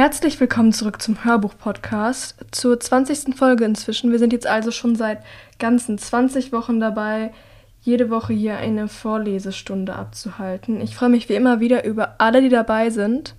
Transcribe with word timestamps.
Herzlich 0.00 0.40
willkommen 0.40 0.72
zurück 0.72 1.02
zum 1.02 1.26
Hörbuch-Podcast, 1.26 2.36
zur 2.52 2.80
20. 2.80 3.36
Folge 3.36 3.66
inzwischen. 3.66 4.10
Wir 4.10 4.18
sind 4.18 4.32
jetzt 4.32 4.46
also 4.46 4.70
schon 4.70 4.96
seit 4.96 5.22
ganzen 5.58 5.98
20 5.98 6.52
Wochen 6.52 6.80
dabei, 6.80 7.34
jede 7.82 8.08
Woche 8.08 8.32
hier 8.32 8.56
eine 8.56 8.88
Vorlesestunde 8.88 9.94
abzuhalten. 9.94 10.80
Ich 10.80 10.96
freue 10.96 11.10
mich 11.10 11.28
wie 11.28 11.34
immer 11.34 11.60
wieder 11.60 11.84
über 11.84 12.14
alle, 12.16 12.40
die 12.40 12.48
dabei 12.48 12.88
sind. 12.88 13.34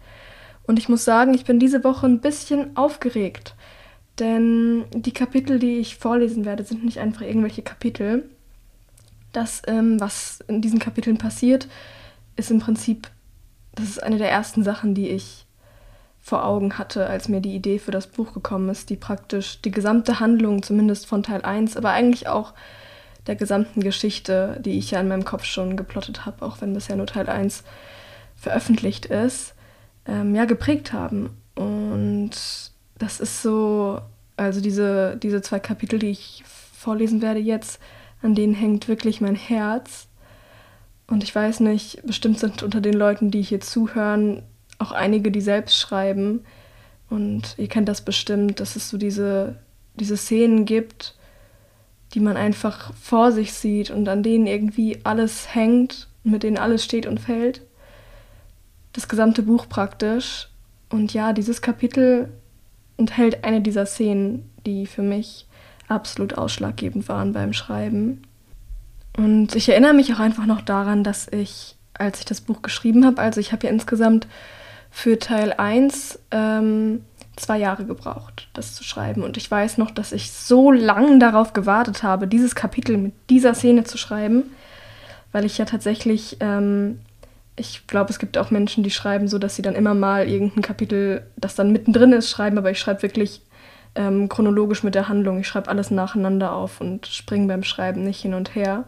Und 0.62 0.78
ich 0.78 0.88
muss 0.88 1.04
sagen, 1.04 1.34
ich 1.34 1.46
bin 1.46 1.58
diese 1.58 1.84
Woche 1.84 2.06
ein 2.06 2.22
bisschen 2.22 2.78
aufgeregt. 2.78 3.56
Denn 4.20 4.86
die 4.94 5.14
Kapitel, 5.14 5.58
die 5.58 5.80
ich 5.80 5.98
vorlesen 5.98 6.46
werde, 6.46 6.64
sind 6.64 6.86
nicht 6.86 7.00
einfach 7.00 7.22
irgendwelche 7.22 7.64
Kapitel. 7.64 8.30
Das, 9.34 9.64
ähm, 9.66 10.00
was 10.00 10.42
in 10.48 10.62
diesen 10.62 10.78
Kapiteln 10.78 11.18
passiert, 11.18 11.68
ist 12.36 12.52
im 12.52 12.60
Prinzip, 12.60 13.10
das 13.74 13.86
ist 13.86 14.04
eine 14.04 14.20
der 14.20 14.30
ersten 14.30 14.64
Sachen, 14.64 14.94
die 14.94 15.10
ich 15.10 15.48
vor 16.22 16.46
Augen 16.46 16.78
hatte, 16.78 17.08
als 17.08 17.28
mir 17.28 17.42
die 17.42 17.56
Idee 17.56 17.80
für 17.80 17.92
das 17.92 18.08
Buch 18.08 18.34
gekommen 18.34 18.70
ist, 18.70 18.90
die 18.90 18.96
praktisch 18.96 19.62
die 19.62 19.72
gesamte 19.72 20.20
Handlung, 20.20 20.62
zumindest 20.62 21.08
von 21.08 21.24
Teil 21.24 21.42
1, 21.42 21.78
aber 21.78 21.90
eigentlich 21.90 22.28
auch 22.28 22.54
der 23.28 23.36
gesamten 23.36 23.82
Geschichte, 23.82 24.60
die 24.64 24.78
ich 24.78 24.92
ja 24.92 25.00
in 25.00 25.08
meinem 25.08 25.26
Kopf 25.26 25.46
schon 25.46 25.78
geplottet 25.78 26.26
habe, 26.26 26.46
auch 26.46 26.62
wenn 26.62 26.74
bisher 26.74 26.96
nur 26.96 27.08
Teil 27.08 27.28
1 27.28 27.64
veröffentlicht 28.36 29.08
ist, 29.08 29.54
ähm, 30.06 30.36
ja, 30.36 30.46
geprägt 30.46 30.94
haben. 30.94 31.38
Und 31.56 32.32
das 32.98 33.20
ist 33.20 33.42
so, 33.42 34.00
also 34.38 34.62
diese, 34.62 35.18
diese 35.18 35.42
zwei 35.42 35.60
Kapitel, 35.60 36.00
die 36.00 36.10
ich 36.10 36.44
vorlesen 36.46 37.22
werde 37.22 37.40
jetzt, 37.40 37.80
an 38.22 38.36
denen 38.36 38.54
hängt 38.54 38.88
wirklich 38.88 39.22
mein 39.22 39.36
Herz. 39.36 40.08
Und 41.08 41.24
ich 41.24 41.34
weiß 41.34 41.60
nicht, 41.60 42.02
bestimmt 42.06 42.40
sind 42.40 42.64
unter 42.64 42.82
den 42.82 42.94
Leuten, 42.94 43.32
die 43.32 43.42
hier 43.42 43.60
zuhören, 43.60 44.44
auch 44.82 44.92
einige, 44.92 45.32
die 45.32 45.42
selbst 45.42 45.78
schreiben. 45.78 46.44
Und 47.10 47.56
ihr 47.58 47.68
kennt 47.68 47.90
das 47.90 48.02
bestimmt, 48.02 48.60
dass 48.60 48.76
es 48.76 48.90
so 48.90 48.98
diese, 48.98 49.56
diese 49.96 50.18
Szenen 50.18 50.66
gibt, 50.66 51.16
die 52.14 52.20
man 52.20 52.38
einfach 52.38 52.94
vor 52.96 53.32
sich 53.32 53.54
sieht 53.54 53.90
und 53.92 54.08
an 54.10 54.24
denen 54.24 54.48
irgendwie 54.48 55.00
alles 55.04 55.54
hängt, 55.54 56.08
mit 56.24 56.44
denen 56.44 56.58
alles 56.58 56.84
steht 56.84 57.06
und 57.06 57.20
fällt. 57.20 57.62
Das 58.94 59.08
gesamte 59.08 59.44
Buch 59.44 59.68
praktisch. 59.70 60.50
Und 60.90 61.14
ja, 61.14 61.32
dieses 61.32 61.62
Kapitel 61.62 62.30
enthält 62.98 63.44
eine 63.44 63.62
dieser 63.62 63.86
Szenen, 63.86 64.50
die 64.66 64.86
für 64.86 65.02
mich 65.02 65.48
absolut 65.88 66.38
ausschlaggebend 66.38 67.08
waren 67.10 67.34
beim 67.34 67.54
Schreiben. 67.54 68.22
Und 69.18 69.56
ich 69.56 69.68
erinnere 69.70 69.94
mich 69.94 70.14
auch 70.14 70.20
einfach 70.20 70.46
noch 70.46 70.62
daran, 70.62 71.04
dass 71.04 71.28
ich, 71.28 71.76
als 71.94 72.20
ich 72.20 72.26
das 72.26 72.42
Buch 72.42 72.62
geschrieben 72.62 73.06
habe, 73.06 73.22
also 73.22 73.40
ich 73.40 73.52
habe 73.52 73.68
ja 73.68 73.74
insgesamt 73.74 74.28
für 74.92 75.18
Teil 75.18 75.54
1 75.54 76.20
ähm, 76.32 77.06
zwei 77.38 77.58
Jahre 77.58 77.86
gebraucht, 77.86 78.50
das 78.54 78.76
zu 78.76 78.84
schreiben. 78.84 79.24
Und 79.24 79.38
ich 79.38 79.50
weiß 79.50 79.78
noch, 79.78 79.90
dass 79.90 80.12
ich 80.12 80.32
so 80.32 80.72
lange 80.72 81.18
darauf 81.18 81.54
gewartet 81.54 82.04
habe, 82.04 82.28
dieses 82.28 82.56
Kapitel 82.56 82.98
mit 82.98 83.14
dieser 83.30 83.54
Szene 83.54 83.84
zu 83.86 83.98
schreiben, 83.98 84.44
weil 85.32 85.46
ich 85.46 85.58
ja 85.58 85.66
tatsächlich, 85.66 86.38
ähm, 86.42 87.00
ich 87.56 87.88
glaube, 87.88 88.12
es 88.12 88.20
gibt 88.20 88.38
auch 88.38 88.52
Menschen, 88.52 88.84
die 88.84 88.92
schreiben 88.92 89.28
so, 89.28 89.40
dass 89.40 89.56
sie 89.56 89.62
dann 89.62 89.76
immer 89.76 89.94
mal 89.94 90.28
irgendein 90.28 90.62
Kapitel, 90.62 91.26
das 91.38 91.56
dann 91.56 91.72
mittendrin 91.72 92.12
ist, 92.12 92.30
schreiben, 92.30 92.58
aber 92.58 92.72
ich 92.72 92.80
schreibe 92.80 93.02
wirklich 93.02 93.42
ähm, 93.96 94.30
chronologisch 94.30 94.84
mit 94.84 94.96
der 94.96 95.08
Handlung. 95.08 95.40
Ich 95.40 95.48
schreibe 95.48 95.70
alles 95.70 95.90
nacheinander 95.90 96.54
auf 96.54 96.82
und 96.82 97.08
springe 97.08 97.48
beim 97.48 97.64
Schreiben 97.64 98.04
nicht 98.04 98.22
hin 98.22 98.34
und 98.34 98.56
her. 98.56 98.86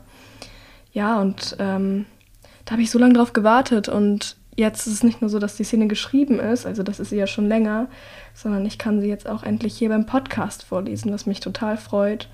Ja, 0.92 1.20
und 1.20 1.56
ähm, 1.60 2.06
da 2.66 2.74
habe 2.74 2.82
ich 2.82 2.92
so 2.92 3.00
lange 3.00 3.14
drauf 3.14 3.34
gewartet 3.34 3.90
und 3.90 4.38
jetzt 4.56 4.88
ist 4.88 4.94
es 4.94 5.04
nicht 5.04 5.22
nur 5.22 5.30
so, 5.30 5.40
dass 5.40 5.56
die 5.56 5.64
Szene 5.64 5.88
geschrieben 5.88 6.40
ist, 6.40 6.66
also 6.66 6.84
das 6.84 7.00
ist 7.00 7.10
sie 7.10 7.18
ja 7.18 7.28
schon 7.28 7.48
länger, 7.48 7.88
sondern 8.34 8.66
ich 8.66 8.78
kann 8.78 9.02
sie 9.02 9.08
jetzt 9.08 9.28
auch 9.28 9.44
endlich 9.44 9.76
hier 9.76 9.90
beim 9.90 10.06
Podcast 10.06 10.64
vorlesen, 10.64 11.12
was 11.12 11.26
mich 11.26 11.40
total 11.40 11.78
freut. 11.78 12.30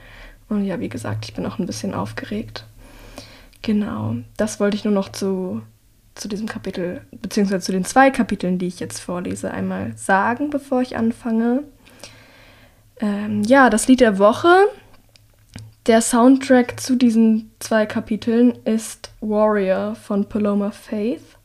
Und 0.49 0.65
ja, 0.65 0.79
wie 0.79 0.89
gesagt, 0.89 1.25
ich 1.25 1.33
bin 1.33 1.45
auch 1.45 1.59
ein 1.59 1.65
bisschen 1.65 1.93
aufgeregt. 1.93 2.65
Genau, 3.61 4.15
das 4.37 4.59
wollte 4.59 4.77
ich 4.77 4.85
nur 4.85 4.93
noch 4.93 5.09
zu, 5.09 5.61
zu 6.15 6.27
diesem 6.27 6.47
Kapitel, 6.47 7.01
beziehungsweise 7.11 7.65
zu 7.65 7.71
den 7.71 7.85
zwei 7.85 8.09
Kapiteln, 8.09 8.57
die 8.57 8.67
ich 8.67 8.79
jetzt 8.79 8.99
vorlese, 8.99 9.51
einmal 9.51 9.93
sagen, 9.95 10.49
bevor 10.49 10.81
ich 10.81 10.97
anfange. 10.97 11.63
Ähm, 12.99 13.43
ja, 13.43 13.69
das 13.69 13.87
Lied 13.87 14.01
der 14.01 14.17
Woche. 14.17 14.53
Der 15.85 16.01
Soundtrack 16.01 16.79
zu 16.79 16.95
diesen 16.95 17.51
zwei 17.59 17.85
Kapiteln 17.85 18.53
ist 18.65 19.11
Warrior 19.21 19.95
von 19.95 20.27
Paloma 20.27 20.71
Faith 20.71 21.38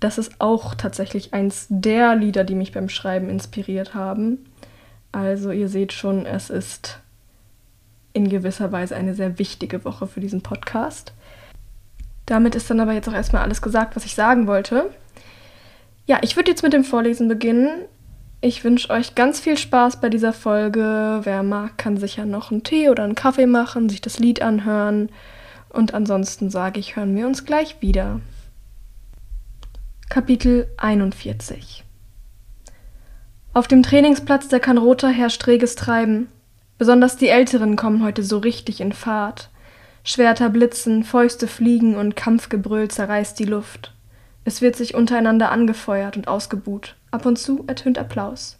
das 0.00 0.18
ist 0.18 0.40
auch 0.40 0.74
tatsächlich 0.74 1.32
eins 1.32 1.66
der 1.68 2.14
Lieder, 2.16 2.44
die 2.44 2.54
mich 2.54 2.72
beim 2.72 2.88
Schreiben 2.88 3.30
inspiriert 3.30 3.94
haben. 3.94 4.44
Also 5.12 5.50
ihr 5.50 5.68
seht 5.68 5.92
schon, 5.92 6.26
es 6.26 6.50
ist 6.50 7.00
in 8.12 8.28
gewisser 8.28 8.72
Weise 8.72 8.96
eine 8.96 9.14
sehr 9.14 9.38
wichtige 9.38 9.84
Woche 9.84 10.06
für 10.06 10.20
diesen 10.20 10.42
Podcast. 10.42 11.12
Damit 12.26 12.54
ist 12.54 12.68
dann 12.68 12.80
aber 12.80 12.92
jetzt 12.92 13.08
auch 13.08 13.14
erstmal 13.14 13.42
alles 13.42 13.62
gesagt, 13.62 13.96
was 13.96 14.04
ich 14.04 14.14
sagen 14.14 14.46
wollte. 14.46 14.90
Ja, 16.06 16.18
ich 16.22 16.36
würde 16.36 16.50
jetzt 16.50 16.62
mit 16.62 16.72
dem 16.72 16.84
Vorlesen 16.84 17.28
beginnen. 17.28 17.84
Ich 18.40 18.64
wünsche 18.64 18.90
euch 18.90 19.14
ganz 19.14 19.40
viel 19.40 19.56
Spaß 19.56 20.00
bei 20.00 20.08
dieser 20.08 20.32
Folge. 20.32 21.20
Wer 21.22 21.42
mag, 21.42 21.78
kann 21.78 21.96
sicher 21.96 22.26
noch 22.26 22.50
einen 22.50 22.62
Tee 22.62 22.90
oder 22.90 23.04
einen 23.04 23.14
Kaffee 23.14 23.46
machen, 23.46 23.88
sich 23.88 24.00
das 24.00 24.18
Lied 24.18 24.42
anhören. 24.42 25.08
Und 25.70 25.94
ansonsten 25.94 26.50
sage 26.50 26.80
ich, 26.80 26.96
hören 26.96 27.16
wir 27.16 27.26
uns 27.26 27.44
gleich 27.44 27.80
wieder. 27.80 28.20
Kapitel 30.08 30.68
41 30.78 31.84
Auf 33.52 33.66
dem 33.66 33.82
Trainingsplatz 33.82 34.46
der 34.48 34.60
Kanrota 34.60 35.08
herrscht 35.08 35.46
reges 35.48 35.74
Treiben. 35.74 36.28
Besonders 36.78 37.16
die 37.16 37.28
Älteren 37.28 37.74
kommen 37.74 38.02
heute 38.04 38.22
so 38.22 38.38
richtig 38.38 38.80
in 38.80 38.92
Fahrt. 38.92 39.50
Schwerter 40.04 40.48
blitzen, 40.48 41.02
Fäuste 41.02 41.48
fliegen 41.48 41.96
und 41.96 42.14
Kampfgebrüll 42.14 42.88
zerreißt 42.88 43.38
die 43.38 43.44
Luft. 43.44 43.94
Es 44.44 44.62
wird 44.62 44.76
sich 44.76 44.94
untereinander 44.94 45.50
angefeuert 45.50 46.16
und 46.16 46.28
ausgebuht. 46.28 46.94
Ab 47.10 47.26
und 47.26 47.36
zu 47.36 47.64
ertönt 47.66 47.98
Applaus. 47.98 48.58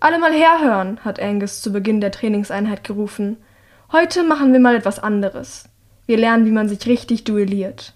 Alle 0.00 0.18
mal 0.18 0.32
herhören, 0.32 0.98
hat 1.04 1.20
Angus 1.20 1.60
zu 1.60 1.70
Beginn 1.70 2.00
der 2.00 2.12
Trainingseinheit 2.12 2.82
gerufen. 2.82 3.36
Heute 3.92 4.24
machen 4.24 4.54
wir 4.54 4.60
mal 4.60 4.74
etwas 4.74 4.98
anderes. 4.98 5.68
Wir 6.06 6.16
lernen, 6.16 6.46
wie 6.46 6.50
man 6.50 6.68
sich 6.68 6.86
richtig 6.86 7.24
duelliert. 7.24 7.95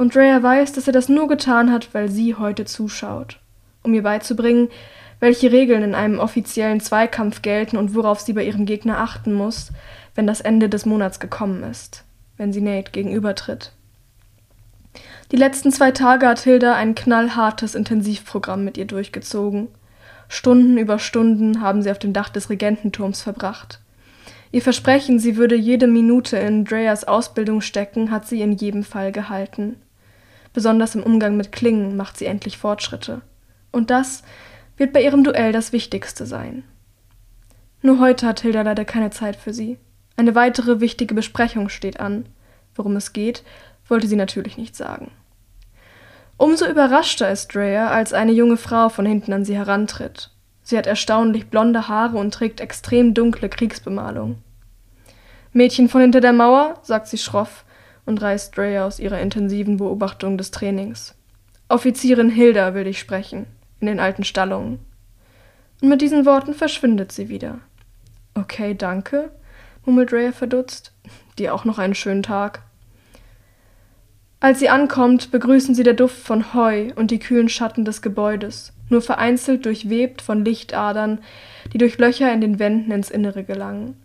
Und 0.00 0.14
Drea 0.14 0.42
weiß, 0.42 0.72
dass 0.72 0.86
er 0.86 0.94
das 0.94 1.10
nur 1.10 1.28
getan 1.28 1.70
hat, 1.70 1.92
weil 1.92 2.08
sie 2.08 2.34
heute 2.34 2.64
zuschaut, 2.64 3.38
um 3.82 3.92
ihr 3.92 4.02
beizubringen, 4.02 4.70
welche 5.18 5.52
Regeln 5.52 5.82
in 5.82 5.94
einem 5.94 6.20
offiziellen 6.20 6.80
Zweikampf 6.80 7.42
gelten 7.42 7.76
und 7.76 7.94
worauf 7.94 8.18
sie 8.18 8.32
bei 8.32 8.42
ihrem 8.42 8.64
Gegner 8.64 8.98
achten 8.98 9.34
muss, 9.34 9.72
wenn 10.14 10.26
das 10.26 10.40
Ende 10.40 10.70
des 10.70 10.86
Monats 10.86 11.20
gekommen 11.20 11.62
ist, 11.64 12.04
wenn 12.38 12.50
sie 12.50 12.62
Nate 12.62 12.92
gegenübertritt. 12.92 13.72
Die 15.32 15.36
letzten 15.36 15.70
zwei 15.70 15.90
Tage 15.90 16.26
hat 16.26 16.38
Hilda 16.38 16.76
ein 16.76 16.94
knallhartes 16.94 17.74
Intensivprogramm 17.74 18.64
mit 18.64 18.78
ihr 18.78 18.86
durchgezogen. 18.86 19.68
Stunden 20.28 20.78
über 20.78 20.98
Stunden 20.98 21.60
haben 21.60 21.82
sie 21.82 21.90
auf 21.90 21.98
dem 21.98 22.14
Dach 22.14 22.30
des 22.30 22.48
Regententurms 22.48 23.20
verbracht. 23.20 23.80
Ihr 24.50 24.62
Versprechen, 24.62 25.18
sie 25.18 25.36
würde 25.36 25.56
jede 25.56 25.86
Minute 25.86 26.38
in 26.38 26.64
Dreas 26.64 27.04
Ausbildung 27.04 27.60
stecken, 27.60 28.10
hat 28.10 28.26
sie 28.26 28.40
in 28.40 28.52
jedem 28.52 28.82
Fall 28.82 29.12
gehalten. 29.12 29.76
Besonders 30.52 30.94
im 30.94 31.02
Umgang 31.02 31.36
mit 31.36 31.52
Klingen 31.52 31.96
macht 31.96 32.16
sie 32.16 32.26
endlich 32.26 32.58
Fortschritte. 32.58 33.22
Und 33.70 33.90
das 33.90 34.22
wird 34.76 34.92
bei 34.92 35.02
ihrem 35.02 35.22
Duell 35.22 35.52
das 35.52 35.72
Wichtigste 35.72 36.26
sein. 36.26 36.64
Nur 37.82 38.00
heute 38.00 38.26
hat 38.26 38.40
Hilda 38.40 38.62
leider 38.62 38.84
keine 38.84 39.10
Zeit 39.10 39.36
für 39.36 39.54
sie. 39.54 39.78
Eine 40.16 40.34
weitere 40.34 40.80
wichtige 40.80 41.14
Besprechung 41.14 41.68
steht 41.68 42.00
an. 42.00 42.26
Worum 42.74 42.96
es 42.96 43.12
geht, 43.12 43.42
wollte 43.88 44.06
sie 44.06 44.16
natürlich 44.16 44.58
nicht 44.58 44.76
sagen. 44.76 45.10
Umso 46.36 46.66
überraschter 46.66 47.30
ist 47.30 47.54
Drea, 47.54 47.88
als 47.88 48.12
eine 48.12 48.32
junge 48.32 48.56
Frau 48.56 48.88
von 48.88 49.06
hinten 49.06 49.32
an 49.32 49.44
sie 49.44 49.56
herantritt. 49.56 50.30
Sie 50.62 50.76
hat 50.76 50.86
erstaunlich 50.86 51.48
blonde 51.48 51.88
Haare 51.88 52.16
und 52.16 52.32
trägt 52.32 52.60
extrem 52.60 53.14
dunkle 53.14 53.48
Kriegsbemalung. 53.48 54.38
Mädchen 55.52 55.88
von 55.88 56.00
hinter 56.00 56.20
der 56.20 56.32
Mauer, 56.32 56.78
sagt 56.82 57.08
sie 57.08 57.18
schroff 57.18 57.64
und 58.06 58.20
reißt 58.20 58.56
Drea 58.56 58.86
aus 58.86 58.98
ihrer 58.98 59.20
intensiven 59.20 59.76
Beobachtung 59.76 60.38
des 60.38 60.50
Trainings. 60.50 61.14
Offizierin 61.68 62.30
Hilda 62.30 62.74
will 62.74 62.84
dich 62.84 62.98
sprechen, 62.98 63.46
in 63.80 63.86
den 63.86 64.00
alten 64.00 64.24
Stallungen. 64.24 64.80
Und 65.80 65.88
mit 65.88 66.02
diesen 66.02 66.26
Worten 66.26 66.54
verschwindet 66.54 67.12
sie 67.12 67.28
wieder. 67.28 67.58
Okay, 68.34 68.74
danke, 68.74 69.30
murmelt 69.84 70.12
Drea 70.12 70.32
verdutzt. 70.32 70.92
Dir 71.38 71.54
auch 71.54 71.64
noch 71.64 71.78
einen 71.78 71.94
schönen 71.94 72.22
Tag. 72.22 72.62
Als 74.40 74.58
sie 74.58 74.70
ankommt, 74.70 75.30
begrüßen 75.30 75.74
sie 75.74 75.82
der 75.82 75.94
Duft 75.94 76.16
von 76.16 76.54
Heu 76.54 76.92
und 76.96 77.10
die 77.10 77.18
kühlen 77.18 77.50
Schatten 77.50 77.84
des 77.84 78.00
Gebäudes, 78.00 78.72
nur 78.88 79.02
vereinzelt 79.02 79.66
durchwebt 79.66 80.22
von 80.22 80.44
Lichtadern, 80.44 81.20
die 81.72 81.78
durch 81.78 81.98
Löcher 81.98 82.32
in 82.32 82.40
den 82.40 82.58
Wänden 82.58 82.90
ins 82.90 83.10
Innere 83.10 83.44
gelangen. 83.44 84.00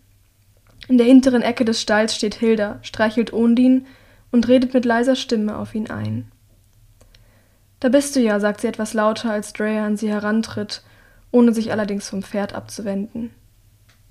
In 0.88 0.98
der 0.98 1.08
hinteren 1.08 1.42
Ecke 1.42 1.66
des 1.66 1.82
Stalls 1.82 2.16
steht 2.16 2.36
Hilda, 2.36 2.80
streichelt 2.82 3.34
Ondin 3.34 3.88
und 4.32 4.48
redet 4.48 4.74
mit 4.74 4.86
leiser 4.86 5.16
Stimme 5.16 5.58
auf 5.58 5.74
ihn 5.74 5.90
ein. 5.90 6.32
Da 7.80 7.90
bist 7.90 8.16
du 8.16 8.20
ja, 8.20 8.40
sagt 8.40 8.62
sie 8.62 8.68
etwas 8.68 8.94
lauter, 8.94 9.32
als 9.32 9.54
Drea 9.54 9.86
an 9.86 9.98
sie 9.98 10.10
herantritt, 10.10 10.84
ohne 11.32 11.54
sich 11.54 11.72
allerdings 11.72 12.10
vom 12.10 12.24
Pferd 12.24 12.54
abzuwenden. 12.54 13.32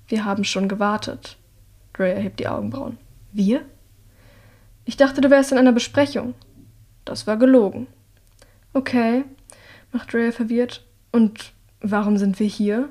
Wir 0.07 0.25
haben 0.25 0.43
schon 0.43 0.67
gewartet. 0.67 1.37
Drea 1.93 2.15
hebt 2.15 2.39
die 2.39 2.47
Augenbrauen. 2.47 2.97
Wir? 3.31 3.61
Ich 4.85 4.97
dachte, 4.97 5.21
du 5.21 5.29
wärst 5.29 5.51
in 5.51 5.57
einer 5.57 5.71
Besprechung. 5.71 6.35
Das 7.05 7.25
war 7.25 7.37
gelogen. 7.37 7.87
Okay, 8.73 9.23
macht 9.91 10.13
Drea 10.13 10.31
verwirrt. 10.31 10.85
Und 11.11 11.53
warum 11.79 12.17
sind 12.17 12.39
wir 12.39 12.47
hier? 12.47 12.89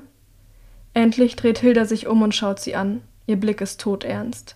Endlich 0.93 1.35
dreht 1.35 1.59
Hilda 1.59 1.85
sich 1.85 2.07
um 2.07 2.21
und 2.21 2.35
schaut 2.35 2.59
sie 2.59 2.75
an. 2.75 3.01
Ihr 3.27 3.39
Blick 3.39 3.61
ist 3.61 3.81
todernst. 3.81 4.55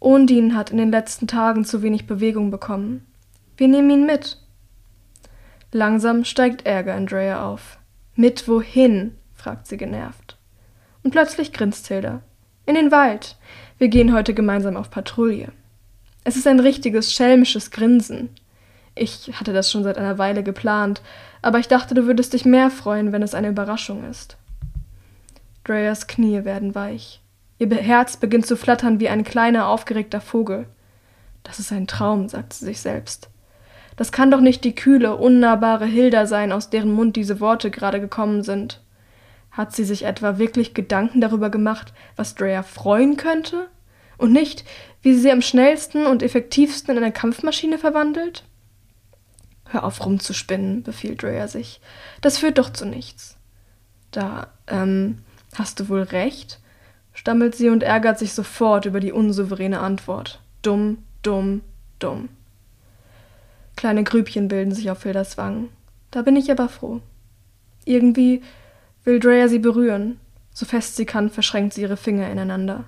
Ondin 0.00 0.54
hat 0.54 0.70
in 0.70 0.76
den 0.76 0.90
letzten 0.90 1.26
Tagen 1.26 1.64
zu 1.64 1.82
wenig 1.82 2.06
Bewegung 2.06 2.50
bekommen. 2.50 3.06
Wir 3.56 3.68
nehmen 3.68 3.90
ihn 3.90 4.06
mit. 4.06 4.38
Langsam 5.72 6.24
steigt 6.24 6.66
Ärger 6.66 6.96
in 6.96 7.06
Drea 7.06 7.44
auf. 7.44 7.78
Mit 8.14 8.46
wohin? 8.46 9.16
fragt 9.34 9.66
sie 9.66 9.76
genervt. 9.76 10.36
Und 11.02 11.10
plötzlich 11.10 11.52
grinst 11.52 11.88
Hilda. 11.88 12.22
In 12.66 12.74
den 12.74 12.90
Wald. 12.90 13.36
Wir 13.78 13.88
gehen 13.88 14.14
heute 14.14 14.34
gemeinsam 14.34 14.76
auf 14.76 14.90
Patrouille. 14.90 15.52
Es 16.22 16.36
ist 16.36 16.46
ein 16.46 16.60
richtiges 16.60 17.12
schelmisches 17.12 17.70
Grinsen. 17.70 18.30
Ich 18.94 19.32
hatte 19.38 19.52
das 19.52 19.70
schon 19.70 19.82
seit 19.82 19.98
einer 19.98 20.18
Weile 20.18 20.42
geplant, 20.42 21.02
aber 21.42 21.58
ich 21.58 21.68
dachte, 21.68 21.94
du 21.94 22.06
würdest 22.06 22.32
dich 22.32 22.44
mehr 22.44 22.70
freuen, 22.70 23.12
wenn 23.12 23.22
es 23.22 23.34
eine 23.34 23.48
Überraschung 23.48 24.08
ist. 24.08 24.36
Dreas 25.64 26.06
Knie 26.06 26.44
werden 26.44 26.74
weich. 26.74 27.20
Ihr 27.58 27.70
Herz 27.70 28.16
beginnt 28.16 28.46
zu 28.46 28.56
flattern 28.56 29.00
wie 29.00 29.08
ein 29.08 29.24
kleiner, 29.24 29.68
aufgeregter 29.68 30.20
Vogel. 30.20 30.66
Das 31.42 31.58
ist 31.58 31.72
ein 31.72 31.86
Traum, 31.86 32.28
sagt 32.28 32.52
sie 32.52 32.64
sich 32.64 32.80
selbst. 32.80 33.28
Das 33.96 34.10
kann 34.10 34.30
doch 34.30 34.40
nicht 34.40 34.64
die 34.64 34.74
kühle, 34.74 35.16
unnahbare 35.16 35.86
Hilda 35.86 36.26
sein, 36.26 36.50
aus 36.50 36.70
deren 36.70 36.92
Mund 36.92 37.14
diese 37.16 37.38
Worte 37.38 37.70
gerade 37.70 38.00
gekommen 38.00 38.42
sind. 38.42 38.80
Hat 39.52 39.74
sie 39.74 39.84
sich 39.84 40.04
etwa 40.04 40.38
wirklich 40.38 40.74
Gedanken 40.74 41.20
darüber 41.20 41.48
gemacht, 41.48 41.92
was 42.16 42.34
Drea 42.34 42.64
freuen 42.64 43.16
könnte? 43.16 43.68
Und 44.18 44.32
nicht, 44.32 44.64
wie 45.02 45.14
sie 45.14 45.20
sie 45.20 45.30
am 45.30 45.42
schnellsten 45.42 46.06
und 46.06 46.22
effektivsten 46.22 46.96
in 46.96 47.02
eine 47.02 47.12
Kampfmaschine 47.12 47.78
verwandelt? 47.78 48.44
Hör 49.68 49.84
auf 49.84 50.04
rumzuspinnen, 50.04 50.82
befiehlt 50.82 51.22
Drea 51.22 51.46
sich. 51.46 51.80
Das 52.20 52.38
führt 52.38 52.58
doch 52.58 52.70
zu 52.70 52.84
nichts. 52.84 53.36
Da, 54.10 54.48
ähm, 54.66 55.18
hast 55.56 55.78
du 55.78 55.88
wohl 55.88 56.02
recht? 56.02 56.58
Stammelt 57.14 57.54
sie 57.54 57.70
und 57.70 57.82
ärgert 57.82 58.18
sich 58.18 58.34
sofort 58.34 58.84
über 58.84 59.00
die 59.00 59.12
unsouveräne 59.12 59.80
Antwort. 59.80 60.40
Dumm, 60.62 60.98
dumm, 61.22 61.62
dumm. 61.98 62.28
Kleine 63.76 64.04
Grübchen 64.04 64.48
bilden 64.48 64.74
sich 64.74 64.90
auf 64.90 65.02
Hildas 65.02 65.38
Wangen. 65.38 65.68
Da 66.10 66.22
bin 66.22 66.36
ich 66.36 66.50
aber 66.50 66.68
froh. 66.68 67.00
Irgendwie 67.84 68.42
will 69.04 69.20
Drea 69.20 69.48
sie 69.48 69.58
berühren. 69.58 70.20
So 70.52 70.66
fest 70.66 70.96
sie 70.96 71.06
kann, 71.06 71.30
verschränkt 71.30 71.74
sie 71.74 71.82
ihre 71.82 71.96
Finger 71.96 72.30
ineinander. 72.30 72.84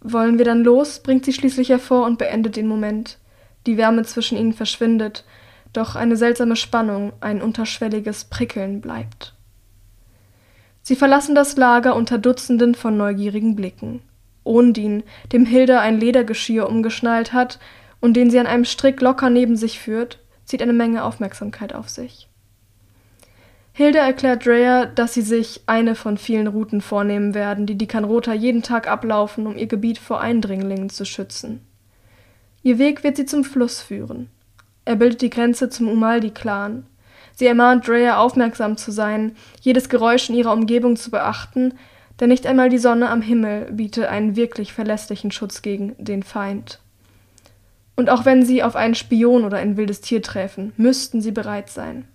Wollen 0.00 0.38
wir 0.38 0.44
dann 0.44 0.64
los? 0.64 1.00
bringt 1.00 1.24
sie 1.24 1.32
schließlich 1.32 1.68
hervor 1.68 2.06
und 2.06 2.18
beendet 2.18 2.56
den 2.56 2.66
Moment. 2.66 3.18
Die 3.66 3.76
Wärme 3.76 4.02
zwischen 4.02 4.36
ihnen 4.36 4.52
verschwindet, 4.52 5.24
doch 5.72 5.94
eine 5.94 6.16
seltsame 6.16 6.56
Spannung, 6.56 7.12
ein 7.20 7.40
unterschwelliges 7.40 8.24
Prickeln 8.24 8.80
bleibt. 8.80 9.34
Sie 10.82 10.96
verlassen 10.96 11.34
das 11.34 11.56
Lager 11.56 11.96
unter 11.96 12.18
Dutzenden 12.18 12.74
von 12.74 12.96
neugierigen 12.96 13.56
Blicken. 13.56 14.02
Ondin, 14.44 15.04
dem 15.32 15.46
Hilda 15.46 15.80
ein 15.80 16.00
Ledergeschirr 16.00 16.68
umgeschnallt 16.68 17.32
hat 17.32 17.60
und 18.00 18.14
den 18.14 18.30
sie 18.30 18.40
an 18.40 18.46
einem 18.46 18.64
Strick 18.64 19.00
locker 19.00 19.30
neben 19.30 19.56
sich 19.56 19.78
führt, 19.78 20.18
zieht 20.44 20.62
eine 20.62 20.72
Menge 20.72 21.04
Aufmerksamkeit 21.04 21.74
auf 21.74 21.88
sich. 21.88 22.28
Hilda 23.74 24.00
erklärt 24.00 24.44
Drea, 24.44 24.84
dass 24.84 25.14
sie 25.14 25.22
sich 25.22 25.62
eine 25.66 25.94
von 25.94 26.18
vielen 26.18 26.46
Routen 26.46 26.82
vornehmen 26.82 27.32
werden, 27.32 27.64
die 27.64 27.76
die 27.76 27.86
Kanrota 27.86 28.34
jeden 28.34 28.62
Tag 28.62 28.86
ablaufen, 28.86 29.46
um 29.46 29.56
ihr 29.56 29.66
Gebiet 29.66 29.98
vor 29.98 30.20
Eindringlingen 30.20 30.90
zu 30.90 31.06
schützen. 31.06 31.62
Ihr 32.62 32.78
Weg 32.78 33.02
wird 33.02 33.16
sie 33.16 33.24
zum 33.24 33.44
Fluss 33.44 33.80
führen. 33.80 34.28
Er 34.84 34.96
bildet 34.96 35.22
die 35.22 35.30
Grenze 35.30 35.70
zum 35.70 35.88
Umaldi-Clan. 35.88 36.84
Sie 37.34 37.46
ermahnt 37.46 37.86
Drea 37.88 38.18
aufmerksam 38.18 38.76
zu 38.76 38.90
sein, 38.90 39.36
jedes 39.60 39.88
Geräusch 39.88 40.28
in 40.28 40.36
ihrer 40.36 40.52
Umgebung 40.52 40.96
zu 40.96 41.10
beachten, 41.10 41.74
denn 42.20 42.28
nicht 42.28 42.46
einmal 42.46 42.68
die 42.68 42.78
Sonne 42.78 43.08
am 43.10 43.22
Himmel 43.22 43.72
biete 43.72 44.08
einen 44.08 44.36
wirklich 44.36 44.72
verlässlichen 44.72 45.30
Schutz 45.30 45.62
gegen 45.62 45.94
den 45.98 46.22
Feind. 46.22 46.78
Und 47.96 48.10
auch 48.10 48.24
wenn 48.24 48.44
sie 48.44 48.62
auf 48.62 48.76
einen 48.76 48.94
Spion 48.94 49.44
oder 49.44 49.58
ein 49.58 49.76
wildes 49.76 50.00
Tier 50.00 50.22
treffen, 50.22 50.72
müssten 50.76 51.20
sie 51.20 51.32
bereit 51.32 51.70
sein. 51.70 52.06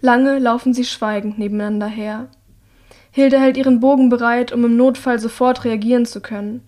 Lange 0.00 0.38
laufen 0.38 0.72
sie 0.72 0.84
schweigend 0.84 1.38
nebeneinander 1.38 1.86
her. 1.86 2.28
Hilde 3.10 3.40
hält 3.40 3.56
ihren 3.56 3.80
Bogen 3.80 4.08
bereit, 4.08 4.52
um 4.52 4.64
im 4.64 4.76
Notfall 4.76 5.18
sofort 5.18 5.64
reagieren 5.64 6.06
zu 6.06 6.20
können. 6.20 6.62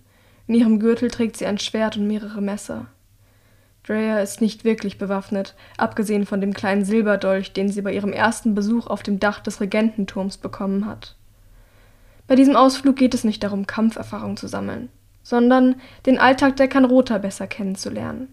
In 0.47 0.55
ihrem 0.55 0.79
Gürtel 0.79 1.09
trägt 1.09 1.37
sie 1.37 1.45
ein 1.45 1.57
Schwert 1.57 1.97
und 1.97 2.07
mehrere 2.07 2.41
Messer. 2.41 2.87
Drea 3.85 4.19
ist 4.19 4.39
nicht 4.39 4.63
wirklich 4.63 4.97
bewaffnet, 4.97 5.55
abgesehen 5.77 6.25
von 6.25 6.39
dem 6.39 6.53
kleinen 6.53 6.85
Silberdolch, 6.85 7.51
den 7.51 7.69
sie 7.69 7.81
bei 7.81 7.93
ihrem 7.93 8.13
ersten 8.13 8.55
Besuch 8.55 8.87
auf 8.87 9.03
dem 9.03 9.19
Dach 9.19 9.41
des 9.41 9.59
Regententurms 9.59 10.37
bekommen 10.37 10.85
hat. 10.85 11.15
Bei 12.27 12.35
diesem 12.35 12.55
Ausflug 12.55 12.95
geht 12.95 13.13
es 13.13 13.25
nicht 13.25 13.43
darum, 13.43 13.67
Kampferfahrung 13.67 14.37
zu 14.37 14.47
sammeln, 14.47 14.89
sondern 15.21 15.75
den 16.05 16.17
Alltag 16.17 16.55
der 16.55 16.69
Kanrota 16.69 17.17
besser 17.17 17.47
kennenzulernen. 17.47 18.29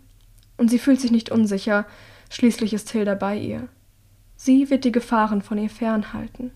Und 0.56 0.70
sie 0.70 0.78
fühlt 0.78 1.00
sich 1.00 1.10
nicht 1.10 1.30
unsicher, 1.30 1.84
schließlich 2.30 2.72
ist 2.72 2.90
Hilda 2.90 3.14
bei 3.16 3.36
ihr. 3.36 3.68
Sie 4.36 4.70
wird 4.70 4.84
die 4.84 4.92
Gefahren 4.92 5.42
von 5.42 5.58
ihr 5.58 5.70
fernhalten. 5.70 6.52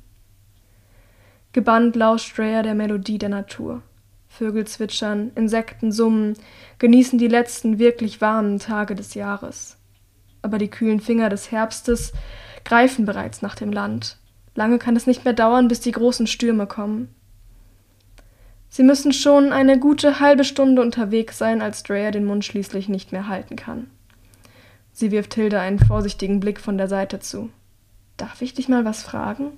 Gebannt 1.52 1.96
lauscht 1.96 2.38
Rhea 2.38 2.62
der 2.62 2.74
Melodie 2.74 3.18
der 3.18 3.28
Natur. 3.28 3.82
Vögel 4.36 4.66
zwitschern, 4.66 5.30
Insekten 5.36 5.92
summen, 5.92 6.34
genießen 6.78 7.18
die 7.18 7.28
letzten 7.28 7.78
wirklich 7.78 8.20
warmen 8.20 8.58
Tage 8.58 8.94
des 8.94 9.14
Jahres. 9.14 9.76
Aber 10.42 10.58
die 10.58 10.68
kühlen 10.68 11.00
Finger 11.00 11.28
des 11.28 11.52
Herbstes 11.52 12.12
greifen 12.64 13.04
bereits 13.04 13.42
nach 13.42 13.54
dem 13.54 13.72
Land. 13.72 14.18
Lange 14.56 14.78
kann 14.78 14.96
es 14.96 15.06
nicht 15.06 15.24
mehr 15.24 15.34
dauern, 15.34 15.68
bis 15.68 15.80
die 15.80 15.92
großen 15.92 16.26
Stürme 16.26 16.66
kommen. 16.66 17.14
Sie 18.68 18.82
müssen 18.82 19.12
schon 19.12 19.52
eine 19.52 19.78
gute 19.78 20.18
halbe 20.18 20.42
Stunde 20.42 20.82
unterwegs 20.82 21.38
sein, 21.38 21.62
als 21.62 21.84
Drea 21.84 22.10
den 22.10 22.24
Mund 22.24 22.44
schließlich 22.44 22.88
nicht 22.88 23.12
mehr 23.12 23.28
halten 23.28 23.54
kann. 23.54 23.88
Sie 24.92 25.12
wirft 25.12 25.34
Hilda 25.34 25.60
einen 25.60 25.78
vorsichtigen 25.78 26.40
Blick 26.40 26.58
von 26.58 26.76
der 26.76 26.88
Seite 26.88 27.20
zu. 27.20 27.50
Darf 28.16 28.42
ich 28.42 28.52
dich 28.54 28.68
mal 28.68 28.84
was 28.84 29.04
fragen? 29.04 29.52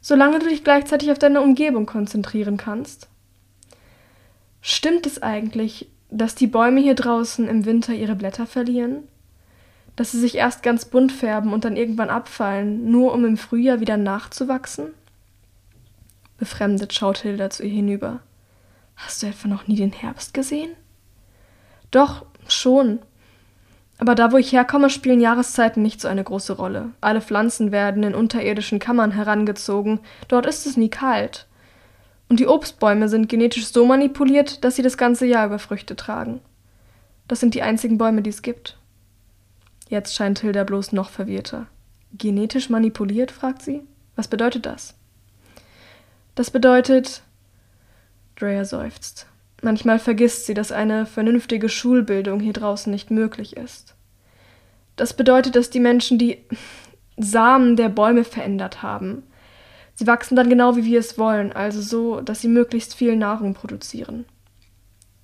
Solange 0.00 0.40
du 0.40 0.48
dich 0.48 0.64
gleichzeitig 0.64 1.12
auf 1.12 1.20
deine 1.20 1.40
Umgebung 1.40 1.86
konzentrieren 1.86 2.56
kannst. 2.56 3.08
Stimmt 4.66 5.04
es 5.04 5.22
eigentlich, 5.22 5.90
dass 6.08 6.34
die 6.34 6.46
Bäume 6.46 6.80
hier 6.80 6.94
draußen 6.94 7.46
im 7.48 7.66
Winter 7.66 7.92
ihre 7.92 8.14
Blätter 8.14 8.46
verlieren? 8.46 9.02
Dass 9.94 10.12
sie 10.12 10.18
sich 10.18 10.36
erst 10.36 10.62
ganz 10.62 10.86
bunt 10.86 11.12
färben 11.12 11.52
und 11.52 11.66
dann 11.66 11.76
irgendwann 11.76 12.08
abfallen, 12.08 12.90
nur 12.90 13.12
um 13.12 13.26
im 13.26 13.36
Frühjahr 13.36 13.80
wieder 13.80 13.98
nachzuwachsen? 13.98 14.86
Befremdet 16.38 16.94
schaut 16.94 17.18
Hilda 17.18 17.50
zu 17.50 17.62
ihr 17.62 17.74
hinüber. 17.74 18.20
Hast 18.96 19.22
du 19.22 19.26
etwa 19.26 19.48
noch 19.48 19.66
nie 19.66 19.76
den 19.76 19.92
Herbst 19.92 20.32
gesehen? 20.32 20.70
Doch, 21.90 22.24
schon, 22.48 23.00
aber 23.98 24.14
da, 24.14 24.32
wo 24.32 24.38
ich 24.38 24.50
herkomme, 24.50 24.88
spielen 24.88 25.20
Jahreszeiten 25.20 25.82
nicht 25.82 26.00
so 26.00 26.08
eine 26.08 26.24
große 26.24 26.54
Rolle. 26.54 26.92
Alle 27.02 27.20
Pflanzen 27.20 27.70
werden 27.70 28.02
in 28.02 28.14
unterirdischen 28.14 28.78
Kammern 28.78 29.10
herangezogen, 29.10 30.00
dort 30.28 30.46
ist 30.46 30.64
es 30.66 30.78
nie 30.78 30.88
kalt. 30.88 31.46
Und 32.28 32.40
die 32.40 32.46
Obstbäume 32.46 33.08
sind 33.08 33.28
genetisch 33.28 33.66
so 33.66 33.84
manipuliert, 33.86 34.64
dass 34.64 34.76
sie 34.76 34.82
das 34.82 34.96
ganze 34.96 35.26
Jahr 35.26 35.46
über 35.46 35.58
Früchte 35.58 35.96
tragen. 35.96 36.40
Das 37.28 37.40
sind 37.40 37.54
die 37.54 37.62
einzigen 37.62 37.98
Bäume, 37.98 38.22
die 38.22 38.30
es 38.30 38.42
gibt. 38.42 38.78
Jetzt 39.88 40.14
scheint 40.14 40.40
Hilda 40.40 40.64
bloß 40.64 40.92
noch 40.92 41.10
verwirrter. 41.10 41.66
Genetisch 42.12 42.70
manipuliert? 42.70 43.30
fragt 43.30 43.62
sie. 43.62 43.82
Was 44.16 44.28
bedeutet 44.28 44.66
das? 44.66 44.94
Das 46.34 46.50
bedeutet. 46.50 47.22
Drea 48.36 48.64
seufzt. 48.64 49.26
Manchmal 49.62 49.98
vergisst 49.98 50.46
sie, 50.46 50.54
dass 50.54 50.72
eine 50.72 51.06
vernünftige 51.06 51.68
Schulbildung 51.68 52.40
hier 52.40 52.52
draußen 52.52 52.90
nicht 52.90 53.10
möglich 53.10 53.56
ist. 53.56 53.94
Das 54.96 55.14
bedeutet, 55.14 55.56
dass 55.56 55.70
die 55.70 55.80
Menschen 55.80 56.18
die 56.18 56.38
Samen 57.16 57.76
der 57.76 57.88
Bäume 57.88 58.24
verändert 58.24 58.82
haben. 58.82 59.22
Sie 59.94 60.06
wachsen 60.06 60.36
dann 60.36 60.48
genau 60.48 60.76
wie 60.76 60.84
wir 60.84 60.98
es 60.98 61.18
wollen, 61.18 61.52
also 61.52 61.80
so, 61.80 62.20
dass 62.20 62.40
sie 62.40 62.48
möglichst 62.48 62.94
viel 62.94 63.16
Nahrung 63.16 63.54
produzieren. 63.54 64.24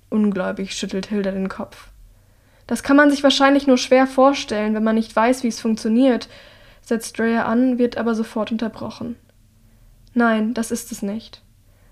Ungläubig 0.09 0.73
schüttelt 0.73 1.07
Hilda 1.07 1.31
den 1.31 1.49
Kopf. 1.49 1.87
Das 2.67 2.83
kann 2.83 2.95
man 2.95 3.11
sich 3.11 3.23
wahrscheinlich 3.23 3.67
nur 3.67 3.77
schwer 3.77 4.07
vorstellen, 4.07 4.73
wenn 4.73 4.83
man 4.83 4.95
nicht 4.95 5.13
weiß, 5.15 5.43
wie 5.43 5.49
es 5.49 5.59
funktioniert, 5.59 6.29
setzt 6.81 7.19
Drea 7.19 7.43
an, 7.43 7.77
wird 7.77 7.97
aber 7.97 8.15
sofort 8.15 8.51
unterbrochen. 8.51 9.17
Nein, 10.13 10.53
das 10.53 10.71
ist 10.71 10.91
es 10.91 11.01
nicht. 11.01 11.41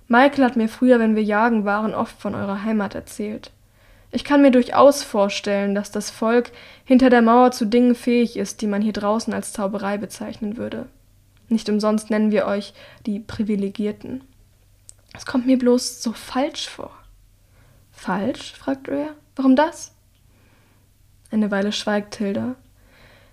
Michael 0.08 0.44
hat 0.44 0.56
mir 0.56 0.70
früher, 0.70 1.00
wenn 1.00 1.16
wir 1.16 1.24
jagen 1.24 1.66
waren, 1.66 1.94
oft 1.94 2.20
von 2.20 2.34
eurer 2.34 2.64
Heimat 2.64 2.96
erzählt. 2.96 3.52
Ich 4.12 4.24
kann 4.24 4.42
mir 4.42 4.52
durchaus 4.52 5.04
vorstellen, 5.04 5.76
dass 5.76 5.92
das 5.92 6.10
Volk 6.10 6.52
hinter 6.84 7.10
der 7.10 7.22
Mauer 7.22 7.52
zu 7.52 7.66
Dingen 7.66 7.94
fähig 7.94 8.38
ist, 8.38 8.62
die 8.62 8.68
man 8.68 8.82
hier 8.82 8.94
draußen 8.94 9.34
als 9.34 9.54
Zauberei 9.54 9.98
bezeichnen 9.98 10.58
würde. 10.58 10.88
Nicht 11.50 11.70
umsonst 11.70 12.10
nennen 12.10 12.32
wir 12.32 12.46
euch 12.46 12.74
die 13.06 13.20
Privilegierten. 13.20 14.22
Es 15.14 15.26
kommt 15.26 15.48
mir 15.48 15.58
bloß 15.58 16.02
so 16.02 16.14
falsch 16.14 16.70
vor. 16.70 16.92
Falsch? 17.92 18.54
fragt 18.54 18.88
Rhea. 18.88 19.10
Warum 19.36 19.56
das? 19.56 19.94
Eine 21.32 21.52
Weile 21.52 21.72
schweigt 21.72 22.16
Hilda. 22.16 22.56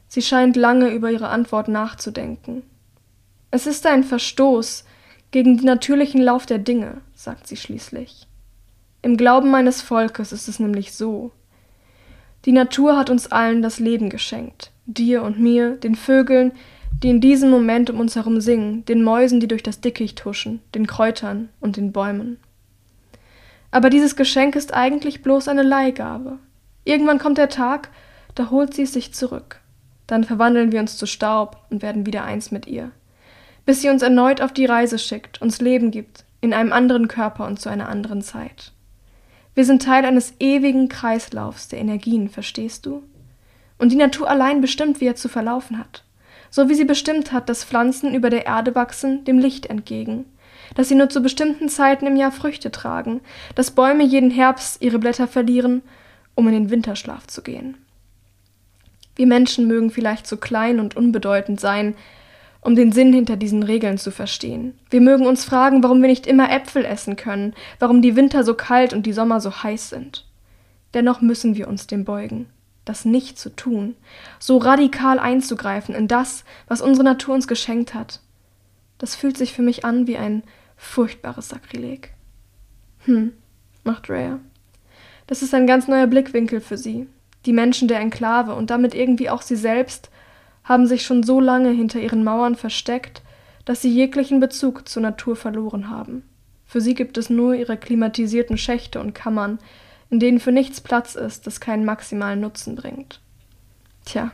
Sie 0.08 0.22
scheint 0.22 0.56
lange 0.56 0.90
über 0.90 1.10
ihre 1.10 1.28
Antwort 1.28 1.68
nachzudenken. 1.68 2.62
Es 3.50 3.66
ist 3.66 3.86
ein 3.86 4.04
Verstoß 4.04 4.84
gegen 5.30 5.56
den 5.56 5.66
natürlichen 5.66 6.22
Lauf 6.22 6.46
der 6.46 6.58
Dinge, 6.58 7.00
sagt 7.14 7.46
sie 7.46 7.56
schließlich. 7.56 8.26
Im 9.02 9.16
Glauben 9.16 9.50
meines 9.50 9.82
Volkes 9.82 10.32
ist 10.32 10.48
es 10.48 10.58
nämlich 10.58 10.92
so. 10.92 11.32
Die 12.44 12.52
Natur 12.52 12.96
hat 12.96 13.10
uns 13.10 13.30
allen 13.32 13.62
das 13.62 13.78
Leben 13.78 14.10
geschenkt, 14.10 14.70
dir 14.86 15.22
und 15.22 15.38
mir, 15.38 15.76
den 15.76 15.94
Vögeln, 15.94 16.52
die 17.02 17.10
in 17.10 17.20
diesem 17.20 17.50
Moment 17.50 17.90
um 17.90 18.00
uns 18.00 18.16
herum 18.16 18.40
singen, 18.40 18.84
den 18.86 19.02
Mäusen, 19.02 19.40
die 19.40 19.48
durch 19.48 19.62
das 19.62 19.80
Dickicht 19.80 20.24
huschen, 20.24 20.60
den 20.74 20.86
Kräutern 20.86 21.50
und 21.60 21.76
den 21.76 21.92
Bäumen. 21.92 22.38
Aber 23.70 23.90
dieses 23.90 24.16
Geschenk 24.16 24.56
ist 24.56 24.72
eigentlich 24.72 25.22
bloß 25.22 25.48
eine 25.48 25.62
Leihgabe. 25.62 26.38
Irgendwann 26.84 27.18
kommt 27.18 27.38
der 27.38 27.50
Tag, 27.50 27.90
da 28.34 28.50
holt 28.50 28.72
sie 28.72 28.82
es 28.82 28.92
sich 28.92 29.12
zurück. 29.12 29.60
Dann 30.06 30.24
verwandeln 30.24 30.72
wir 30.72 30.80
uns 30.80 30.96
zu 30.96 31.06
Staub 31.06 31.58
und 31.68 31.82
werden 31.82 32.06
wieder 32.06 32.24
eins 32.24 32.50
mit 32.50 32.66
ihr. 32.66 32.90
Bis 33.66 33.82
sie 33.82 33.90
uns 33.90 34.02
erneut 34.02 34.40
auf 34.40 34.52
die 34.52 34.66
Reise 34.66 34.98
schickt, 34.98 35.42
uns 35.42 35.60
Leben 35.60 35.90
gibt, 35.90 36.24
in 36.40 36.54
einem 36.54 36.72
anderen 36.72 37.08
Körper 37.08 37.46
und 37.46 37.60
zu 37.60 37.68
einer 37.68 37.88
anderen 37.88 38.22
Zeit. 38.22 38.72
Wir 39.54 39.64
sind 39.64 39.82
Teil 39.82 40.04
eines 40.04 40.34
ewigen 40.38 40.88
Kreislaufs 40.88 41.68
der 41.68 41.80
Energien, 41.80 42.28
verstehst 42.28 42.86
du? 42.86 43.02
Und 43.78 43.90
die 43.90 43.96
Natur 43.96 44.30
allein 44.30 44.60
bestimmt, 44.60 45.00
wie 45.00 45.06
er 45.06 45.16
zu 45.16 45.28
verlaufen 45.28 45.78
hat. 45.78 46.05
So 46.56 46.70
wie 46.70 46.74
sie 46.74 46.86
bestimmt 46.86 47.32
hat, 47.32 47.50
dass 47.50 47.64
Pflanzen 47.64 48.14
über 48.14 48.30
der 48.30 48.46
Erde 48.46 48.74
wachsen, 48.74 49.26
dem 49.26 49.38
Licht 49.38 49.66
entgegen, 49.66 50.24
dass 50.74 50.88
sie 50.88 50.94
nur 50.94 51.10
zu 51.10 51.20
bestimmten 51.20 51.68
Zeiten 51.68 52.06
im 52.06 52.16
Jahr 52.16 52.32
Früchte 52.32 52.70
tragen, 52.70 53.20
dass 53.54 53.72
Bäume 53.72 54.04
jeden 54.04 54.30
Herbst 54.30 54.80
ihre 54.80 54.98
Blätter 54.98 55.28
verlieren, 55.28 55.82
um 56.34 56.48
in 56.48 56.54
den 56.54 56.70
Winterschlaf 56.70 57.26
zu 57.26 57.42
gehen. 57.42 57.76
Wir 59.16 59.26
Menschen 59.26 59.68
mögen 59.68 59.90
vielleicht 59.90 60.26
so 60.26 60.38
klein 60.38 60.80
und 60.80 60.96
unbedeutend 60.96 61.60
sein, 61.60 61.94
um 62.62 62.74
den 62.74 62.90
Sinn 62.90 63.12
hinter 63.12 63.36
diesen 63.36 63.62
Regeln 63.62 63.98
zu 63.98 64.10
verstehen. 64.10 64.78
Wir 64.88 65.02
mögen 65.02 65.26
uns 65.26 65.44
fragen, 65.44 65.82
warum 65.82 66.00
wir 66.00 66.08
nicht 66.08 66.26
immer 66.26 66.50
Äpfel 66.50 66.86
essen 66.86 67.16
können, 67.16 67.52
warum 67.80 68.00
die 68.00 68.16
Winter 68.16 68.44
so 68.44 68.54
kalt 68.54 68.94
und 68.94 69.04
die 69.04 69.12
Sommer 69.12 69.42
so 69.42 69.62
heiß 69.62 69.90
sind. 69.90 70.24
Dennoch 70.94 71.20
müssen 71.20 71.54
wir 71.54 71.68
uns 71.68 71.86
dem 71.86 72.06
beugen, 72.06 72.46
das 72.86 73.04
nicht 73.04 73.38
zu 73.38 73.54
tun, 73.54 73.94
so 74.38 74.56
radikal 74.56 75.18
einzugreifen 75.18 75.94
in 75.94 76.08
das, 76.08 76.44
was 76.68 76.80
unsere 76.80 77.04
Natur 77.04 77.34
uns 77.34 77.46
geschenkt 77.46 77.92
hat. 77.92 78.20
Das 78.96 79.14
fühlt 79.14 79.36
sich 79.36 79.52
für 79.52 79.62
mich 79.62 79.84
an 79.84 80.06
wie 80.06 80.16
ein 80.16 80.42
furchtbares 80.76 81.50
Sakrileg. 81.50 82.14
Hm, 83.04 83.32
macht 83.84 84.08
Rhea. 84.08 84.38
Das 85.26 85.42
ist 85.42 85.52
ein 85.52 85.66
ganz 85.66 85.88
neuer 85.88 86.06
Blickwinkel 86.06 86.60
für 86.60 86.78
sie. 86.78 87.06
Die 87.44 87.52
Menschen 87.52 87.88
der 87.88 88.00
Enklave 88.00 88.54
und 88.54 88.70
damit 88.70 88.94
irgendwie 88.94 89.28
auch 89.28 89.42
sie 89.42 89.56
selbst 89.56 90.10
haben 90.64 90.86
sich 90.86 91.02
schon 91.04 91.22
so 91.22 91.40
lange 91.40 91.70
hinter 91.70 92.00
ihren 92.00 92.24
Mauern 92.24 92.56
versteckt, 92.56 93.22
dass 93.64 93.82
sie 93.82 93.92
jeglichen 93.92 94.40
Bezug 94.40 94.88
zur 94.88 95.02
Natur 95.02 95.36
verloren 95.36 95.90
haben. 95.90 96.22
Für 96.64 96.80
sie 96.80 96.94
gibt 96.94 97.18
es 97.18 97.30
nur 97.30 97.54
ihre 97.54 97.76
klimatisierten 97.76 98.58
Schächte 98.58 99.00
und 99.00 99.14
Kammern, 99.14 99.58
in 100.10 100.20
denen 100.20 100.40
für 100.40 100.52
nichts 100.52 100.80
Platz 100.80 101.14
ist, 101.14 101.46
das 101.46 101.60
keinen 101.60 101.84
maximalen 101.84 102.40
Nutzen 102.40 102.76
bringt. 102.76 103.20
Tja, 104.04 104.30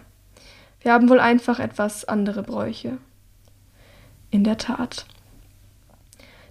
wir 0.80 0.92
haben 0.92 1.08
wohl 1.08 1.20
einfach 1.20 1.58
etwas 1.58 2.04
andere 2.04 2.42
Bräuche. 2.42 2.98
In 4.30 4.44
der 4.44 4.58
Tat. 4.58 5.06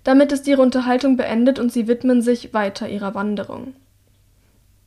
Damit 0.04 0.32
ist 0.32 0.48
ihre 0.48 0.62
Unterhaltung 0.62 1.18
beendet 1.18 1.60
und 1.60 1.72
sie 1.72 1.88
widmen 1.88 2.22
sich 2.22 2.54
weiter 2.54 2.90
ihrer 2.90 3.13
Wanderung. 3.13 3.74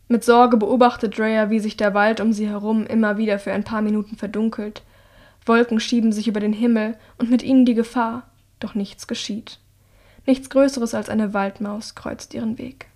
Mit 0.09 0.25
Sorge 0.25 0.57
beobachtet 0.57 1.19
Drea, 1.19 1.51
wie 1.51 1.61
sich 1.61 1.77
der 1.77 1.95
Wald 1.95 2.21
um 2.21 2.33
sie 2.33 2.49
herum 2.49 2.87
immer 2.87 3.17
wieder 3.17 3.39
für 3.39 3.53
ein 3.53 3.65
paar 3.65 3.83
Minuten 3.83 4.17
verdunkelt. 4.17 4.83
Wolken 5.47 5.81
schieben 5.81 6.13
sich 6.13 6.29
über 6.29 6.41
den 6.41 6.53
Himmel 6.53 6.97
und 7.19 7.31
mit 7.31 7.43
ihnen 7.43 7.65
die 7.65 7.75
Gefahr, 7.75 8.29
doch 8.61 8.75
nichts 8.75 9.07
geschieht. 9.07 9.59
Nichts 10.27 10.51
Größeres 10.51 10.95
als 10.95 11.09
eine 11.09 11.35
Waldmaus 11.35 11.95
kreuzt 11.95 12.35
ihren 12.35 12.59
Weg. 12.59 12.87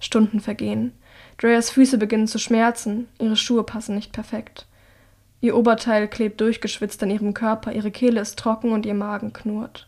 Stunden 0.00 0.40
vergehen. 0.40 0.92
Dreas 1.38 1.70
Füße 1.70 1.98
beginnen 1.98 2.26
zu 2.26 2.38
schmerzen, 2.38 3.08
ihre 3.18 3.36
Schuhe 3.36 3.62
passen 3.62 3.94
nicht 3.94 4.12
perfekt. 4.12 4.66
Ihr 5.40 5.56
Oberteil 5.56 6.08
klebt 6.08 6.40
durchgeschwitzt 6.40 7.02
an 7.02 7.10
ihrem 7.10 7.32
Körper, 7.32 7.72
ihre 7.72 7.90
Kehle 7.90 8.20
ist 8.20 8.38
trocken 8.38 8.72
und 8.72 8.84
ihr 8.84 8.94
Magen 8.94 9.32
knurrt. 9.32 9.86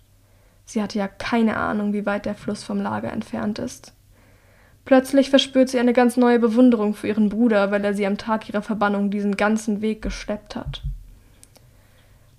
Sie 0.64 0.81
hatte 0.81 0.99
ja 0.99 1.09
keine 1.09 1.57
Ahnung, 1.57 1.92
wie 1.92 2.07
weit 2.07 2.25
der 2.25 2.35
Fluss 2.35 2.62
vom 2.62 2.81
Lager 2.81 3.12
entfernt 3.12 3.59
ist. 3.59 3.92
Plötzlich 4.85 5.31
verspürt 5.31 5.69
sie 5.69 5.78
eine 5.78 5.92
ganz 5.92 6.16
neue 6.16 6.38
Bewunderung 6.38 6.95
für 6.95 7.09
ihren 7.09 7.28
Bruder, 7.28 7.71
weil 7.71 7.85
er 7.85 7.95
sie 7.95 8.07
am 8.07 8.19
Tag 8.19 8.49
ihrer 8.49 8.62
Verbannung 8.62 9.11
diesen 9.11 9.37
ganzen 9.37 9.81
Weg 9.81 10.02
geschleppt 10.02 10.57
hat. 10.57 10.83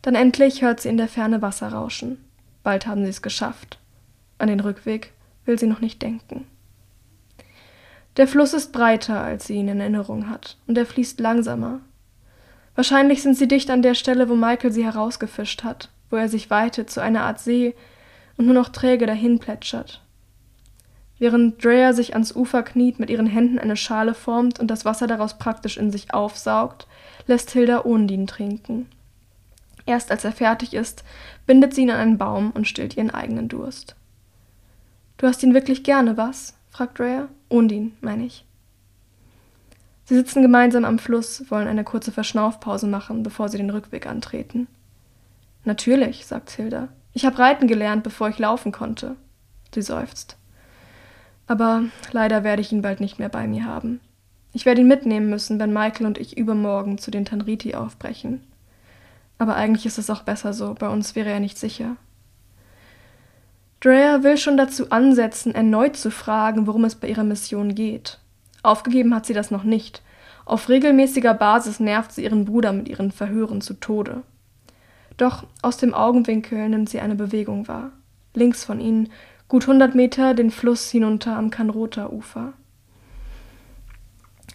Dann 0.01 0.15
endlich 0.15 0.61
hört 0.61 0.81
sie 0.81 0.89
in 0.89 0.97
der 0.97 1.07
Ferne 1.07 1.41
Wasser 1.41 1.69
rauschen. 1.69 2.17
Bald 2.63 2.87
haben 2.87 3.03
sie 3.03 3.09
es 3.09 3.21
geschafft. 3.21 3.79
An 4.37 4.47
den 4.47 4.59
Rückweg 4.59 5.13
will 5.45 5.57
sie 5.57 5.67
noch 5.67 5.79
nicht 5.79 6.01
denken. 6.01 6.45
Der 8.17 8.27
Fluss 8.27 8.53
ist 8.53 8.71
breiter, 8.71 9.21
als 9.21 9.47
sie 9.47 9.55
ihn 9.55 9.67
in 9.67 9.79
Erinnerung 9.79 10.29
hat, 10.29 10.57
und 10.67 10.77
er 10.77 10.85
fließt 10.85 11.19
langsamer. 11.19 11.79
Wahrscheinlich 12.75 13.23
sind 13.23 13.35
sie 13.35 13.47
dicht 13.47 13.69
an 13.69 13.81
der 13.81 13.95
Stelle, 13.95 14.29
wo 14.29 14.35
Michael 14.35 14.71
sie 14.71 14.85
herausgefischt 14.85 15.63
hat, 15.63 15.89
wo 16.09 16.15
er 16.15 16.29
sich 16.29 16.49
weitet 16.49 16.89
zu 16.89 17.01
einer 17.01 17.21
Art 17.21 17.39
See 17.39 17.75
und 18.37 18.45
nur 18.45 18.55
noch 18.55 18.69
träge 18.69 19.05
dahin 19.05 19.39
plätschert. 19.39 20.01
Während 21.19 21.63
Drea 21.63 21.93
sich 21.93 22.13
ans 22.13 22.35
Ufer 22.35 22.63
kniet, 22.63 22.99
mit 22.99 23.09
ihren 23.09 23.27
Händen 23.27 23.59
eine 23.59 23.77
Schale 23.77 24.13
formt 24.13 24.59
und 24.59 24.67
das 24.67 24.85
Wasser 24.85 25.07
daraus 25.07 25.37
praktisch 25.37 25.77
in 25.77 25.91
sich 25.91 26.13
aufsaugt, 26.13 26.87
lässt 27.27 27.51
Hilda 27.51 27.85
Ondin 27.85 28.27
trinken. 28.27 28.87
Erst 29.85 30.11
als 30.11 30.23
er 30.23 30.31
fertig 30.31 30.73
ist, 30.73 31.03
bindet 31.45 31.73
sie 31.73 31.81
ihn 31.81 31.91
an 31.91 31.99
einen 31.99 32.17
Baum 32.17 32.51
und 32.51 32.67
stillt 32.67 32.97
ihren 32.97 33.11
eigenen 33.11 33.47
Durst. 33.47 33.95
Du 35.17 35.27
hast 35.27 35.43
ihn 35.43 35.53
wirklich 35.53 35.83
gerne, 35.83 36.17
was? 36.17 36.55
fragt 36.69 36.99
Drea. 36.99 37.27
Ondin, 37.53 37.93
meine 38.01 38.25
ich. 38.25 38.45
Sie 40.05 40.15
sitzen 40.15 40.41
gemeinsam 40.41 40.83
am 40.83 40.99
Fluss, 40.99 41.49
wollen 41.49 41.67
eine 41.67 41.83
kurze 41.83 42.11
Verschnaufpause 42.11 42.87
machen, 42.87 43.23
bevor 43.23 43.47
sie 43.47 43.57
den 43.57 43.69
Rückweg 43.69 44.05
antreten. 44.05 44.67
Natürlich, 45.63 46.25
sagt 46.25 46.49
Hilda. 46.49 46.89
Ich 47.13 47.25
habe 47.25 47.37
reiten 47.37 47.67
gelernt, 47.67 48.03
bevor 48.03 48.27
ich 48.27 48.39
laufen 48.39 48.71
konnte. 48.71 49.15
Sie 49.73 49.81
seufzt. 49.81 50.35
Aber 51.47 51.83
leider 52.11 52.43
werde 52.43 52.61
ich 52.61 52.71
ihn 52.71 52.81
bald 52.81 52.99
nicht 52.99 53.19
mehr 53.19 53.29
bei 53.29 53.47
mir 53.47 53.65
haben. 53.65 53.99
Ich 54.51 54.65
werde 54.65 54.81
ihn 54.81 54.87
mitnehmen 54.87 55.29
müssen, 55.29 55.59
wenn 55.59 55.73
Michael 55.73 56.05
und 56.05 56.17
ich 56.17 56.37
übermorgen 56.37 56.97
zu 56.97 57.11
den 57.11 57.25
Tanriti 57.25 57.75
aufbrechen. 57.75 58.41
Aber 59.37 59.55
eigentlich 59.55 59.85
ist 59.85 59.97
es 59.97 60.09
auch 60.09 60.23
besser 60.23 60.53
so, 60.53 60.73
bei 60.73 60.89
uns 60.89 61.15
wäre 61.15 61.29
er 61.29 61.39
nicht 61.39 61.57
sicher. 61.57 61.95
Drea 63.83 64.23
will 64.23 64.37
schon 64.37 64.55
dazu 64.55 64.91
ansetzen, 64.91 65.53
erneut 65.53 65.97
zu 65.97 66.09
fragen, 66.09 66.67
worum 66.67 66.85
es 66.85 66.95
bei 66.95 67.09
ihrer 67.09 67.25
Mission 67.25 67.75
geht. 67.75 68.17
Aufgegeben 68.61 69.13
hat 69.13 69.25
sie 69.25 69.33
das 69.33 69.51
noch 69.51 69.65
nicht. 69.65 70.01
Auf 70.45 70.69
regelmäßiger 70.69 71.33
Basis 71.33 71.81
nervt 71.81 72.13
sie 72.13 72.23
ihren 72.23 72.45
Bruder 72.45 72.71
mit 72.71 72.87
ihren 72.87 73.11
Verhören 73.11 73.59
zu 73.59 73.73
Tode. 73.73 74.23
Doch 75.17 75.43
aus 75.61 75.75
dem 75.75 75.93
Augenwinkel 75.93 76.69
nimmt 76.69 76.87
sie 76.87 77.01
eine 77.01 77.15
Bewegung 77.15 77.67
wahr. 77.67 77.91
Links 78.33 78.63
von 78.63 78.79
ihnen 78.79 79.09
gut 79.49 79.67
hundert 79.67 79.95
Meter 79.95 80.33
den 80.33 80.49
Fluss 80.49 80.89
hinunter 80.89 81.35
am 81.35 81.49
Kanrota-Ufer. 81.49 82.53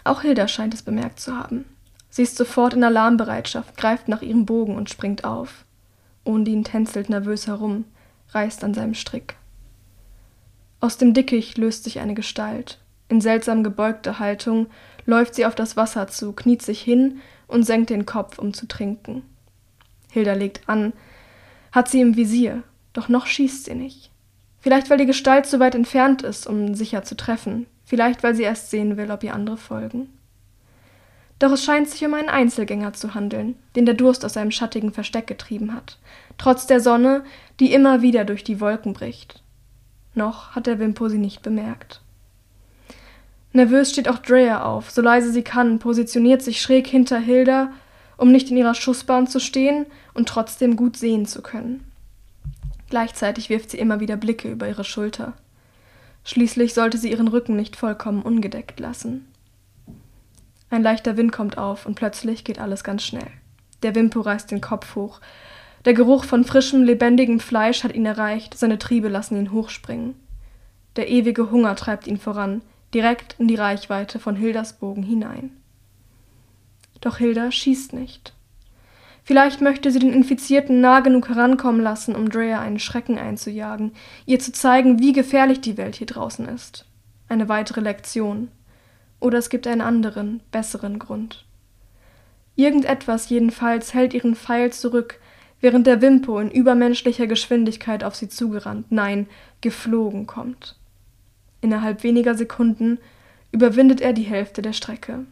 Auch 0.05 0.23
Hilda 0.23 0.49
scheint 0.49 0.73
es 0.73 0.81
bemerkt 0.81 1.21
zu 1.21 1.37
haben. 1.37 1.67
Sie 2.09 2.23
ist 2.23 2.39
sofort 2.39 2.73
in 2.73 2.83
Alarmbereitschaft, 2.83 3.77
greift 3.77 4.09
nach 4.09 4.23
ihrem 4.23 4.47
Bogen 4.47 4.75
und 4.75 4.89
springt 4.89 5.25
auf. 5.25 5.67
Ondin 6.25 6.65
tänzelt 6.65 7.11
nervös 7.11 7.47
herum, 7.47 7.85
reißt 8.31 8.65
an 8.65 8.75
seinem 8.75 8.95
Strick. 8.95 9.37
Aus 10.81 10.97
dem 10.97 11.15
Dickicht 11.15 11.59
löst 11.59 11.85
sich 11.85 11.99
eine 11.99 12.15
Gestalt. 12.15 12.79
In 13.09 13.21
seltsam 13.21 13.65
gebeugter 13.65 14.19
Haltung 14.19 14.67
läuft 15.07 15.35
sie 15.35 15.47
auf 15.47 15.55
das 15.55 15.77
Wasser 15.77 16.07
zu, 16.09 16.33
kniet 16.33 16.63
sich 16.63 16.81
hin 16.81 17.21
und 17.47 17.65
senkt 17.65 17.91
den 17.91 18.07
Kopf, 18.07 18.39
um 18.39 18.53
zu 18.53 18.69
trinken. 18.69 19.23
Hilda 20.11 20.35
legt 20.35 20.69
an, 20.69 20.93
hat 21.73 21.89
sie 21.89 22.01
im 22.01 22.17
Visier, 22.17 22.63
doch 22.93 23.09
noch 23.09 23.27
schießt 23.27 23.65
sie 23.65 23.75
nicht. 23.75 24.11
Vielleicht, 24.61 24.91
weil 24.91 24.99
die 24.99 25.07
Gestalt 25.07 25.47
zu 25.47 25.61
weit 25.61 25.75
entfernt 25.75 26.23
ist, 26.23 26.47
um 26.47 26.75
sicher 26.75 27.03
zu 27.03 27.17
treffen. 27.17 27.67
Vielleicht, 27.85 28.23
weil 28.23 28.35
sie 28.35 28.43
erst 28.43 28.71
sehen 28.71 28.97
will, 28.97 29.11
ob 29.11 29.23
ihr 29.23 29.35
andere 29.35 29.57
folgen. 29.57 30.11
Doch 31.39 31.53
es 31.53 31.65
scheint 31.65 31.89
sich 31.89 32.05
um 32.05 32.15
einen 32.15 32.29
Einzelgänger 32.29 32.93
zu 32.93 33.15
handeln, 33.15 33.57
den 33.77 33.87
der 33.87 33.95
Durst 33.95 34.25
aus 34.25 34.33
seinem 34.33 34.51
schattigen 34.51 34.93
Versteck 34.93 35.27
getrieben 35.27 35.73
hat, 35.73 35.99
trotz 36.39 36.67
der 36.67 36.81
Sonne, 36.81 37.25
die 37.61 37.73
immer 37.73 38.03
wieder 38.03 38.25
durch 38.25 38.45
die 38.45 38.61
Wolken 38.61 38.93
bricht. 38.95 39.43
Noch 40.15 40.55
hat 40.55 40.67
der 40.67 40.79
Wimpo 40.79 41.09
sie 41.09 41.19
nicht 41.19 41.43
bemerkt. 41.43 42.01
Nervös 43.53 43.91
steht 43.91 44.09
auch 44.09 44.19
Drea 44.19 44.63
auf, 44.63 44.91
so 44.91 45.03
leise 45.03 45.33
sie 45.33 45.43
kann, 45.43 45.79
positioniert 45.79 46.43
sich 46.43 46.61
schräg 46.61 46.87
hinter 46.87 47.19
Hilda, 47.19 47.73
um 48.17 48.31
nicht 48.31 48.51
in 48.51 48.57
ihrer 48.57 48.75
Schussbahn 48.75 49.27
zu 49.27 49.41
stehen 49.41 49.87
und 50.15 50.29
trotzdem 50.29 50.77
gut 50.77 50.97
sehen 50.97 51.27
zu 51.27 51.43
können. 51.43 51.85
Gleichzeitig 52.91 53.49
wirft 53.49 53.71
sie 53.71 53.79
immer 53.79 54.01
wieder 54.01 54.17
Blicke 54.17 54.51
über 54.51 54.69
ihre 54.69 54.85
Schulter. 54.85 55.35
Schließlich 56.25 56.75
sollte 56.75 56.99
sie 56.99 57.11
ihren 57.11 57.29
Rücken 57.29 57.57
nicht 57.57 57.77
vollkommen 57.77 58.23
ungedeckt 58.23 58.81
lassen. 58.81 59.27
Ein 60.71 60.83
leichter 60.83 61.17
Wind 61.17 61.33
kommt 61.33 61.57
auf 61.57 61.87
und 61.87 61.95
plötzlich 61.95 62.45
geht 62.45 62.59
alles 62.59 62.85
ganz 62.85 63.03
schnell. 63.03 63.29
Der 63.83 63.95
Wimpo 63.95 64.21
reißt 64.21 64.51
den 64.51 64.61
Kopf 64.61 64.95
hoch. 64.95 65.21
Der 65.85 65.95
Geruch 65.95 66.25
von 66.25 66.45
frischem, 66.45 66.83
lebendigem 66.83 67.41
Fleisch 67.41 67.85
hat 67.85 67.95
ihn 67.95 68.07
erreicht, 68.07 68.59
seine 68.59 68.79
Triebe 68.79 69.09
lassen 69.09 69.39
ihn 69.39 69.53
hochspringen. 69.53 70.15
Der 70.97 71.09
ewige 71.09 71.51
Hunger 71.51 71.77
treibt 71.77 72.07
ihn 72.07 72.19
voran, 72.19 72.63
direkt 72.93 73.37
in 73.39 73.49
die 73.49 73.55
Reichweite 73.55 74.19
von 74.19 74.37
Hildas 74.37 74.79
Bogen 74.79 75.03
hinein. 75.03 75.51
Doch 77.01 77.19
Hilda 77.19 77.53
schießt 77.53 77.93
nicht. 77.93 78.33
Vielleicht 79.23 79.61
möchte 79.61 79.91
sie 79.91 79.99
den 79.99 80.13
Infizierten 80.13 80.81
nah 80.81 81.01
genug 81.01 81.29
herankommen 81.29 81.83
lassen, 81.83 82.17
um 82.17 82.31
Drea 82.31 82.61
einen 82.61 82.79
Schrecken 82.79 83.19
einzujagen, 83.19 83.93
ihr 84.25 84.41
zu 84.41 84.53
zeigen, 84.53 85.01
wie 85.01 85.13
gefährlich 85.13 85.61
die 85.61 85.77
Welt 85.77 85.97
hier 85.97 86.07
draußen 86.07 86.49
ist. 86.49 86.87
Eine 87.29 87.49
weitere 87.49 87.83
Lektion. 87.83 88.49
Oder 89.21 89.39
es 89.39 89.51
gibt 89.51 89.67
einen 89.67 89.83
anderen, 89.83 90.41
besseren 90.51 90.99
Grund. 90.99 91.45
Irgendetwas 92.57 93.29
jedenfalls 93.29 93.93
hält 93.93 94.15
ihren 94.15 94.35
Pfeil 94.35 94.73
zurück, 94.73 95.21
während 95.61 95.87
der 95.87 96.01
Wimpo 96.01 96.39
in 96.39 96.51
übermenschlicher 96.51 97.27
Geschwindigkeit 97.27 98.05
auf 98.05 98.15
sie 98.15 98.29
zugerannt, 98.29 98.87
nein, 98.91 99.27
geflogen 99.61 100.27
kommt. 100.27 100.77
Innerhalb 101.61 102.03
weniger 102.03 102.35
Sekunden 102.35 102.99
überwindet 103.51 104.01
er 104.01 104.13
die 104.13 104.23
Hälfte 104.23 104.63
der 104.63 104.73
Strecke. 104.73 105.25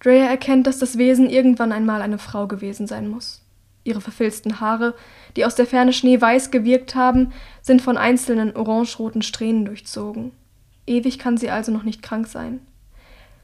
Drea 0.00 0.26
erkennt, 0.26 0.66
dass 0.66 0.78
das 0.78 0.98
Wesen 0.98 1.28
irgendwann 1.28 1.72
einmal 1.72 2.00
eine 2.00 2.18
Frau 2.18 2.46
gewesen 2.46 2.86
sein 2.86 3.08
muss. 3.08 3.42
Ihre 3.84 4.00
verfilzten 4.00 4.60
Haare, 4.60 4.94
die 5.36 5.44
aus 5.44 5.54
der 5.54 5.66
Ferne 5.66 5.92
schneeweiß 5.92 6.50
gewirkt 6.50 6.94
haben, 6.94 7.32
sind 7.62 7.82
von 7.82 7.96
einzelnen 7.96 8.54
orangeroten 8.54 9.22
Strähnen 9.22 9.64
durchzogen. 9.64 10.32
Ewig 10.86 11.18
kann 11.18 11.36
sie 11.36 11.50
also 11.50 11.72
noch 11.72 11.82
nicht 11.82 12.02
krank 12.02 12.26
sein. 12.26 12.60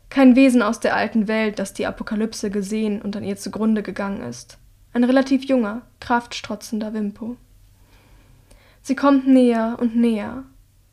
Kein 0.08 0.36
Wesen 0.36 0.62
aus 0.62 0.80
der 0.80 0.94
alten 0.94 1.26
Welt, 1.28 1.58
das 1.58 1.74
die 1.74 1.86
Apokalypse 1.86 2.50
gesehen 2.50 3.02
und 3.02 3.16
an 3.16 3.24
ihr 3.24 3.36
zugrunde 3.36 3.82
gegangen 3.82 4.22
ist. 4.22 4.58
Ein 4.96 5.04
relativ 5.04 5.44
junger, 5.44 5.82
kraftstrotzender 6.00 6.94
Wimpo. 6.94 7.36
Sie 8.80 8.96
kommt 8.96 9.28
näher 9.28 9.76
und 9.78 9.94
näher, 9.94 10.44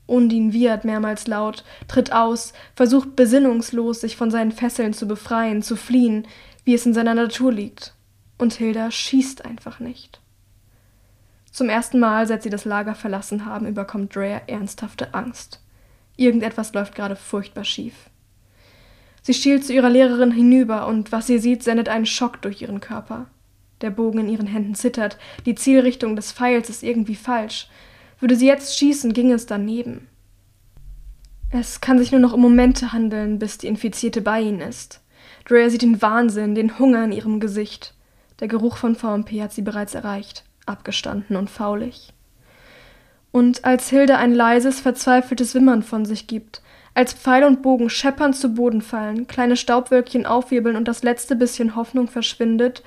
Undin 0.08 0.52
wiehert 0.52 0.84
mehrmals 0.84 1.26
laut, 1.26 1.64
tritt 1.88 2.12
aus, 2.12 2.52
versucht 2.76 3.16
besinnungslos, 3.16 4.02
sich 4.02 4.18
von 4.18 4.30
seinen 4.30 4.52
Fesseln 4.52 4.92
zu 4.92 5.08
befreien, 5.08 5.64
zu 5.64 5.78
fliehen, 5.78 6.28
wie 6.66 6.74
es 6.74 6.86
in 6.86 6.94
seiner 6.94 7.14
Natur 7.14 7.54
liegt. 7.54 7.94
Und 8.38 8.52
Hilda 8.52 8.92
schießt 8.92 9.46
einfach 9.46 9.80
nicht. 9.80 10.20
Zum 11.50 11.70
ersten 11.70 12.02
Mal, 12.02 12.28
seit 12.28 12.44
sie 12.44 12.50
das 12.50 12.66
Lager 12.66 12.96
verlassen 12.96 13.46
haben, 13.46 13.68
überkommt 13.68 14.14
Drea 14.14 14.42
ernsthafte 14.48 15.14
Angst. 15.14 15.62
Irgendetwas 16.18 16.74
läuft 16.74 16.94
gerade 16.94 17.16
furchtbar 17.16 17.64
schief. 17.64 18.10
Sie 19.22 19.34
schielt 19.34 19.66
zu 19.66 19.72
ihrer 19.72 19.90
Lehrerin 19.90 20.32
hinüber 20.32 20.88
und 20.88 21.14
was 21.14 21.28
sie 21.28 21.40
sieht, 21.40 21.64
sendet 21.64 21.88
einen 21.88 22.06
Schock 22.06 22.42
durch 22.42 22.62
ihren 22.62 22.82
Körper. 22.82 23.28
Der 23.82 23.90
Bogen 23.90 24.20
in 24.20 24.30
ihren 24.30 24.48
Händen 24.48 24.76
zittert, 24.76 25.18
die 25.46 25.56
Zielrichtung 25.56 26.16
des 26.16 26.32
Pfeils 26.32 26.70
ist 26.70 26.84
irgendwie 26.84 27.16
falsch, 27.16 27.68
würde 28.20 28.36
sie 28.36 28.48
jetzt 28.48 28.78
schießen, 28.78 29.14
ging 29.14 29.32
es 29.32 29.46
daneben. 29.46 30.08
Es 31.52 31.82
kann 31.82 32.00
sich 32.00 32.12
nur 32.12 32.22
noch 32.22 32.34
um 32.34 32.42
Momente 32.42 32.94
handeln, 32.94 33.38
bis 33.38 33.58
die 33.58 33.68
Infizierte 33.68 34.22
bei 34.22 34.42
ihnen 34.42 34.62
ist. 34.62 35.02
Drea 35.46 35.70
sieht 35.70 35.82
den 35.82 36.02
Wahnsinn, 36.02 36.56
den 36.56 36.80
Hunger 36.80 37.04
in 37.04 37.12
ihrem 37.12 37.40
Gesicht. 37.40 37.94
Der 38.40 38.48
Geruch 38.48 38.78
von 38.78 38.96
VMP 38.96 39.42
hat 39.42 39.54
sie 39.54 39.62
bereits 39.62 39.94
erreicht, 39.94 40.46
abgestanden 40.66 41.36
und 41.36 41.50
faulig. 41.50 42.14
Und 43.32 43.66
als 43.66 43.90
Hilde 43.90 44.18
ein 44.18 44.34
leises, 44.34 44.80
verzweifeltes 44.80 45.54
Wimmern 45.54 45.84
von 45.84 46.06
sich 46.06 46.28
gibt, 46.28 46.62
als 46.94 47.14
Pfeil 47.14 47.44
und 47.44 47.62
Bogen 47.62 47.90
scheppernd 47.90 48.36
zu 48.36 48.54
Boden 48.54 48.82
fallen, 48.82 49.28
kleine 49.28 49.58
Staubwölkchen 49.58 50.26
aufwirbeln 50.26 50.76
und 50.76 50.88
das 50.88 51.04
letzte 51.04 51.36
bisschen 51.36 51.76
Hoffnung 51.76 52.08
verschwindet, 52.08 52.84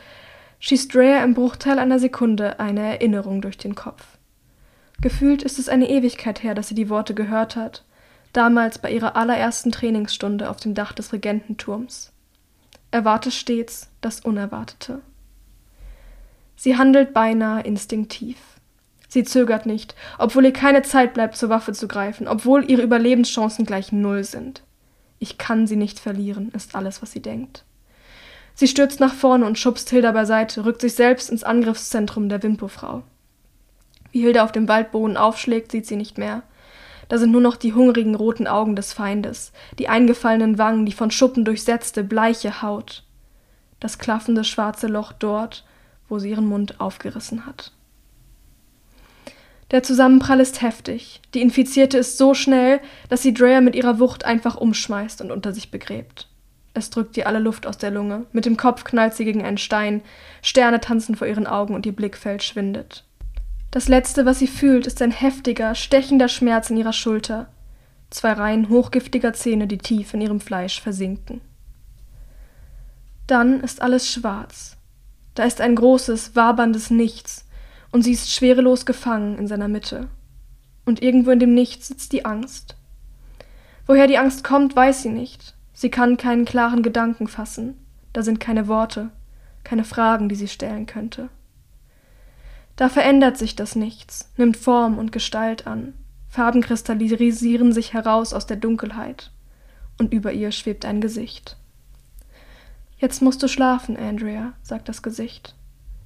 schießt 0.60 0.94
Drea 0.94 1.22
im 1.22 1.34
Bruchteil 1.34 1.78
einer 1.78 1.98
Sekunde 1.98 2.58
eine 2.60 2.80
Erinnerung 2.80 3.40
durch 3.42 3.58
den 3.58 3.74
Kopf. 3.74 4.04
Gefühlt 5.00 5.42
ist 5.42 5.58
es 5.58 5.68
eine 5.68 5.88
Ewigkeit 5.90 6.42
her, 6.42 6.54
dass 6.54 6.68
sie 6.68 6.74
die 6.74 6.88
Worte 6.88 7.14
gehört 7.14 7.56
hat, 7.56 7.84
damals 8.32 8.78
bei 8.78 8.90
ihrer 8.90 9.16
allerersten 9.16 9.72
Trainingsstunde 9.72 10.48
auf 10.48 10.56
dem 10.56 10.74
Dach 10.74 10.92
des 10.92 11.12
Regententurms. 11.12 12.12
Erwarte 12.90 13.30
stets 13.30 13.90
das 14.00 14.20
Unerwartete. 14.20 15.00
Sie 16.56 16.76
handelt 16.76 17.12
beinahe 17.12 17.62
instinktiv. 17.62 18.38
Sie 19.08 19.24
zögert 19.24 19.66
nicht, 19.66 19.94
obwohl 20.18 20.46
ihr 20.46 20.52
keine 20.52 20.82
Zeit 20.82 21.14
bleibt, 21.14 21.36
zur 21.36 21.48
Waffe 21.48 21.72
zu 21.72 21.86
greifen, 21.86 22.26
obwohl 22.26 22.68
ihre 22.68 22.82
Überlebenschancen 22.82 23.64
gleich 23.64 23.92
null 23.92 24.24
sind. 24.24 24.62
Ich 25.18 25.38
kann 25.38 25.66
sie 25.66 25.76
nicht 25.76 26.00
verlieren, 26.00 26.50
ist 26.52 26.74
alles, 26.74 27.02
was 27.02 27.12
sie 27.12 27.22
denkt. 27.22 27.64
Sie 28.56 28.66
stürzt 28.66 29.00
nach 29.00 29.12
vorne 29.12 29.44
und 29.44 29.58
schubst 29.58 29.90
Hilda 29.90 30.12
beiseite, 30.12 30.64
rückt 30.64 30.80
sich 30.80 30.94
selbst 30.94 31.28
ins 31.28 31.44
Angriffszentrum 31.44 32.30
der 32.30 32.42
Wimpo-Frau. 32.42 33.02
Wie 34.12 34.22
Hilde 34.22 34.42
auf 34.42 34.50
dem 34.50 34.66
Waldboden 34.66 35.18
aufschlägt, 35.18 35.70
sieht 35.70 35.86
sie 35.86 35.96
nicht 35.96 36.16
mehr. 36.16 36.42
Da 37.10 37.18
sind 37.18 37.32
nur 37.32 37.42
noch 37.42 37.56
die 37.56 37.74
hungrigen 37.74 38.14
roten 38.14 38.46
Augen 38.46 38.74
des 38.74 38.94
Feindes, 38.94 39.52
die 39.78 39.88
eingefallenen 39.88 40.56
Wangen, 40.56 40.86
die 40.86 40.92
von 40.92 41.10
Schuppen 41.10 41.44
durchsetzte, 41.44 42.02
bleiche 42.02 42.62
Haut. 42.62 43.04
Das 43.78 43.98
klaffende 43.98 44.42
schwarze 44.42 44.86
Loch 44.86 45.12
dort, 45.12 45.66
wo 46.08 46.18
sie 46.18 46.30
ihren 46.30 46.46
Mund 46.46 46.80
aufgerissen 46.80 47.44
hat. 47.44 47.72
Der 49.70 49.82
Zusammenprall 49.82 50.40
ist 50.40 50.62
heftig. 50.62 51.20
Die 51.34 51.42
Infizierte 51.42 51.98
ist 51.98 52.16
so 52.16 52.32
schnell, 52.32 52.80
dass 53.10 53.20
sie 53.20 53.34
Drea 53.34 53.60
mit 53.60 53.74
ihrer 53.74 53.98
Wucht 53.98 54.24
einfach 54.24 54.56
umschmeißt 54.56 55.20
und 55.20 55.30
unter 55.30 55.52
sich 55.52 55.70
begräbt. 55.70 56.28
Es 56.76 56.90
drückt 56.90 57.16
ihr 57.16 57.26
alle 57.26 57.38
Luft 57.38 57.66
aus 57.66 57.78
der 57.78 57.90
Lunge. 57.90 58.26
Mit 58.32 58.44
dem 58.44 58.58
Kopf 58.58 58.84
knallt 58.84 59.14
sie 59.14 59.24
gegen 59.24 59.42
einen 59.42 59.56
Stein. 59.56 60.02
Sterne 60.42 60.78
tanzen 60.78 61.16
vor 61.16 61.26
ihren 61.26 61.46
Augen 61.46 61.74
und 61.74 61.86
ihr 61.86 61.96
Blickfeld 61.96 62.42
schwindet. 62.42 63.02
Das 63.70 63.88
Letzte, 63.88 64.26
was 64.26 64.40
sie 64.40 64.46
fühlt, 64.46 64.86
ist 64.86 65.00
ein 65.00 65.10
heftiger, 65.10 65.74
stechender 65.74 66.28
Schmerz 66.28 66.68
in 66.68 66.76
ihrer 66.76 66.92
Schulter. 66.92 67.48
Zwei 68.10 68.32
Reihen 68.34 68.68
hochgiftiger 68.68 69.32
Zähne, 69.32 69.66
die 69.66 69.78
tief 69.78 70.12
in 70.12 70.20
ihrem 70.20 70.38
Fleisch 70.38 70.78
versinken. 70.78 71.40
Dann 73.26 73.60
ist 73.60 73.80
alles 73.80 74.12
schwarz. 74.12 74.76
Da 75.34 75.44
ist 75.44 75.62
ein 75.62 75.76
großes, 75.76 76.36
waberndes 76.36 76.90
Nichts, 76.90 77.46
und 77.90 78.02
sie 78.02 78.12
ist 78.12 78.30
schwerelos 78.30 78.84
gefangen 78.84 79.38
in 79.38 79.48
seiner 79.48 79.68
Mitte. 79.68 80.08
Und 80.84 81.02
irgendwo 81.02 81.30
in 81.30 81.38
dem 81.38 81.54
Nichts 81.54 81.88
sitzt 81.88 82.12
die 82.12 82.26
Angst. 82.26 82.76
Woher 83.86 84.06
die 84.06 84.18
Angst 84.18 84.44
kommt, 84.44 84.76
weiß 84.76 85.02
sie 85.02 85.08
nicht. 85.08 85.55
Sie 85.76 85.90
kann 85.90 86.16
keinen 86.16 86.46
klaren 86.46 86.82
Gedanken 86.82 87.28
fassen. 87.28 87.76
Da 88.14 88.22
sind 88.22 88.40
keine 88.40 88.66
Worte, 88.66 89.10
keine 89.62 89.84
Fragen, 89.84 90.30
die 90.30 90.34
sie 90.34 90.48
stellen 90.48 90.86
könnte. 90.86 91.28
Da 92.76 92.88
verändert 92.88 93.36
sich 93.36 93.56
das 93.56 93.76
Nichts, 93.76 94.32
nimmt 94.38 94.56
Form 94.56 94.96
und 94.96 95.12
Gestalt 95.12 95.66
an. 95.66 95.92
Farben 96.30 96.62
kristallisieren 96.62 97.72
sich 97.72 97.92
heraus 97.92 98.32
aus 98.32 98.46
der 98.46 98.56
Dunkelheit. 98.56 99.32
Und 99.98 100.14
über 100.14 100.32
ihr 100.32 100.50
schwebt 100.50 100.86
ein 100.86 101.02
Gesicht. 101.02 101.58
Jetzt 102.96 103.20
musst 103.20 103.42
du 103.42 103.48
schlafen, 103.48 103.98
Andrea, 103.98 104.54
sagt 104.62 104.88
das 104.88 105.02
Gesicht. 105.02 105.54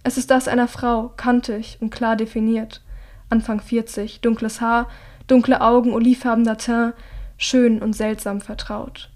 Es 0.02 0.18
ist 0.18 0.32
das 0.32 0.48
einer 0.48 0.66
Frau, 0.66 1.12
kantig 1.16 1.78
und 1.80 1.90
klar 1.90 2.16
definiert. 2.16 2.82
Anfang 3.28 3.60
40, 3.60 4.20
dunkles 4.20 4.60
Haar, 4.60 4.88
dunkle 5.28 5.60
Augen, 5.60 5.92
olivfarbener 5.92 6.58
Teint, 6.58 6.94
schön 7.36 7.80
und 7.80 7.92
seltsam 7.92 8.40
vertraut. 8.40 9.10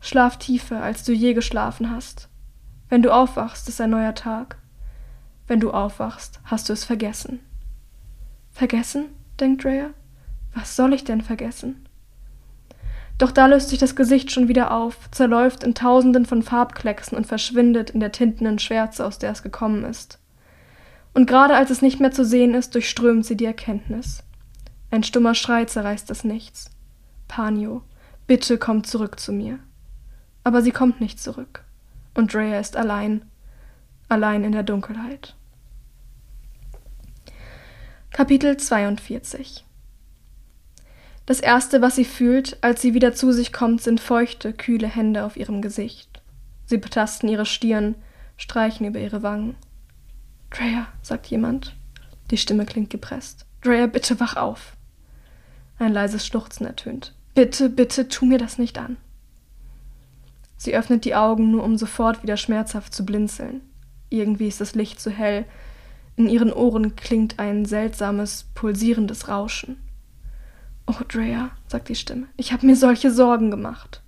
Schlaf 0.00 0.38
tiefer, 0.38 0.82
als 0.82 1.04
du 1.04 1.12
je 1.12 1.34
geschlafen 1.34 1.90
hast. 1.90 2.28
Wenn 2.88 3.02
du 3.02 3.12
aufwachst, 3.12 3.68
ist 3.68 3.80
ein 3.80 3.90
neuer 3.90 4.14
Tag. 4.14 4.56
Wenn 5.46 5.60
du 5.60 5.70
aufwachst, 5.70 6.40
hast 6.44 6.68
du 6.68 6.72
es 6.72 6.84
vergessen. 6.84 7.40
Vergessen? 8.50 9.06
denkt 9.38 9.64
Drea. 9.64 9.90
Was 10.54 10.74
soll 10.76 10.92
ich 10.92 11.04
denn 11.04 11.20
vergessen? 11.20 11.86
Doch 13.18 13.30
da 13.30 13.46
löst 13.46 13.68
sich 13.68 13.78
das 13.78 13.96
Gesicht 13.96 14.32
schon 14.32 14.48
wieder 14.48 14.72
auf, 14.72 15.10
zerläuft 15.10 15.62
in 15.62 15.74
tausenden 15.74 16.24
von 16.24 16.42
Farbklecksen 16.42 17.18
und 17.18 17.26
verschwindet 17.26 17.90
in 17.90 18.00
der 18.00 18.12
tintenden 18.12 18.58
Schwärze, 18.58 19.04
aus 19.04 19.18
der 19.18 19.30
es 19.30 19.42
gekommen 19.42 19.84
ist. 19.84 20.18
Und 21.12 21.26
gerade 21.26 21.54
als 21.54 21.70
es 21.70 21.82
nicht 21.82 22.00
mehr 22.00 22.12
zu 22.12 22.24
sehen 22.24 22.54
ist, 22.54 22.74
durchströmt 22.74 23.26
sie 23.26 23.36
die 23.36 23.44
Erkenntnis. 23.44 24.22
Ein 24.90 25.02
stummer 25.02 25.34
Schrei 25.34 25.66
zerreißt 25.66 26.08
das 26.08 26.24
Nichts. 26.24 26.70
Panio, 27.28 27.82
bitte 28.26 28.58
komm 28.58 28.84
zurück 28.84 29.20
zu 29.20 29.32
mir. 29.32 29.58
Aber 30.44 30.62
sie 30.62 30.70
kommt 30.70 31.00
nicht 31.00 31.20
zurück. 31.20 31.64
Und 32.14 32.34
Drea 32.34 32.58
ist 32.58 32.76
allein, 32.76 33.22
allein 34.08 34.44
in 34.44 34.52
der 34.52 34.62
Dunkelheit. 34.62 35.36
Kapitel 38.12 38.56
42 38.56 39.64
Das 41.26 41.40
Erste, 41.40 41.80
was 41.80 41.96
sie 41.96 42.04
fühlt, 42.04 42.58
als 42.62 42.82
sie 42.82 42.94
wieder 42.94 43.14
zu 43.14 43.32
sich 43.32 43.52
kommt, 43.52 43.82
sind 43.82 44.00
feuchte, 44.00 44.52
kühle 44.52 44.88
Hände 44.88 45.24
auf 45.24 45.36
ihrem 45.36 45.62
Gesicht. 45.62 46.20
Sie 46.66 46.78
betasten 46.78 47.28
ihre 47.28 47.46
Stirn, 47.46 47.94
streichen 48.36 48.86
über 48.86 48.98
ihre 48.98 49.22
Wangen. 49.22 49.56
Drea, 50.50 50.88
sagt 51.02 51.26
jemand. 51.26 51.76
Die 52.30 52.36
Stimme 52.36 52.66
klingt 52.66 52.90
gepresst. 52.90 53.46
Drea, 53.62 53.86
bitte 53.86 54.20
wach 54.20 54.36
auf. 54.36 54.76
Ein 55.78 55.92
leises 55.92 56.26
Schluchzen 56.26 56.66
ertönt. 56.66 57.14
Bitte, 57.34 57.70
bitte, 57.70 58.08
tu 58.08 58.26
mir 58.26 58.38
das 58.38 58.58
nicht 58.58 58.78
an. 58.78 58.96
Sie 60.60 60.76
öffnet 60.76 61.06
die 61.06 61.14
Augen, 61.14 61.52
nur 61.52 61.64
um 61.64 61.78
sofort 61.78 62.22
wieder 62.22 62.36
schmerzhaft 62.36 62.92
zu 62.92 63.06
blinzeln. 63.06 63.62
Irgendwie 64.10 64.46
ist 64.46 64.60
das 64.60 64.74
Licht 64.74 65.00
zu 65.00 65.10
hell. 65.10 65.46
In 66.16 66.28
ihren 66.28 66.52
Ohren 66.52 66.96
klingt 66.96 67.38
ein 67.38 67.64
seltsames, 67.64 68.44
pulsierendes 68.54 69.28
Rauschen. 69.28 69.78
Oh, 70.86 71.02
Drea, 71.08 71.52
sagt 71.66 71.88
die 71.88 71.94
Stimme, 71.94 72.26
ich 72.36 72.52
habe 72.52 72.66
mir 72.66 72.76
solche 72.76 73.10
Sorgen 73.10 73.50
gemacht. 73.50 74.02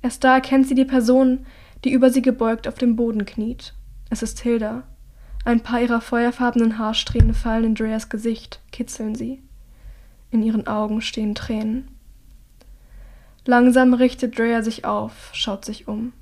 Erst 0.00 0.24
da 0.24 0.36
erkennt 0.36 0.68
sie 0.68 0.74
die 0.74 0.86
Person, 0.86 1.44
die 1.84 1.92
über 1.92 2.08
sie 2.08 2.22
gebeugt 2.22 2.66
auf 2.66 2.76
dem 2.76 2.96
Boden 2.96 3.26
kniet. 3.26 3.74
Es 4.08 4.22
ist 4.22 4.40
Hilda. 4.40 4.84
Ein 5.44 5.60
paar 5.60 5.82
ihrer 5.82 6.00
feuerfarbenen 6.00 6.78
Haarsträhnen 6.78 7.34
fallen 7.34 7.64
in 7.64 7.74
Dreas 7.74 8.08
Gesicht, 8.08 8.62
kitzeln 8.72 9.14
sie. 9.14 9.42
In 10.30 10.42
ihren 10.42 10.66
Augen 10.66 11.02
stehen 11.02 11.34
Tränen. 11.34 11.95
Langsam 13.46 13.94
richtet 13.94 14.36
Drea 14.36 14.60
sich 14.62 14.84
auf, 14.84 15.30
schaut 15.32 15.64
sich 15.64 15.86
um. 15.86 16.12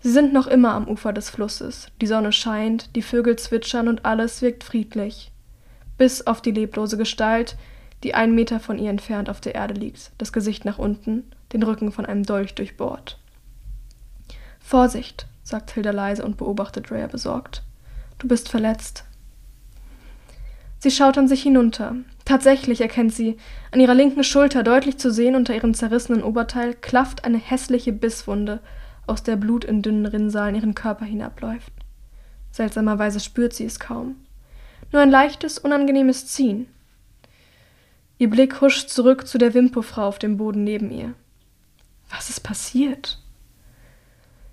Sie 0.00 0.10
sind 0.10 0.32
noch 0.32 0.46
immer 0.46 0.72
am 0.72 0.88
Ufer 0.88 1.12
des 1.12 1.28
Flusses. 1.28 1.88
Die 2.00 2.06
Sonne 2.06 2.32
scheint, 2.32 2.96
die 2.96 3.02
Vögel 3.02 3.36
zwitschern 3.36 3.88
und 3.88 4.06
alles 4.06 4.40
wirkt 4.40 4.64
friedlich. 4.64 5.30
Bis 5.98 6.26
auf 6.26 6.40
die 6.40 6.52
leblose 6.52 6.96
Gestalt, 6.96 7.56
die 8.04 8.14
einen 8.14 8.34
Meter 8.34 8.58
von 8.58 8.78
ihr 8.78 8.88
entfernt 8.88 9.28
auf 9.28 9.40
der 9.40 9.54
Erde 9.54 9.74
liegt, 9.74 10.12
das 10.16 10.32
Gesicht 10.32 10.64
nach 10.64 10.78
unten, 10.78 11.24
den 11.52 11.62
Rücken 11.62 11.92
von 11.92 12.06
einem 12.06 12.22
Dolch 12.22 12.54
durchbohrt. 12.54 13.18
Vorsicht, 14.60 15.26
sagt 15.42 15.72
Hilda 15.72 15.90
leise 15.90 16.24
und 16.24 16.38
beobachtet 16.38 16.88
Drea 16.88 17.06
besorgt. 17.06 17.62
Du 18.18 18.28
bist 18.28 18.48
verletzt. 18.48 19.04
Sie 20.78 20.90
schaut 20.90 21.18
an 21.18 21.28
sich 21.28 21.42
hinunter. 21.42 21.96
Tatsächlich 22.28 22.82
erkennt 22.82 23.14
sie, 23.14 23.38
an 23.70 23.80
ihrer 23.80 23.94
linken 23.94 24.22
Schulter 24.22 24.62
deutlich 24.62 24.98
zu 24.98 25.10
sehen 25.10 25.34
unter 25.34 25.54
ihrem 25.54 25.72
zerrissenen 25.72 26.22
Oberteil 26.22 26.74
klafft 26.74 27.24
eine 27.24 27.38
hässliche 27.38 27.90
Bisswunde, 27.90 28.60
aus 29.06 29.22
der 29.22 29.36
Blut 29.36 29.64
in 29.64 29.80
dünnen 29.80 30.04
Rinnsalen 30.04 30.54
ihren 30.54 30.74
Körper 30.74 31.06
hinabläuft. 31.06 31.72
Seltsamerweise 32.50 33.20
spürt 33.20 33.54
sie 33.54 33.64
es 33.64 33.80
kaum. 33.80 34.16
Nur 34.92 35.00
ein 35.00 35.10
leichtes, 35.10 35.56
unangenehmes 35.56 36.26
Ziehen. 36.26 36.66
Ihr 38.18 38.28
Blick 38.28 38.60
huscht 38.60 38.90
zurück 38.90 39.26
zu 39.26 39.38
der 39.38 39.54
Wimpo-Frau 39.54 40.06
auf 40.06 40.18
dem 40.18 40.36
Boden 40.36 40.64
neben 40.64 40.90
ihr. 40.90 41.14
Was 42.10 42.28
ist 42.28 42.40
passiert? 42.40 43.22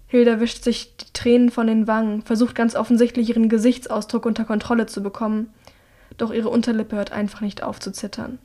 Hilda 0.08 0.40
wischt 0.40 0.64
sich 0.64 0.96
die 0.96 1.12
Tränen 1.12 1.52
von 1.52 1.68
den 1.68 1.88
Wangen, 1.88 2.22
versucht 2.22 2.56
ganz 2.56 2.74
offensichtlich 2.74 3.28
ihren 3.28 3.50
Gesichtsausdruck 3.50 4.26
unter 4.26 4.46
Kontrolle 4.46 4.86
zu 4.86 5.04
bekommen, 5.04 5.50
doch 6.18 6.32
ihre 6.32 6.50
Unterlippe 6.50 6.96
hört 6.96 7.12
einfach 7.12 7.42
nicht 7.42 7.64
auf 7.64 7.80
zu 7.80 7.92
zittern. 7.92 8.40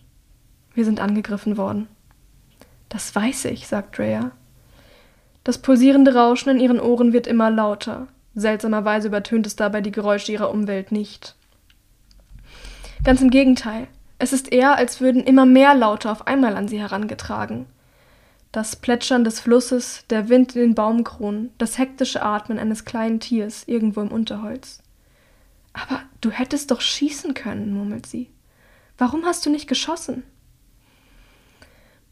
Wir 0.74 0.84
sind 0.84 1.00
angegriffen 1.00 1.56
worden. 1.56 1.88
Das 2.88 3.14
weiß 3.14 3.46
ich, 3.46 3.66
sagt 3.66 3.98
Drea. 3.98 4.32
Das 5.44 5.58
pulsierende 5.58 6.14
Rauschen 6.14 6.50
in 6.50 6.60
ihren 6.60 6.80
Ohren 6.80 7.12
wird 7.12 7.26
immer 7.26 7.50
lauter. 7.50 8.08
Seltsamerweise 8.34 9.08
übertönt 9.08 9.46
es 9.46 9.56
dabei 9.56 9.80
die 9.80 9.92
Geräusche 9.92 10.32
ihrer 10.32 10.50
Umwelt 10.50 10.92
nicht. 10.92 11.34
Ganz 13.04 13.20
im 13.22 13.30
Gegenteil. 13.30 13.86
Es 14.18 14.32
ist 14.32 14.52
eher, 14.52 14.76
als 14.76 15.00
würden 15.00 15.24
immer 15.24 15.46
mehr 15.46 15.74
Laute 15.74 16.10
auf 16.10 16.26
einmal 16.26 16.56
an 16.56 16.68
sie 16.68 16.78
herangetragen. 16.78 17.66
Das 18.52 18.76
Plätschern 18.76 19.24
des 19.24 19.40
Flusses, 19.40 20.04
der 20.10 20.28
Wind 20.28 20.54
in 20.56 20.60
den 20.60 20.74
Baumkronen, 20.74 21.50
das 21.56 21.78
hektische 21.78 22.22
Atmen 22.22 22.58
eines 22.58 22.84
kleinen 22.84 23.20
Tiers 23.20 23.64
irgendwo 23.66 24.00
im 24.02 24.08
Unterholz. 24.08 24.82
Aber 25.72 26.02
du 26.20 26.30
hättest 26.30 26.70
doch 26.70 26.80
schießen 26.80 27.34
können, 27.34 27.72
murmelt 27.72 28.06
sie. 28.06 28.30
Warum 28.98 29.24
hast 29.24 29.46
du 29.46 29.50
nicht 29.50 29.68
geschossen? 29.68 30.22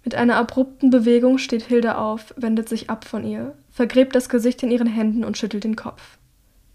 Mit 0.05 0.14
einer 0.14 0.37
abrupten 0.37 0.90
Bewegung 0.90 1.38
steht 1.38 1.62
Hilda 1.62 1.99
auf, 1.99 2.33
wendet 2.37 2.68
sich 2.68 2.88
ab 2.88 3.05
von 3.05 3.25
ihr, 3.25 3.57
vergräbt 3.71 4.14
das 4.14 4.29
Gesicht 4.29 4.62
in 4.62 4.71
ihren 4.71 4.87
Händen 4.87 5.25
und 5.25 5.37
schüttelt 5.37 5.64
den 5.64 5.77
Kopf. 5.77 6.18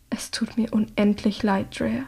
Es 0.09 0.29
tut 0.29 0.57
mir 0.57 0.71
unendlich 0.71 1.41
leid, 1.41 1.79
Drea. 1.79 2.03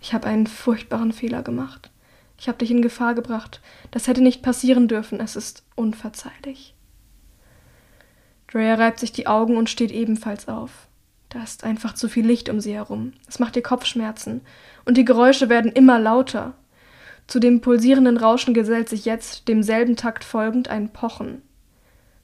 Ich 0.00 0.12
habe 0.12 0.26
einen 0.26 0.48
furchtbaren 0.48 1.12
Fehler 1.12 1.42
gemacht. 1.42 1.90
Ich 2.36 2.48
habe 2.48 2.58
dich 2.58 2.70
in 2.70 2.82
Gefahr 2.82 3.14
gebracht. 3.14 3.60
Das 3.92 4.08
hätte 4.08 4.22
nicht 4.22 4.42
passieren 4.42 4.88
dürfen. 4.88 5.20
Es 5.20 5.36
ist 5.36 5.62
unverzeihlich. 5.76 6.74
Drea 8.50 8.74
reibt 8.74 8.98
sich 8.98 9.12
die 9.12 9.28
Augen 9.28 9.56
und 9.56 9.70
steht 9.70 9.92
ebenfalls 9.92 10.48
auf. 10.48 10.88
Da 11.30 11.42
ist 11.44 11.64
einfach 11.64 11.94
zu 11.94 12.08
viel 12.08 12.26
Licht 12.26 12.48
um 12.48 12.60
sie 12.60 12.74
herum. 12.74 13.12
Es 13.28 13.38
macht 13.38 13.56
ihr 13.56 13.62
Kopfschmerzen. 13.62 14.42
Und 14.84 14.96
die 14.96 15.04
Geräusche 15.04 15.48
werden 15.48 15.72
immer 15.72 15.98
lauter. 15.98 16.54
Zu 17.28 17.38
dem 17.38 17.60
pulsierenden 17.60 18.16
Rauschen 18.16 18.52
gesellt 18.52 18.88
sich 18.88 19.04
jetzt, 19.04 19.46
demselben 19.46 19.94
Takt 19.94 20.24
folgend, 20.24 20.68
ein 20.68 20.92
Pochen. 20.92 21.42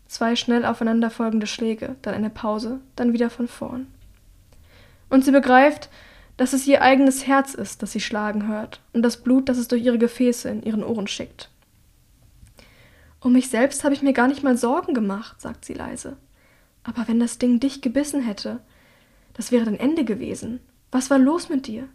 Zwei 0.09 0.35
schnell 0.35 0.65
aufeinanderfolgende 0.65 1.47
Schläge, 1.47 1.95
dann 2.03 2.15
eine 2.15 2.31
Pause, 2.31 2.81
dann 2.97 3.13
wieder 3.13 3.31
von 3.31 3.47
vorn. 3.47 3.87
Und 5.09 5.25
sie 5.25 5.31
begreift, 5.31 5.89
dass 6.37 6.53
es 6.53 6.67
ihr 6.67 6.83
eigenes 6.83 7.29
Herz 7.29 7.55
ist, 7.55 7.83
das 7.83 7.93
sie 7.93 8.01
schlagen 8.01 8.49
hört, 8.49 8.81
und 8.93 9.03
das 9.03 9.23
Blut, 9.23 9.49
das 9.49 9.59
es 9.59 9.69
durch 9.69 9.85
ihre 9.85 9.99
Gefäße 9.99 10.49
in 10.49 10.63
ihren 10.65 10.83
Ohren 10.83 11.07
schickt. 11.07 11.51
Um 13.21 13.33
mich 13.33 13.49
selbst 13.49 13.85
habe 13.85 13.95
ich 13.95 14.03
mir 14.03 14.13
gar 14.13 14.27
nicht 14.27 14.43
mal 14.43 14.57
Sorgen 14.57 14.95
gemacht, 14.95 15.41
sagt 15.41 15.65
sie 15.65 15.75
leise. 15.75 16.17
Aber 16.83 17.09
wenn 17.09 17.21
das 17.21 17.39
Ding 17.39 17.61
dich 17.61 17.81
gebissen 17.81 18.23
hätte, 18.23 18.61
das 19.37 19.53
wäre 19.53 19.67
dein 19.67 19.79
Ende 19.79 20.05
gewesen. 20.05 20.61
Was 20.91 21.11
war 21.11 21.19
los 21.19 21.51
mit 21.51 21.67
dir? 21.67 21.89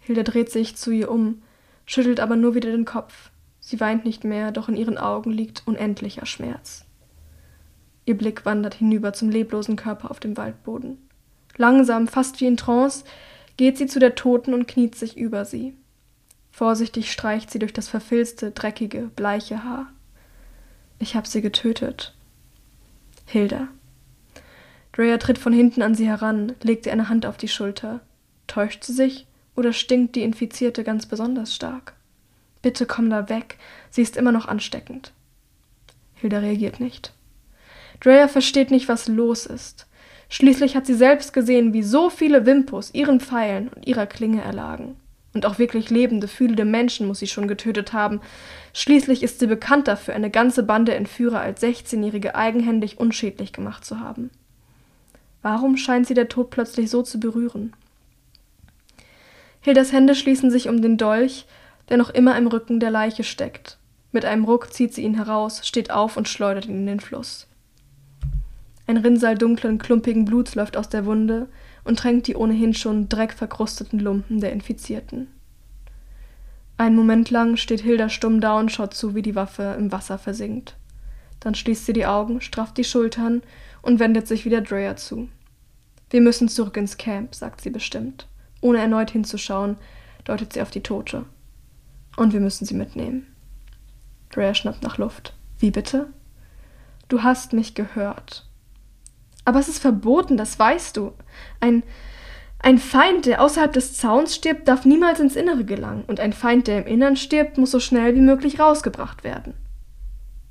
Hilda 0.00 0.24
dreht 0.24 0.50
sich 0.50 0.76
zu 0.76 0.90
ihr 0.90 1.10
um, 1.10 1.42
schüttelt 1.86 2.18
aber 2.18 2.34
nur 2.34 2.56
wieder 2.56 2.72
den 2.72 2.84
Kopf. 2.84 3.30
Sie 3.60 3.78
weint 3.78 4.04
nicht 4.04 4.24
mehr, 4.24 4.50
doch 4.50 4.68
in 4.68 4.76
ihren 4.76 4.98
Augen 4.98 5.30
liegt 5.30 5.62
unendlicher 5.64 6.26
Schmerz. 6.26 6.84
Ihr 8.04 8.18
Blick 8.18 8.44
wandert 8.44 8.74
hinüber 8.74 9.12
zum 9.12 9.30
leblosen 9.30 9.76
Körper 9.76 10.10
auf 10.10 10.18
dem 10.18 10.36
Waldboden. 10.36 10.98
Langsam, 11.56 12.08
fast 12.08 12.40
wie 12.40 12.46
in 12.46 12.56
Trance, 12.56 13.04
geht 13.56 13.78
sie 13.78 13.86
zu 13.86 14.00
der 14.00 14.16
Toten 14.16 14.54
und 14.54 14.66
kniet 14.66 14.96
sich 14.96 15.16
über 15.16 15.44
sie. 15.44 15.76
Vorsichtig 16.50 17.12
streicht 17.12 17.52
sie 17.52 17.60
durch 17.60 17.72
das 17.72 17.86
verfilzte, 17.86 18.50
dreckige, 18.50 19.10
bleiche 19.14 19.62
Haar. 19.62 19.92
Ich 20.98 21.14
hab 21.14 21.28
sie 21.28 21.42
getötet. 21.42 22.14
Hilda. 23.24 23.68
Drea 24.92 25.18
tritt 25.18 25.38
von 25.38 25.52
hinten 25.52 25.82
an 25.82 25.94
sie 25.94 26.06
heran, 26.06 26.54
legt 26.62 26.86
ihr 26.86 26.92
eine 26.92 27.08
Hand 27.08 27.24
auf 27.26 27.36
die 27.36 27.48
Schulter. 27.48 28.00
Täuscht 28.46 28.84
sie 28.84 28.92
sich? 28.92 29.26
Oder 29.56 29.72
stinkt 29.72 30.16
die 30.16 30.22
Infizierte 30.22 30.84
ganz 30.84 31.06
besonders 31.06 31.54
stark? 31.54 31.94
Bitte 32.62 32.86
komm 32.86 33.10
da 33.10 33.28
weg, 33.28 33.58
sie 33.90 34.02
ist 34.02 34.16
immer 34.16 34.32
noch 34.32 34.46
ansteckend. 34.46 35.12
Hilda 36.14 36.38
reagiert 36.38 36.78
nicht. 36.78 37.12
Drea 38.00 38.28
versteht 38.28 38.70
nicht, 38.70 38.88
was 38.88 39.08
los 39.08 39.46
ist. 39.46 39.86
Schließlich 40.28 40.76
hat 40.76 40.86
sie 40.86 40.94
selbst 40.94 41.32
gesehen, 41.32 41.74
wie 41.74 41.82
so 41.82 42.08
viele 42.08 42.46
Wimpus 42.46 42.94
ihren 42.94 43.20
Pfeilen 43.20 43.68
und 43.68 43.86
ihrer 43.86 44.06
Klinge 44.06 44.42
erlagen. 44.42 44.96
Und 45.34 45.46
auch 45.46 45.58
wirklich 45.58 45.90
lebende, 45.90 46.28
fühlende 46.28 46.64
Menschen 46.64 47.06
muss 47.06 47.18
sie 47.18 47.26
schon 47.26 47.48
getötet 47.48 47.92
haben. 47.92 48.20
Schließlich 48.72 49.22
ist 49.22 49.40
sie 49.40 49.46
bekannt 49.46 49.88
dafür, 49.88 50.14
eine 50.14 50.30
ganze 50.30 50.62
Bande 50.62 50.94
Entführer 50.94 51.40
als 51.40 51.62
16-Jährige 51.62 52.34
eigenhändig 52.34 52.98
unschädlich 52.98 53.52
gemacht 53.52 53.84
zu 53.84 54.00
haben. 54.00 54.30
Warum 55.42 55.76
scheint 55.76 56.06
sie 56.06 56.14
der 56.14 56.28
Tod 56.28 56.50
plötzlich 56.50 56.88
so 56.88 57.02
zu 57.02 57.18
berühren? 57.18 57.72
Hildas 59.60 59.92
Hände 59.92 60.14
schließen 60.14 60.50
sich 60.50 60.68
um 60.68 60.82
den 60.82 60.96
Dolch, 60.96 61.46
der 61.88 61.96
noch 61.96 62.10
immer 62.10 62.36
im 62.36 62.46
Rücken 62.46 62.80
der 62.80 62.90
Leiche 62.90 63.24
steckt. 63.24 63.78
Mit 64.12 64.24
einem 64.24 64.44
Ruck 64.44 64.72
zieht 64.72 64.94
sie 64.94 65.02
ihn 65.02 65.14
heraus, 65.14 65.66
steht 65.66 65.90
auf 65.90 66.16
und 66.16 66.28
schleudert 66.28 66.66
ihn 66.66 66.78
in 66.78 66.86
den 66.86 67.00
Fluss. 67.00 67.46
Ein 68.86 68.98
Rinnsal 68.98 69.36
dunklen, 69.36 69.78
klumpigen 69.78 70.24
Bluts 70.24 70.54
läuft 70.54 70.76
aus 70.76 70.88
der 70.88 71.06
Wunde 71.06 71.48
und 71.84 71.98
tränkt 71.98 72.26
die 72.26 72.36
ohnehin 72.36 72.74
schon 72.74 73.08
dreckverkrusteten 73.08 73.98
Lumpen 73.98 74.40
der 74.40 74.52
Infizierten. 74.52 75.28
Einen 76.76 76.96
Moment 76.96 77.30
lang 77.30 77.56
steht 77.56 77.80
Hilda 77.80 78.08
stumm 78.08 78.40
da 78.40 78.58
und 78.58 78.72
schaut 78.72 78.94
zu, 78.94 79.14
wie 79.14 79.22
die 79.22 79.36
Waffe 79.36 79.76
im 79.78 79.92
Wasser 79.92 80.18
versinkt. 80.18 80.76
Dann 81.40 81.54
schließt 81.54 81.86
sie 81.86 81.92
die 81.92 82.06
Augen, 82.06 82.40
strafft 82.40 82.76
die 82.76 82.84
Schultern 82.84 83.42
und 83.82 83.98
wendet 83.98 84.26
sich 84.26 84.44
wieder 84.44 84.60
Drea 84.60 84.96
zu. 84.96 85.28
Wir 86.10 86.20
müssen 86.20 86.48
zurück 86.48 86.76
ins 86.76 86.96
Camp, 86.96 87.34
sagt 87.34 87.60
sie 87.60 87.70
bestimmt. 87.70 88.28
Ohne 88.60 88.78
erneut 88.78 89.10
hinzuschauen, 89.10 89.76
deutet 90.24 90.52
sie 90.52 90.62
auf 90.62 90.70
die 90.70 90.82
Tote. 90.82 91.24
Und 92.16 92.32
wir 92.32 92.40
müssen 92.40 92.64
sie 92.64 92.74
mitnehmen. 92.74 93.26
Drea 94.30 94.54
schnappt 94.54 94.82
nach 94.82 94.98
Luft. 94.98 95.34
Wie 95.58 95.70
bitte? 95.70 96.12
Du 97.08 97.22
hast 97.22 97.52
mich 97.52 97.74
gehört. 97.74 98.48
Aber 99.44 99.58
es 99.58 99.68
ist 99.68 99.80
verboten, 99.80 100.36
das 100.36 100.58
weißt 100.58 100.96
du. 100.96 101.12
Ein, 101.60 101.82
Ein 102.64 102.78
Feind, 102.78 103.26
der 103.26 103.42
außerhalb 103.42 103.72
des 103.72 103.96
Zauns 103.96 104.36
stirbt, 104.36 104.68
darf 104.68 104.84
niemals 104.84 105.18
ins 105.18 105.34
Innere 105.34 105.64
gelangen, 105.64 106.04
und 106.06 106.20
ein 106.20 106.32
Feind, 106.32 106.68
der 106.68 106.78
im 106.78 106.86
Innern 106.86 107.16
stirbt, 107.16 107.58
muss 107.58 107.72
so 107.72 107.80
schnell 107.80 108.14
wie 108.14 108.20
möglich 108.20 108.60
rausgebracht 108.60 109.24
werden. 109.24 109.54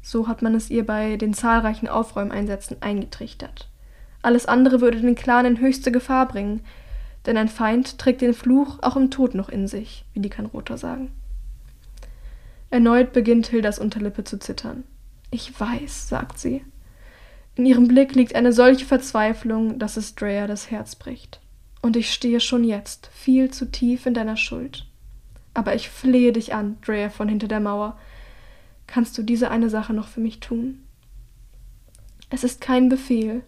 So 0.02 0.28
hat 0.28 0.42
man 0.42 0.56
es 0.56 0.70
ihr 0.70 0.86
bei 0.86 1.18
den 1.18 1.34
zahlreichen 1.34 1.88
Aufräumeinsätzen 1.88 2.78
eingetrichtert. 2.82 3.70
Alles 4.22 4.46
andere 4.46 4.82
würde 4.82 5.02
den 5.02 5.16
Clan 5.16 5.46
in 5.46 5.60
höchste 5.60 5.92
Gefahr 5.92 6.28
bringen, 6.28 6.62
denn 7.26 7.38
ein 7.38 7.50
Feind 7.50 7.98
trägt 7.98 8.22
den 8.22 8.34
Fluch 8.34 8.80
auch 8.82 8.96
im 8.96 9.12
Tod 9.12 9.36
noch 9.36 9.50
in 9.50 9.68
sich, 9.68 10.06
wie 10.14 10.20
die 10.20 10.30
Kanroter 10.30 10.78
sagen. 10.78 11.12
Erneut 12.70 13.14
beginnt 13.14 13.48
Hildas 13.48 13.80
Unterlippe 13.80 14.24
zu 14.24 14.40
zittern. 14.40 14.84
Ich 15.30 15.60
weiß, 15.60 16.08
sagt 16.08 16.40
sie. 16.40 16.64
In 17.56 17.66
ihrem 17.66 17.88
Blick 17.88 18.16
liegt 18.16 18.34
eine 18.34 18.54
solche 18.54 18.86
Verzweiflung, 18.86 19.78
dass 19.78 19.98
es 19.98 20.16
Dreyer 20.16 20.48
das 20.48 20.72
Herz 20.72 20.96
bricht. 20.96 21.42
Und 21.82 21.96
ich 21.96 22.14
stehe 22.14 22.40
schon 22.40 22.64
jetzt 22.64 23.10
viel 23.14 23.52
zu 23.52 23.70
tief 23.70 24.06
in 24.06 24.14
deiner 24.14 24.38
Schuld. 24.38 24.86
Aber 25.54 25.76
ich 25.76 25.90
flehe 25.90 26.32
dich 26.32 26.54
an, 26.54 26.78
Dreyer 26.86 27.10
von 27.10 27.28
hinter 27.28 27.48
der 27.48 27.60
Mauer. 27.60 27.98
Kannst 28.92 29.18
du 29.18 29.24
diese 29.24 29.50
eine 29.50 29.70
Sache 29.70 29.94
noch 29.94 30.10
für 30.10 30.20
mich 30.20 30.42
tun? 30.42 30.84
Es 32.30 32.44
ist 32.44 32.60
kein 32.60 32.90
Befehl, 32.90 33.42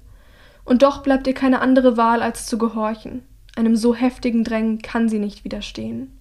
und 0.63 0.83
doch 0.83 1.03
bleibt 1.03 1.27
ihr 1.27 1.33
keine 1.33 1.59
andere 1.59 1.97
Wahl, 1.97 2.21
als 2.21 2.45
zu 2.45 2.57
gehorchen. 2.57 3.23
Einem 3.57 3.75
so 3.75 3.93
heftigen 3.93 4.45
Drängen 4.45 4.81
kann 4.81 5.09
sie 5.09 5.19
nicht 5.19 5.43
widerstehen. 5.43 6.17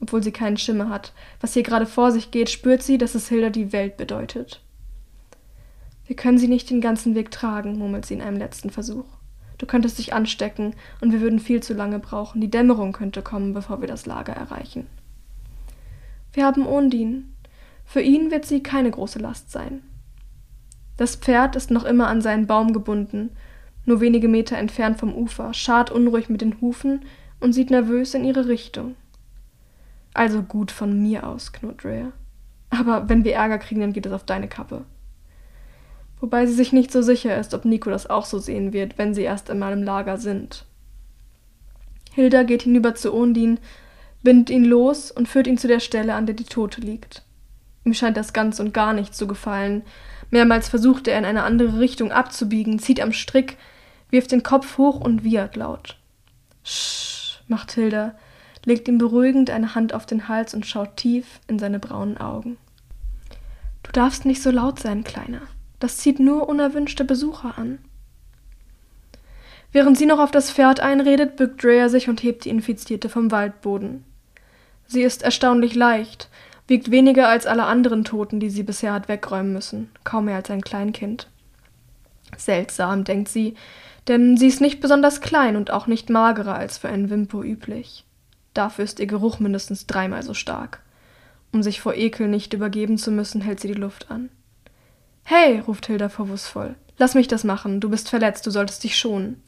Obwohl 0.00 0.20
sie 0.20 0.32
keinen 0.32 0.56
Schimmer 0.56 0.88
hat, 0.88 1.12
was 1.40 1.54
hier 1.54 1.62
gerade 1.62 1.86
vor 1.86 2.10
sich 2.10 2.32
geht, 2.32 2.50
spürt 2.50 2.82
sie, 2.82 2.98
dass 2.98 3.14
es 3.14 3.28
Hilda 3.28 3.50
die 3.50 3.72
Welt 3.72 3.96
bedeutet. 3.96 4.60
Wir 6.08 6.16
können 6.16 6.38
sie 6.38 6.48
nicht 6.48 6.68
den 6.68 6.80
ganzen 6.80 7.14
Weg 7.14 7.30
tragen, 7.30 7.78
murmelt 7.78 8.04
sie 8.04 8.14
in 8.14 8.20
einem 8.20 8.36
letzten 8.36 8.70
Versuch. 8.70 9.06
Du 9.58 9.66
könntest 9.66 10.00
dich 10.00 10.12
anstecken, 10.12 10.74
und 11.00 11.12
wir 11.12 11.20
würden 11.20 11.38
viel 11.38 11.62
zu 11.62 11.72
lange 11.72 12.00
brauchen. 12.00 12.40
Die 12.40 12.50
Dämmerung 12.50 12.90
könnte 12.90 13.22
kommen, 13.22 13.54
bevor 13.54 13.80
wir 13.80 13.86
das 13.86 14.06
Lager 14.06 14.32
erreichen. 14.32 14.88
Wir 16.32 16.44
haben 16.44 16.66
Ondin. 16.66 17.35
Für 17.86 18.02
ihn 18.02 18.30
wird 18.30 18.44
sie 18.44 18.62
keine 18.62 18.90
große 18.90 19.18
Last 19.18 19.50
sein. 19.50 19.82
Das 20.96 21.16
Pferd 21.16 21.56
ist 21.56 21.70
noch 21.70 21.84
immer 21.84 22.08
an 22.08 22.20
seinen 22.20 22.46
Baum 22.46 22.72
gebunden, 22.72 23.30
nur 23.84 24.00
wenige 24.00 24.28
Meter 24.28 24.58
entfernt 24.58 24.98
vom 24.98 25.14
Ufer, 25.14 25.54
schart 25.54 25.90
unruhig 25.90 26.28
mit 26.28 26.40
den 26.40 26.60
Hufen 26.60 27.04
und 27.40 27.52
sieht 27.52 27.70
nervös 27.70 28.14
in 28.14 28.24
ihre 28.24 28.48
Richtung. 28.48 28.96
Also 30.12 30.42
gut 30.42 30.70
von 30.70 31.00
mir 31.02 31.28
aus, 31.28 31.52
knurrt 31.52 31.84
Rhea. 31.84 32.12
Aber 32.70 33.08
wenn 33.08 33.24
wir 33.24 33.34
Ärger 33.34 33.58
kriegen, 33.58 33.80
dann 33.80 33.92
geht 33.92 34.06
es 34.06 34.12
auf 34.12 34.24
deine 34.24 34.48
Kappe. 34.48 34.84
Wobei 36.20 36.46
sie 36.46 36.54
sich 36.54 36.72
nicht 36.72 36.90
so 36.90 37.02
sicher 37.02 37.38
ist, 37.38 37.54
ob 37.54 37.64
Nico 37.64 37.90
das 37.90 38.08
auch 38.08 38.24
so 38.24 38.38
sehen 38.38 38.72
wird, 38.72 38.98
wenn 38.98 39.14
sie 39.14 39.22
erst 39.22 39.50
einmal 39.50 39.72
im 39.72 39.82
Lager 39.82 40.16
sind. 40.16 40.64
Hilda 42.14 42.42
geht 42.42 42.62
hinüber 42.62 42.94
zu 42.94 43.14
Ondin, 43.14 43.60
bindet 44.22 44.48
ihn 44.48 44.64
los 44.64 45.10
und 45.10 45.28
führt 45.28 45.46
ihn 45.46 45.58
zu 45.58 45.68
der 45.68 45.80
Stelle, 45.80 46.14
an 46.14 46.24
der 46.24 46.34
die 46.34 46.44
Tote 46.44 46.80
liegt. 46.80 47.25
Ihm 47.86 47.94
scheint 47.94 48.16
das 48.16 48.32
ganz 48.32 48.58
und 48.58 48.74
gar 48.74 48.92
nicht 48.92 49.14
zu 49.14 49.28
gefallen. 49.28 49.82
Mehrmals 50.32 50.68
versucht 50.68 51.06
er 51.06 51.16
in 51.18 51.24
eine 51.24 51.44
andere 51.44 51.78
Richtung 51.78 52.10
abzubiegen, 52.10 52.80
zieht 52.80 53.00
am 53.00 53.12
Strick, 53.12 53.58
wirft 54.10 54.32
den 54.32 54.42
Kopf 54.42 54.76
hoch 54.76 55.00
und 55.00 55.22
wiehert 55.22 55.54
laut. 55.54 55.96
Sch, 56.64 57.38
macht 57.46 57.70
Hilda, 57.70 58.16
legt 58.64 58.88
ihm 58.88 58.98
beruhigend 58.98 59.50
eine 59.50 59.76
Hand 59.76 59.94
auf 59.94 60.04
den 60.04 60.26
Hals 60.26 60.52
und 60.52 60.66
schaut 60.66 60.96
tief 60.96 61.38
in 61.46 61.60
seine 61.60 61.78
braunen 61.78 62.18
Augen. 62.18 62.58
Du 63.84 63.92
darfst 63.92 64.24
nicht 64.24 64.42
so 64.42 64.50
laut 64.50 64.80
sein, 64.80 65.04
Kleiner. 65.04 65.42
Das 65.78 65.98
zieht 65.98 66.18
nur 66.18 66.48
unerwünschte 66.48 67.04
Besucher 67.04 67.56
an. 67.56 67.78
Während 69.70 69.96
sie 69.96 70.06
noch 70.06 70.18
auf 70.18 70.32
das 70.32 70.50
Pferd 70.50 70.80
einredet, 70.80 71.36
bückt 71.36 71.62
Drea 71.62 71.88
sich 71.88 72.08
und 72.08 72.24
hebt 72.24 72.46
die 72.46 72.50
Infizierte 72.50 73.08
vom 73.08 73.30
Waldboden. 73.30 74.04
Sie 74.88 75.02
ist 75.02 75.22
erstaunlich 75.22 75.76
leicht, 75.76 76.28
wiegt 76.66 76.90
weniger 76.90 77.28
als 77.28 77.46
alle 77.46 77.64
anderen 77.64 78.04
Toten, 78.04 78.40
die 78.40 78.50
sie 78.50 78.62
bisher 78.62 78.92
hat 78.92 79.08
wegräumen 79.08 79.52
müssen, 79.52 79.90
kaum 80.04 80.26
mehr 80.26 80.36
als 80.36 80.50
ein 80.50 80.62
Kleinkind. 80.62 81.28
Seltsam, 82.36 83.04
denkt 83.04 83.28
sie, 83.28 83.54
denn 84.08 84.36
sie 84.36 84.48
ist 84.48 84.60
nicht 84.60 84.80
besonders 84.80 85.20
klein 85.20 85.56
und 85.56 85.70
auch 85.70 85.86
nicht 85.86 86.10
magerer 86.10 86.54
als 86.54 86.78
für 86.78 86.88
einen 86.88 87.10
Wimpo 87.10 87.42
üblich. 87.42 88.04
Dafür 88.54 88.84
ist 88.84 89.00
ihr 89.00 89.06
Geruch 89.06 89.38
mindestens 89.38 89.86
dreimal 89.86 90.22
so 90.22 90.34
stark. 90.34 90.80
Um 91.52 91.62
sich 91.62 91.80
vor 91.80 91.94
Ekel 91.94 92.28
nicht 92.28 92.52
übergeben 92.52 92.98
zu 92.98 93.10
müssen, 93.10 93.40
hält 93.40 93.60
sie 93.60 93.68
die 93.68 93.74
Luft 93.74 94.10
an. 94.10 94.30
Hey, 95.24 95.60
ruft 95.60 95.86
Hilda 95.86 96.08
vorwurfsvoll, 96.08 96.74
lass 96.98 97.14
mich 97.14 97.28
das 97.28 97.44
machen, 97.44 97.80
du 97.80 97.90
bist 97.90 98.08
verletzt, 98.08 98.46
du 98.46 98.50
solltest 98.50 98.84
dich 98.84 98.96
schonen. 98.96 99.42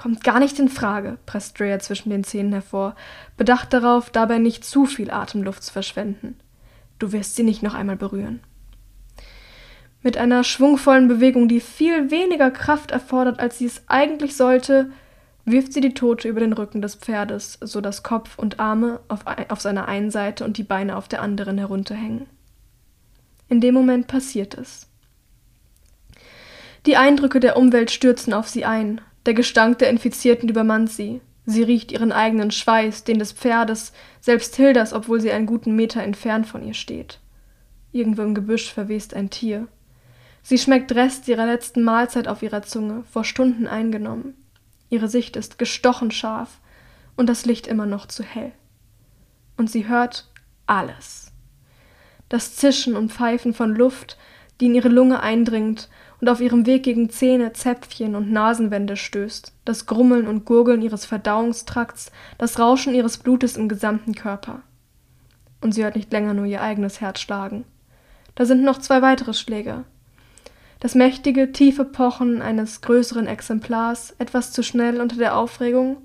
Kommt 0.00 0.24
gar 0.24 0.40
nicht 0.40 0.58
in 0.58 0.70
Frage, 0.70 1.18
presst 1.26 1.60
Drea 1.60 1.78
zwischen 1.78 2.08
den 2.08 2.24
Zähnen 2.24 2.52
hervor, 2.52 2.96
bedacht 3.36 3.74
darauf, 3.74 4.08
dabei 4.08 4.38
nicht 4.38 4.64
zu 4.64 4.86
viel 4.86 5.10
Atemluft 5.10 5.62
zu 5.62 5.70
verschwenden. 5.74 6.40
Du 6.98 7.12
wirst 7.12 7.36
sie 7.36 7.42
nicht 7.42 7.62
noch 7.62 7.74
einmal 7.74 7.96
berühren. 7.96 8.40
Mit 10.02 10.16
einer 10.16 10.42
schwungvollen 10.42 11.06
Bewegung, 11.06 11.48
die 11.48 11.60
viel 11.60 12.10
weniger 12.10 12.50
Kraft 12.50 12.92
erfordert, 12.92 13.40
als 13.40 13.58
sie 13.58 13.66
es 13.66 13.82
eigentlich 13.88 14.36
sollte, 14.36 14.90
wirft 15.44 15.74
sie 15.74 15.82
die 15.82 15.92
Tote 15.92 16.28
über 16.28 16.40
den 16.40 16.54
Rücken 16.54 16.80
des 16.80 16.94
Pferdes, 16.94 17.58
so 17.60 17.82
dass 17.82 18.02
Kopf 18.02 18.38
und 18.38 18.58
Arme 18.58 19.00
auf, 19.08 19.26
auf 19.50 19.60
seiner 19.60 19.86
einen 19.86 20.10
Seite 20.10 20.46
und 20.46 20.56
die 20.56 20.62
Beine 20.62 20.96
auf 20.96 21.08
der 21.08 21.20
anderen 21.20 21.58
herunterhängen. 21.58 22.24
In 23.50 23.60
dem 23.60 23.74
Moment 23.74 24.06
passiert 24.06 24.56
es. 24.56 24.86
Die 26.86 26.96
Eindrücke 26.96 27.38
der 27.38 27.58
Umwelt 27.58 27.90
stürzen 27.90 28.32
auf 28.32 28.48
sie 28.48 28.64
ein, 28.64 29.02
der 29.26 29.34
Gestank 29.34 29.78
der 29.78 29.90
Infizierten 29.90 30.48
übermannt 30.48 30.90
sie. 30.90 31.20
Sie 31.46 31.62
riecht 31.62 31.92
ihren 31.92 32.12
eigenen 32.12 32.50
Schweiß, 32.50 33.04
den 33.04 33.18
des 33.18 33.32
Pferdes, 33.32 33.92
selbst 34.20 34.56
Hildas, 34.56 34.92
obwohl 34.92 35.20
sie 35.20 35.32
einen 35.32 35.46
guten 35.46 35.74
Meter 35.74 36.02
entfernt 36.02 36.46
von 36.46 36.64
ihr 36.64 36.74
steht. 36.74 37.18
Irgendwo 37.92 38.22
im 38.22 38.34
Gebüsch 38.34 38.72
verwest 38.72 39.14
ein 39.14 39.30
Tier. 39.30 39.66
Sie 40.42 40.58
schmeckt 40.58 40.92
Rest 40.92 41.28
ihrer 41.28 41.46
letzten 41.46 41.82
Mahlzeit 41.82 42.28
auf 42.28 42.42
ihrer 42.42 42.62
Zunge, 42.62 43.04
vor 43.10 43.24
Stunden 43.24 43.66
eingenommen. 43.66 44.34
Ihre 44.88 45.08
Sicht 45.08 45.36
ist 45.36 45.58
gestochen 45.58 46.10
scharf 46.10 46.60
und 47.16 47.28
das 47.28 47.46
Licht 47.46 47.66
immer 47.66 47.86
noch 47.86 48.06
zu 48.06 48.22
hell. 48.22 48.52
Und 49.56 49.70
sie 49.70 49.88
hört 49.88 50.30
alles. 50.66 51.32
Das 52.28 52.56
Zischen 52.56 52.96
und 52.96 53.12
Pfeifen 53.12 53.54
von 53.54 53.74
Luft, 53.74 54.16
die 54.60 54.66
in 54.66 54.74
ihre 54.74 54.88
Lunge 54.88 55.20
eindringt 55.20 55.88
und 56.20 56.28
auf 56.28 56.40
ihrem 56.40 56.66
Weg 56.66 56.82
gegen 56.82 57.10
Zähne, 57.10 57.52
Zäpfchen 57.52 58.14
und 58.14 58.30
Nasenwände 58.30 58.96
stößt, 58.96 59.52
das 59.64 59.86
Grummeln 59.86 60.26
und 60.26 60.44
Gurgeln 60.44 60.82
ihres 60.82 61.04
Verdauungstrakts, 61.04 62.12
das 62.38 62.58
Rauschen 62.58 62.94
ihres 62.94 63.18
Blutes 63.18 63.56
im 63.56 63.68
gesamten 63.68 64.14
Körper. 64.14 64.60
Und 65.60 65.72
sie 65.72 65.84
hört 65.84 65.96
nicht 65.96 66.12
länger 66.12 66.34
nur 66.34 66.46
ihr 66.46 66.62
eigenes 66.62 67.00
Herz 67.00 67.20
schlagen. 67.20 67.64
Da 68.34 68.44
sind 68.44 68.62
noch 68.62 68.78
zwei 68.78 69.02
weitere 69.02 69.34
Schläge, 69.34 69.84
das 70.80 70.94
mächtige, 70.94 71.52
tiefe 71.52 71.84
Pochen 71.84 72.40
eines 72.40 72.80
größeren 72.80 73.26
Exemplars, 73.26 74.14
etwas 74.18 74.52
zu 74.52 74.62
schnell 74.62 75.00
unter 75.00 75.16
der 75.16 75.36
Aufregung, 75.36 75.98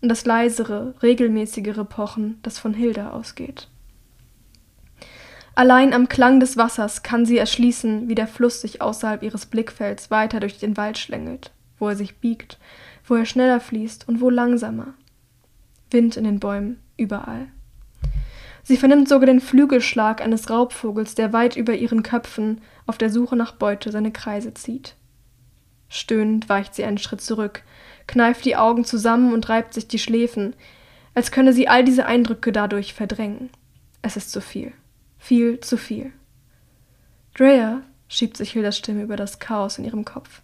und 0.00 0.08
das 0.08 0.24
leisere, 0.24 0.94
regelmäßigere 1.02 1.84
Pochen, 1.84 2.38
das 2.42 2.58
von 2.58 2.74
Hilda 2.74 3.10
ausgeht. 3.10 3.68
Allein 5.56 5.94
am 5.94 6.10
Klang 6.10 6.38
des 6.38 6.58
Wassers 6.58 7.02
kann 7.02 7.24
sie 7.24 7.38
erschließen, 7.38 8.10
wie 8.10 8.14
der 8.14 8.26
Fluss 8.26 8.60
sich 8.60 8.82
außerhalb 8.82 9.22
ihres 9.22 9.46
Blickfelds 9.46 10.10
weiter 10.10 10.38
durch 10.38 10.58
den 10.58 10.76
Wald 10.76 10.98
schlängelt, 10.98 11.50
wo 11.78 11.88
er 11.88 11.96
sich 11.96 12.18
biegt, 12.18 12.58
wo 13.06 13.14
er 13.14 13.24
schneller 13.24 13.58
fließt 13.58 14.06
und 14.06 14.20
wo 14.20 14.28
langsamer. 14.28 14.92
Wind 15.90 16.18
in 16.18 16.24
den 16.24 16.40
Bäumen, 16.40 16.78
überall. 16.98 17.46
Sie 18.64 18.76
vernimmt 18.76 19.08
sogar 19.08 19.24
den 19.24 19.40
Flügelschlag 19.40 20.20
eines 20.20 20.50
Raubvogels, 20.50 21.14
der 21.14 21.32
weit 21.32 21.56
über 21.56 21.72
ihren 21.72 22.02
Köpfen 22.02 22.60
auf 22.86 22.98
der 22.98 23.08
Suche 23.08 23.34
nach 23.34 23.52
Beute 23.52 23.90
seine 23.90 24.12
Kreise 24.12 24.52
zieht. 24.52 24.94
Stöhnend 25.88 26.50
weicht 26.50 26.74
sie 26.74 26.84
einen 26.84 26.98
Schritt 26.98 27.22
zurück, 27.22 27.62
kneift 28.06 28.44
die 28.44 28.56
Augen 28.56 28.84
zusammen 28.84 29.32
und 29.32 29.48
reibt 29.48 29.72
sich 29.72 29.88
die 29.88 29.98
Schläfen, 30.00 30.54
als 31.14 31.30
könne 31.30 31.54
sie 31.54 31.66
all 31.66 31.82
diese 31.82 32.04
Eindrücke 32.04 32.52
dadurch 32.52 32.92
verdrängen. 32.92 33.48
Es 34.02 34.18
ist 34.18 34.32
zu 34.32 34.42
viel. 34.42 34.74
Viel 35.26 35.58
zu 35.58 35.76
viel. 35.76 36.12
Drea, 37.34 37.82
schiebt 38.06 38.36
sich 38.36 38.52
Hildas 38.52 38.78
Stimme 38.78 39.02
über 39.02 39.16
das 39.16 39.40
Chaos 39.40 39.76
in 39.76 39.84
ihrem 39.84 40.04
Kopf. 40.04 40.40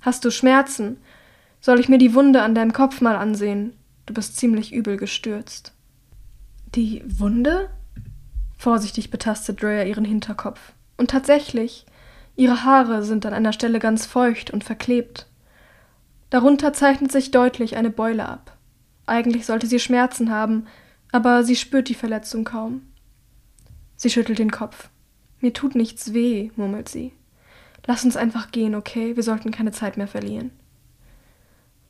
Hast 0.00 0.24
du 0.24 0.30
Schmerzen? 0.30 0.96
Soll 1.60 1.78
ich 1.78 1.90
mir 1.90 1.98
die 1.98 2.14
Wunde 2.14 2.40
an 2.40 2.54
deinem 2.54 2.72
Kopf 2.72 3.02
mal 3.02 3.16
ansehen? 3.16 3.74
Du 4.06 4.14
bist 4.14 4.38
ziemlich 4.38 4.72
übel 4.72 4.96
gestürzt. 4.96 5.74
Die 6.74 7.02
Wunde? 7.04 7.68
Vorsichtig 8.56 9.10
betastet 9.10 9.62
Drea 9.62 9.84
ihren 9.84 10.06
Hinterkopf. 10.06 10.72
Und 10.96 11.10
tatsächlich, 11.10 11.84
ihre 12.34 12.64
Haare 12.64 13.02
sind 13.02 13.26
an 13.26 13.34
einer 13.34 13.52
Stelle 13.52 13.78
ganz 13.78 14.06
feucht 14.06 14.50
und 14.50 14.64
verklebt. 14.64 15.26
Darunter 16.30 16.72
zeichnet 16.72 17.12
sich 17.12 17.30
deutlich 17.30 17.76
eine 17.76 17.90
Beule 17.90 18.26
ab. 18.26 18.56
Eigentlich 19.04 19.44
sollte 19.44 19.66
sie 19.66 19.80
Schmerzen 19.80 20.30
haben, 20.30 20.66
aber 21.12 21.44
sie 21.44 21.56
spürt 21.56 21.90
die 21.90 21.94
Verletzung 21.94 22.44
kaum. 22.44 22.86
Sie 24.04 24.10
schüttelt 24.10 24.38
den 24.38 24.50
Kopf. 24.50 24.90
Mir 25.40 25.54
tut 25.54 25.74
nichts 25.74 26.12
weh, 26.12 26.50
murmelt 26.56 26.90
sie. 26.90 27.12
Lass 27.86 28.04
uns 28.04 28.18
einfach 28.18 28.50
gehen, 28.50 28.74
okay? 28.74 29.16
Wir 29.16 29.22
sollten 29.22 29.50
keine 29.50 29.72
Zeit 29.72 29.96
mehr 29.96 30.06
verlieren. 30.06 30.50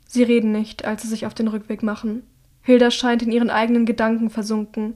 Sie 0.06 0.22
reden 0.22 0.52
nicht, 0.52 0.84
als 0.84 1.02
sie 1.02 1.08
sich 1.08 1.26
auf 1.26 1.34
den 1.34 1.48
Rückweg 1.48 1.82
machen. 1.82 2.22
Hilda 2.62 2.92
scheint 2.92 3.22
in 3.24 3.32
ihren 3.32 3.50
eigenen 3.50 3.84
Gedanken 3.84 4.30
versunken. 4.30 4.94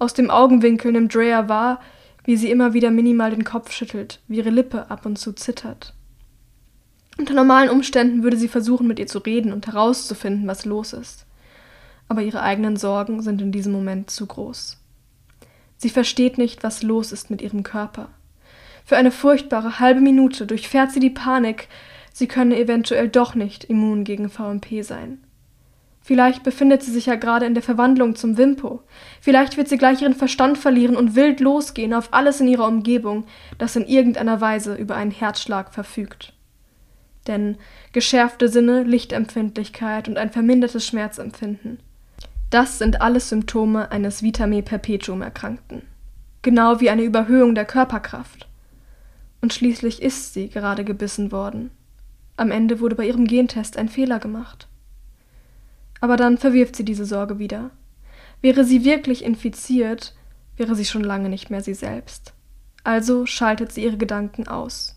Aus 0.00 0.12
dem 0.12 0.28
Augenwinkel 0.28 0.90
nimmt 0.90 1.14
Drea 1.14 1.48
wahr, 1.48 1.78
wie 2.24 2.36
sie 2.36 2.50
immer 2.50 2.74
wieder 2.74 2.90
minimal 2.90 3.30
den 3.30 3.44
Kopf 3.44 3.70
schüttelt, 3.70 4.20
wie 4.26 4.38
ihre 4.38 4.50
Lippe 4.50 4.90
ab 4.90 5.06
und 5.06 5.20
zu 5.20 5.34
zittert. 5.34 5.94
Unter 7.16 7.34
normalen 7.34 7.70
Umständen 7.70 8.24
würde 8.24 8.38
sie 8.38 8.48
versuchen, 8.48 8.88
mit 8.88 8.98
ihr 8.98 9.06
zu 9.06 9.20
reden 9.20 9.52
und 9.52 9.68
herauszufinden, 9.68 10.48
was 10.48 10.64
los 10.64 10.94
ist. 10.94 11.26
Aber 12.08 12.22
ihre 12.22 12.42
eigenen 12.42 12.76
Sorgen 12.76 13.22
sind 13.22 13.40
in 13.40 13.52
diesem 13.52 13.72
Moment 13.72 14.10
zu 14.10 14.26
groß. 14.26 14.80
Sie 15.84 15.90
versteht 15.90 16.38
nicht, 16.38 16.62
was 16.62 16.82
los 16.82 17.12
ist 17.12 17.28
mit 17.28 17.42
ihrem 17.42 17.62
Körper. 17.62 18.08
Für 18.86 18.96
eine 18.96 19.10
furchtbare 19.10 19.80
halbe 19.80 20.00
Minute 20.00 20.46
durchfährt 20.46 20.90
sie 20.90 20.98
die 20.98 21.10
Panik, 21.10 21.68
sie 22.10 22.26
könne 22.26 22.56
eventuell 22.56 23.10
doch 23.10 23.34
nicht 23.34 23.64
immun 23.64 24.04
gegen 24.04 24.30
VMP 24.30 24.82
sein. 24.82 25.22
Vielleicht 26.00 26.42
befindet 26.42 26.82
sie 26.82 26.90
sich 26.90 27.04
ja 27.04 27.16
gerade 27.16 27.44
in 27.44 27.52
der 27.52 27.62
Verwandlung 27.62 28.14
zum 28.14 28.38
Wimpo. 28.38 28.80
Vielleicht 29.20 29.58
wird 29.58 29.68
sie 29.68 29.76
gleich 29.76 30.00
ihren 30.00 30.14
Verstand 30.14 30.56
verlieren 30.56 30.96
und 30.96 31.16
wild 31.16 31.40
losgehen 31.40 31.92
auf 31.92 32.14
alles 32.14 32.40
in 32.40 32.48
ihrer 32.48 32.66
Umgebung, 32.66 33.24
das 33.58 33.76
in 33.76 33.84
irgendeiner 33.84 34.40
Weise 34.40 34.76
über 34.76 34.96
einen 34.96 35.10
Herzschlag 35.10 35.74
verfügt. 35.74 36.32
Denn 37.26 37.58
geschärfte 37.92 38.48
Sinne, 38.48 38.84
Lichtempfindlichkeit 38.84 40.08
und 40.08 40.16
ein 40.16 40.30
vermindertes 40.30 40.86
Schmerzempfinden. 40.86 41.78
Das 42.54 42.78
sind 42.78 43.00
alles 43.00 43.30
Symptome 43.30 43.90
eines 43.90 44.22
Vitame 44.22 44.62
Perpetuum 44.62 45.22
Erkrankten. 45.22 45.82
Genau 46.42 46.78
wie 46.78 46.88
eine 46.88 47.02
Überhöhung 47.02 47.56
der 47.56 47.64
Körperkraft. 47.64 48.46
Und 49.42 49.52
schließlich 49.52 50.00
ist 50.00 50.34
sie 50.34 50.50
gerade 50.50 50.84
gebissen 50.84 51.32
worden. 51.32 51.72
Am 52.36 52.52
Ende 52.52 52.78
wurde 52.78 52.94
bei 52.94 53.08
ihrem 53.08 53.26
Gentest 53.26 53.76
ein 53.76 53.88
Fehler 53.88 54.20
gemacht. 54.20 54.68
Aber 56.00 56.16
dann 56.16 56.38
verwirft 56.38 56.76
sie 56.76 56.84
diese 56.84 57.04
Sorge 57.04 57.40
wieder. 57.40 57.72
Wäre 58.40 58.64
sie 58.64 58.84
wirklich 58.84 59.24
infiziert, 59.24 60.14
wäre 60.56 60.76
sie 60.76 60.84
schon 60.84 61.02
lange 61.02 61.30
nicht 61.30 61.50
mehr 61.50 61.60
sie 61.60 61.74
selbst. 61.74 62.34
Also 62.84 63.26
schaltet 63.26 63.72
sie 63.72 63.82
ihre 63.82 63.96
Gedanken 63.96 64.46
aus, 64.46 64.96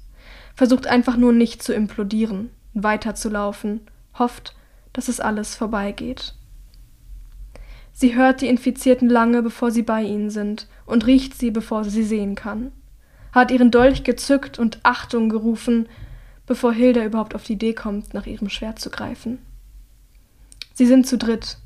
versucht 0.53 0.85
einfach 0.85 1.17
nur 1.17 1.33
nicht 1.33 1.63
zu 1.63 1.73
implodieren, 1.73 2.51
weiterzulaufen, 2.75 3.81
hofft, 4.19 4.55
dass 4.93 5.07
es 5.07 5.19
alles 5.19 5.55
vorbeigeht. 5.55 6.36
Sie 7.99 8.15
hört 8.15 8.41
die 8.41 8.47
Infizierten 8.47 9.09
lange, 9.09 9.41
bevor 9.41 9.71
sie 9.71 9.81
bei 9.81 10.03
ihnen 10.03 10.29
sind, 10.29 10.67
und 10.85 11.07
riecht 11.07 11.33
sie, 11.33 11.49
bevor 11.49 11.83
sie 11.83 11.89
sie 11.89 12.03
sehen 12.03 12.35
kann. 12.35 12.71
Hat 13.31 13.49
ihren 13.49 13.71
Dolch 13.71 14.03
gezückt 14.03 14.59
und 14.59 14.77
Achtung 14.83 15.29
gerufen, 15.29 15.89
bevor 16.45 16.73
Hilda 16.73 17.03
überhaupt 17.03 17.33
auf 17.33 17.45
die 17.45 17.53
Idee 17.53 17.73
kommt, 17.73 18.13
nach 18.13 18.27
ihrem 18.27 18.49
Schwert 18.49 18.77
zu 18.77 18.91
greifen. 18.91 19.39
Sie 20.75 20.85
sind 20.85 21.07
zu 21.07 21.17
dritt. 21.17 21.57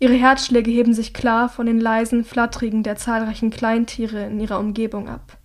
Ihre 0.00 0.14
Herzschläge 0.14 0.72
heben 0.72 0.92
sich 0.92 1.14
klar 1.14 1.48
von 1.48 1.66
den 1.66 1.78
leisen 1.78 2.24
Flatterigen 2.24 2.82
der 2.82 2.96
zahlreichen 2.96 3.50
Kleintiere 3.50 4.26
in 4.26 4.40
ihrer 4.40 4.58
Umgebung 4.58 5.08
ab. 5.08 5.38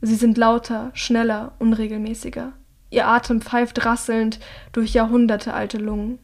Sie 0.00 0.14
sind 0.14 0.38
lauter, 0.38 0.92
schneller, 0.94 1.56
unregelmäßiger. 1.58 2.52
Ihr 2.90 3.08
Atem 3.08 3.40
pfeift 3.40 3.84
rasselnd 3.84 4.38
durch 4.70 4.94
jahrhundertealte 4.94 5.78
Lungen. 5.78 6.20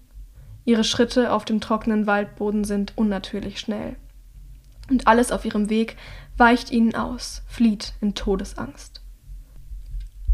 Ihre 0.64 0.84
Schritte 0.84 1.32
auf 1.32 1.44
dem 1.44 1.60
trockenen 1.60 2.06
Waldboden 2.06 2.64
sind 2.64 2.92
unnatürlich 2.96 3.60
schnell. 3.60 3.96
Und 4.90 5.06
alles 5.06 5.32
auf 5.32 5.44
ihrem 5.44 5.70
Weg 5.70 5.96
weicht 6.36 6.70
ihnen 6.70 6.94
aus, 6.94 7.42
flieht 7.46 7.94
in 8.00 8.14
Todesangst. 8.14 9.00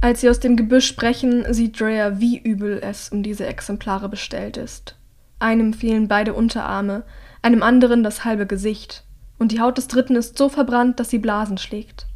Als 0.01 0.23
sie 0.23 0.31
aus 0.31 0.41
dem 0.41 0.57
Gebüsch 0.57 0.87
sprechen, 0.87 1.53
sieht 1.53 1.79
Drea, 1.79 2.21
wie 2.21 2.39
übel 2.39 2.81
es 2.83 3.11
um 3.11 3.23
diese 3.23 3.47
Exemplare 3.47 4.09
bestellt 4.09 4.57
ist. 4.57 4.97
Einem 5.39 5.75
fehlen 5.75 6.09
beide 6.09 6.33
Unterarme, 6.33 7.03
einem 7.43 7.63
anderen 7.63 8.03
das 8.03 8.25
halbe 8.25 8.47
Gesicht, 8.47 9.05
und 9.39 9.53
die 9.53 9.61
Haut 9.61 9.79
des 9.79 9.89
dritten 9.89 10.17
ist 10.17 10.39
so 10.39 10.49
verbrannt, 10.49 11.01
dass 11.01 11.11
sie 11.11 11.19
Blasen 11.19 11.59
schlägt. 11.59 12.07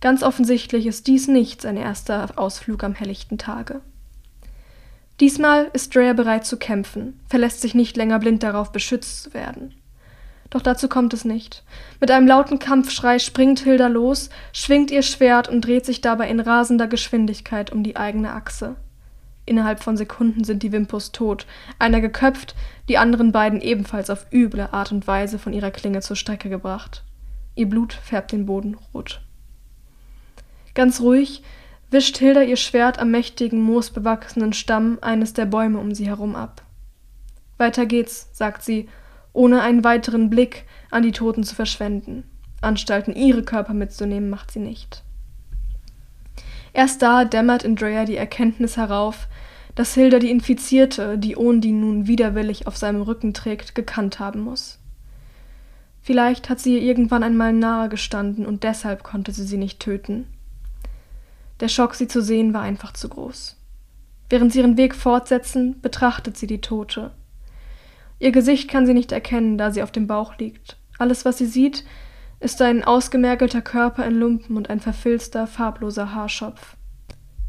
Ganz 0.00 0.22
offensichtlich 0.22 0.86
ist 0.86 1.06
dies 1.06 1.28
nicht 1.28 1.62
sein 1.62 1.76
erster 1.76 2.30
Ausflug 2.36 2.82
am 2.82 2.94
helllichten 2.94 3.38
Tage. 3.38 3.80
Diesmal 5.22 5.70
ist 5.72 5.94
Drea 5.94 6.14
bereit 6.14 6.44
zu 6.44 6.56
kämpfen, 6.56 7.20
verlässt 7.28 7.60
sich 7.60 7.76
nicht 7.76 7.96
länger 7.96 8.18
blind 8.18 8.42
darauf, 8.42 8.72
beschützt 8.72 9.22
zu 9.22 9.34
werden. 9.34 9.72
Doch 10.50 10.62
dazu 10.62 10.88
kommt 10.88 11.14
es 11.14 11.24
nicht. 11.24 11.62
Mit 12.00 12.10
einem 12.10 12.26
lauten 12.26 12.58
Kampfschrei 12.58 13.20
springt 13.20 13.60
Hilda 13.60 13.86
los, 13.86 14.30
schwingt 14.52 14.90
ihr 14.90 15.02
Schwert 15.02 15.46
und 15.46 15.60
dreht 15.60 15.86
sich 15.86 16.00
dabei 16.00 16.28
in 16.28 16.40
rasender 16.40 16.88
Geschwindigkeit 16.88 17.70
um 17.70 17.84
die 17.84 17.94
eigene 17.94 18.32
Achse. 18.32 18.74
Innerhalb 19.46 19.80
von 19.80 19.96
Sekunden 19.96 20.42
sind 20.42 20.64
die 20.64 20.72
Wimpus 20.72 21.12
tot, 21.12 21.46
einer 21.78 22.00
geköpft, 22.00 22.56
die 22.88 22.98
anderen 22.98 23.30
beiden 23.30 23.60
ebenfalls 23.60 24.10
auf 24.10 24.26
üble 24.32 24.70
Art 24.72 24.90
und 24.90 25.06
Weise 25.06 25.38
von 25.38 25.52
ihrer 25.52 25.70
Klinge 25.70 26.00
zur 26.00 26.16
Strecke 26.16 26.48
gebracht. 26.48 27.04
Ihr 27.54 27.68
Blut 27.68 27.92
färbt 27.92 28.32
den 28.32 28.44
Boden 28.44 28.76
rot. 28.92 29.20
Ganz 30.74 31.00
ruhig 31.00 31.44
wischt 31.92 32.18
Hilda 32.18 32.42
ihr 32.42 32.56
Schwert 32.56 32.98
am 32.98 33.10
mächtigen, 33.10 33.60
moosbewachsenen 33.60 34.52
Stamm 34.52 34.98
eines 35.00 35.32
der 35.34 35.46
Bäume 35.46 35.78
um 35.78 35.94
sie 35.94 36.06
herum 36.06 36.34
ab. 36.34 36.62
Weiter 37.58 37.86
geht's, 37.86 38.28
sagt 38.32 38.62
sie, 38.62 38.88
ohne 39.32 39.62
einen 39.62 39.84
weiteren 39.84 40.30
Blick 40.30 40.64
an 40.90 41.02
die 41.02 41.12
Toten 41.12 41.44
zu 41.44 41.54
verschwenden. 41.54 42.24
Anstalten, 42.60 43.14
ihre 43.14 43.42
Körper 43.42 43.74
mitzunehmen, 43.74 44.30
macht 44.30 44.50
sie 44.50 44.60
nicht. 44.60 45.02
Erst 46.72 47.02
da 47.02 47.24
dämmert 47.24 47.64
in 47.64 47.76
Drea 47.76 48.04
die 48.04 48.16
Erkenntnis 48.16 48.76
herauf, 48.76 49.28
dass 49.74 49.94
Hilda 49.94 50.18
die 50.18 50.30
Infizierte, 50.30 51.18
die 51.18 51.36
Ondine 51.36 51.78
nun 51.78 52.06
widerwillig 52.06 52.66
auf 52.66 52.76
seinem 52.76 53.02
Rücken 53.02 53.34
trägt, 53.34 53.74
gekannt 53.74 54.18
haben 54.18 54.40
muss. 54.40 54.78
Vielleicht 56.02 56.48
hat 56.48 56.60
sie 56.60 56.74
ihr 56.74 56.82
irgendwann 56.82 57.22
einmal 57.22 57.52
nahe 57.52 57.88
gestanden 57.88 58.44
und 58.44 58.64
deshalb 58.64 59.02
konnte 59.02 59.32
sie 59.32 59.44
sie 59.44 59.56
nicht 59.56 59.80
töten. 59.80 60.26
Der 61.60 61.68
Schock, 61.68 61.94
sie 61.94 62.08
zu 62.08 62.22
sehen, 62.22 62.54
war 62.54 62.62
einfach 62.62 62.92
zu 62.92 63.08
groß. 63.08 63.56
Während 64.28 64.52
sie 64.52 64.60
ihren 64.60 64.76
Weg 64.76 64.94
fortsetzen, 64.94 65.80
betrachtet 65.80 66.36
sie 66.36 66.46
die 66.46 66.60
Tote. 66.60 67.12
Ihr 68.18 68.32
Gesicht 68.32 68.70
kann 68.70 68.86
sie 68.86 68.94
nicht 68.94 69.12
erkennen, 69.12 69.58
da 69.58 69.70
sie 69.70 69.82
auf 69.82 69.92
dem 69.92 70.06
Bauch 70.06 70.38
liegt. 70.38 70.76
Alles, 70.98 71.24
was 71.24 71.38
sie 71.38 71.46
sieht, 71.46 71.84
ist 72.40 72.62
ein 72.62 72.82
ausgemergelter 72.82 73.62
Körper 73.62 74.04
in 74.06 74.14
Lumpen 74.14 74.56
und 74.56 74.70
ein 74.70 74.80
verfilzter, 74.80 75.46
farbloser 75.46 76.14
Haarschopf. 76.14 76.76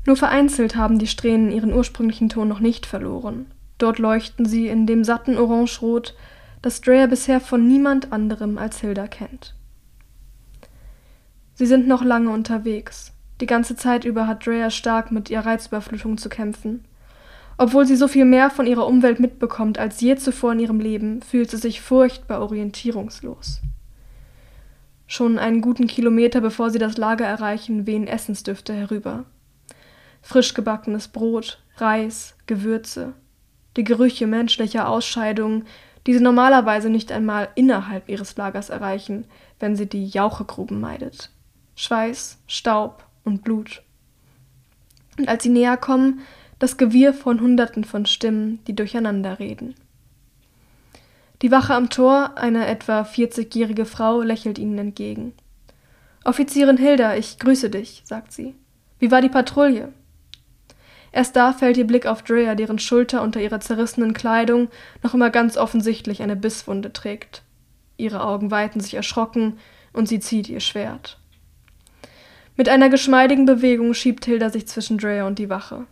Nur 0.05 0.15
vereinzelt 0.15 0.75
haben 0.75 0.99
die 0.99 1.07
Strähnen 1.07 1.51
ihren 1.51 1.73
ursprünglichen 1.73 2.29
Ton 2.29 2.47
noch 2.47 2.59
nicht 2.59 2.85
verloren. 2.85 3.47
Dort 3.77 3.99
leuchten 3.99 4.45
sie 4.45 4.67
in 4.67 4.85
dem 4.85 5.03
satten 5.03 5.37
Orangerot, 5.37 6.15
das 6.61 6.81
Dreyer 6.81 7.07
bisher 7.07 7.39
von 7.39 7.67
niemand 7.67 8.11
anderem 8.11 8.57
als 8.57 8.79
Hilda 8.81 9.07
kennt. 9.07 9.55
Sie 11.55 11.65
sind 11.65 11.87
noch 11.87 12.03
lange 12.03 12.31
unterwegs. 12.31 13.12
Die 13.43 13.47
ganze 13.47 13.75
Zeit 13.75 14.05
über 14.05 14.25
hat 14.25 14.45
Dreyer 14.45 14.69
stark 14.69 15.11
mit 15.11 15.29
ihrer 15.29 15.47
Reizüberflutung 15.47 16.17
zu 16.17 16.29
kämpfen. 16.29 16.85
Obwohl 17.57 17.85
sie 17.85 17.97
so 17.97 18.07
viel 18.07 18.23
mehr 18.23 18.49
von 18.49 18.65
ihrer 18.65 18.87
Umwelt 18.87 19.19
mitbekommt 19.19 19.77
als 19.77 19.99
je 19.99 20.15
zuvor 20.15 20.53
in 20.53 20.61
ihrem 20.61 20.79
Leben, 20.79 21.21
fühlt 21.21 21.51
sie 21.51 21.57
sich 21.57 21.81
furchtbar 21.81 22.39
orientierungslos. 22.39 23.59
Schon 25.07 25.37
einen 25.39 25.59
guten 25.59 25.87
Kilometer 25.87 26.39
bevor 26.39 26.69
sie 26.69 26.79
das 26.79 26.95
Lager 26.95 27.25
erreichen, 27.25 27.85
wehen 27.85 28.07
Essensdüfte 28.07 28.71
herüber. 28.71 29.25
Frisch 30.21 30.53
gebackenes 30.53 31.09
Brot, 31.09 31.61
Reis, 31.75 32.37
Gewürze, 32.45 33.11
die 33.75 33.83
Gerüche 33.83 34.25
menschlicher 34.25 34.87
Ausscheidungen, 34.87 35.65
die 36.07 36.13
sie 36.13 36.21
normalerweise 36.21 36.89
nicht 36.89 37.11
einmal 37.11 37.49
innerhalb 37.55 38.07
ihres 38.07 38.37
Lagers 38.37 38.69
erreichen, 38.69 39.25
wenn 39.59 39.75
sie 39.75 39.89
die 39.89 40.07
Jauchegruben 40.07 40.79
meidet. 40.79 41.29
Schweiß, 41.75 42.37
Staub 42.47 43.03
und 43.23 43.43
Blut. 43.43 43.83
Und 45.17 45.27
als 45.27 45.43
sie 45.43 45.49
näher 45.49 45.77
kommen, 45.77 46.21
das 46.59 46.77
Gewirr 46.77 47.13
von 47.13 47.41
Hunderten 47.41 47.83
von 47.83 48.05
Stimmen, 48.05 48.59
die 48.65 48.75
durcheinander 48.75 49.39
reden. 49.39 49.75
Die 51.41 51.51
Wache 51.51 51.73
am 51.73 51.89
Tor, 51.89 52.37
eine 52.37 52.67
etwa 52.67 53.01
40-jährige 53.01 53.85
Frau, 53.85 54.21
lächelt 54.21 54.57
ihnen 54.57 54.77
entgegen. 54.77 55.33
Offizierin 56.23 56.77
Hilda, 56.77 57.15
ich 57.15 57.37
grüße 57.37 57.69
dich, 57.69 58.03
sagt 58.05 58.31
sie. 58.31 58.55
Wie 58.99 59.11
war 59.11 59.21
die 59.21 59.29
Patrouille? 59.29 59.91
Erst 61.11 61.35
da 61.35 61.51
fällt 61.51 61.77
ihr 61.77 61.85
Blick 61.85 62.05
auf 62.07 62.23
Drea, 62.23 62.55
deren 62.55 62.79
Schulter 62.79 63.21
unter 63.21 63.41
ihrer 63.41 63.59
zerrissenen 63.59 64.13
Kleidung 64.13 64.69
noch 65.03 65.13
immer 65.13 65.29
ganz 65.29 65.57
offensichtlich 65.57 66.23
eine 66.23 66.35
Bisswunde 66.35 66.93
trägt. 66.93 67.43
Ihre 67.97 68.23
Augen 68.23 68.49
weiten 68.49 68.79
sich 68.79 68.93
erschrocken 68.93 69.59
und 69.91 70.07
sie 70.07 70.19
zieht 70.19 70.49
ihr 70.49 70.59
Schwert. 70.59 71.19
Mit 72.55 72.69
einer 72.69 72.89
geschmeidigen 72.89 73.45
Bewegung 73.45 73.93
schiebt 73.95 74.25
Hilda 74.25 74.49
sich 74.49 74.67
zwischen 74.67 74.99
Drea 74.99 75.25
und 75.25 75.39
die 75.39 75.49
Wache. 75.49 75.87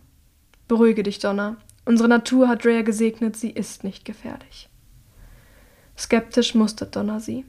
Beruhige 0.68 1.02
dich, 1.02 1.18
Donna. 1.18 1.56
Unsere 1.84 2.08
Natur 2.08 2.48
hat 2.48 2.64
Drea 2.64 2.82
gesegnet, 2.82 3.36
sie 3.36 3.50
ist 3.50 3.82
nicht 3.82 4.04
gefährlich. 4.04 4.68
Skeptisch 5.98 6.54
mustert 6.54 6.94
Donna 6.94 7.18
sie. 7.18 7.44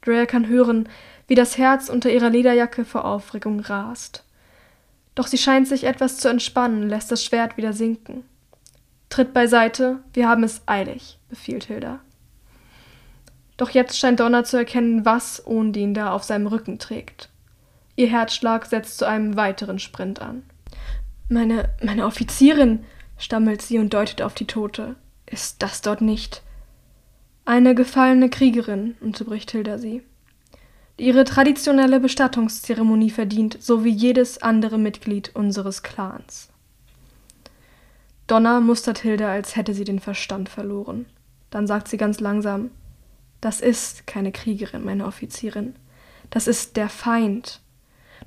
Drea 0.00 0.24
kann 0.24 0.48
hören, 0.48 0.88
wie 1.26 1.34
das 1.34 1.58
Herz 1.58 1.90
unter 1.90 2.10
ihrer 2.10 2.30
Lederjacke 2.30 2.86
vor 2.86 3.04
Aufregung 3.04 3.60
rast. 3.60 4.24
Doch 5.14 5.26
sie 5.26 5.38
scheint 5.38 5.68
sich 5.68 5.84
etwas 5.84 6.16
zu 6.16 6.28
entspannen, 6.28 6.88
lässt 6.88 7.12
das 7.12 7.22
Schwert 7.22 7.58
wieder 7.58 7.74
sinken. 7.74 8.24
Tritt 9.10 9.34
beiseite, 9.34 10.00
wir 10.14 10.28
haben 10.28 10.42
es 10.42 10.62
eilig, 10.66 11.18
befiehlt 11.28 11.64
Hilda. 11.64 12.00
Doch 13.58 13.70
jetzt 13.70 13.98
scheint 13.98 14.20
Donna 14.20 14.42
zu 14.42 14.56
erkennen, 14.56 15.04
was 15.04 15.46
Ondin 15.46 15.94
da 15.94 16.12
auf 16.12 16.24
seinem 16.24 16.46
Rücken 16.46 16.78
trägt. 16.78 17.28
Ihr 17.96 18.08
Herzschlag 18.08 18.66
setzt 18.66 18.98
zu 18.98 19.06
einem 19.06 19.36
weiteren 19.36 19.78
Sprint 19.78 20.20
an. 20.20 20.42
Meine, 21.28 21.70
meine 21.82 22.06
Offizierin, 22.06 22.84
stammelt 23.18 23.62
sie 23.62 23.78
und 23.78 23.94
deutet 23.94 24.22
auf 24.22 24.34
die 24.34 24.46
Tote. 24.46 24.96
Ist 25.26 25.62
das 25.62 25.80
dort 25.80 26.00
nicht? 26.00 26.42
Eine 27.44 27.74
gefallene 27.74 28.30
Kriegerin, 28.30 28.96
unterbricht 29.00 29.50
Hilda 29.50 29.78
sie. 29.78 30.02
Ihre 30.96 31.24
traditionelle 31.24 32.00
Bestattungszeremonie 32.00 33.10
verdient, 33.10 33.58
so 33.60 33.84
wie 33.84 33.90
jedes 33.90 34.42
andere 34.42 34.78
Mitglied 34.78 35.34
unseres 35.34 35.82
Clans. 35.82 36.48
Donna 38.26 38.60
mustert 38.60 38.98
Hilda, 38.98 39.30
als 39.30 39.56
hätte 39.56 39.74
sie 39.74 39.84
den 39.84 39.98
Verstand 40.00 40.48
verloren. 40.48 41.06
Dann 41.50 41.66
sagt 41.66 41.88
sie 41.88 41.96
ganz 41.96 42.20
langsam: 42.20 42.70
Das 43.40 43.60
ist 43.60 44.06
keine 44.06 44.32
Kriegerin, 44.32 44.84
meine 44.84 45.06
Offizierin. 45.06 45.74
Das 46.30 46.46
ist 46.46 46.76
der 46.76 46.88
Feind. 46.88 47.60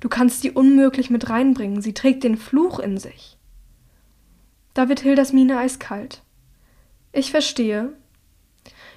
Du 0.00 0.08
kannst 0.08 0.42
sie 0.42 0.50
unmöglich 0.50 1.10
mit 1.10 1.28
reinbringen. 1.28 1.82
Sie 1.82 1.94
trägt 1.94 2.24
den 2.24 2.36
Fluch 2.36 2.78
in 2.78 2.98
sich. 2.98 3.36
Da 4.74 4.88
wird 4.88 5.00
Hildas 5.00 5.32
Miene 5.32 5.58
eiskalt. 5.58 6.22
Ich 7.12 7.30
verstehe. 7.30 7.92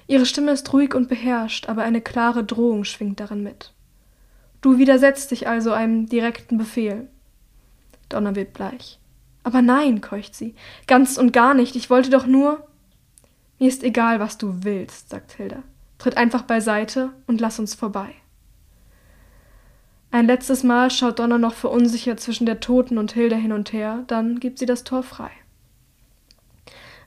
Ihre 0.06 0.26
Stimme 0.26 0.52
ist 0.52 0.72
ruhig 0.72 0.94
und 0.94 1.08
beherrscht, 1.08 1.68
aber 1.68 1.82
eine 1.82 2.00
klare 2.00 2.44
Drohung 2.44 2.84
schwingt 2.84 3.20
darin 3.20 3.42
mit. 3.42 3.72
Du 4.60 4.78
widersetzt 4.78 5.30
dich 5.30 5.48
also 5.48 5.72
einem 5.72 6.08
direkten 6.08 6.56
Befehl. 6.56 7.08
Donna 8.08 8.34
wird 8.34 8.52
bleich. 8.52 9.00
Aber 9.42 9.60
nein, 9.60 10.00
keucht 10.00 10.34
sie. 10.34 10.54
Ganz 10.86 11.18
und 11.18 11.32
gar 11.32 11.54
nicht. 11.54 11.74
Ich 11.74 11.90
wollte 11.90 12.10
doch 12.10 12.26
nur. 12.26 12.66
Mir 13.58 13.68
ist 13.68 13.82
egal, 13.82 14.20
was 14.20 14.38
du 14.38 14.62
willst, 14.62 15.10
sagt 15.10 15.32
Hilda. 15.32 15.62
Tritt 15.98 16.16
einfach 16.16 16.42
beiseite 16.42 17.12
und 17.26 17.40
lass 17.40 17.58
uns 17.58 17.74
vorbei. 17.74 18.14
Ein 20.12 20.26
letztes 20.26 20.62
Mal 20.62 20.90
schaut 20.90 21.20
Donna 21.20 21.38
noch 21.38 21.54
verunsichert 21.54 22.20
zwischen 22.20 22.44
der 22.44 22.60
Toten 22.60 22.98
und 22.98 23.12
Hilda 23.12 23.36
hin 23.36 23.50
und 23.50 23.72
her, 23.72 24.04
dann 24.08 24.40
gibt 24.40 24.58
sie 24.58 24.66
das 24.66 24.84
Tor 24.84 25.02
frei. 25.02 25.30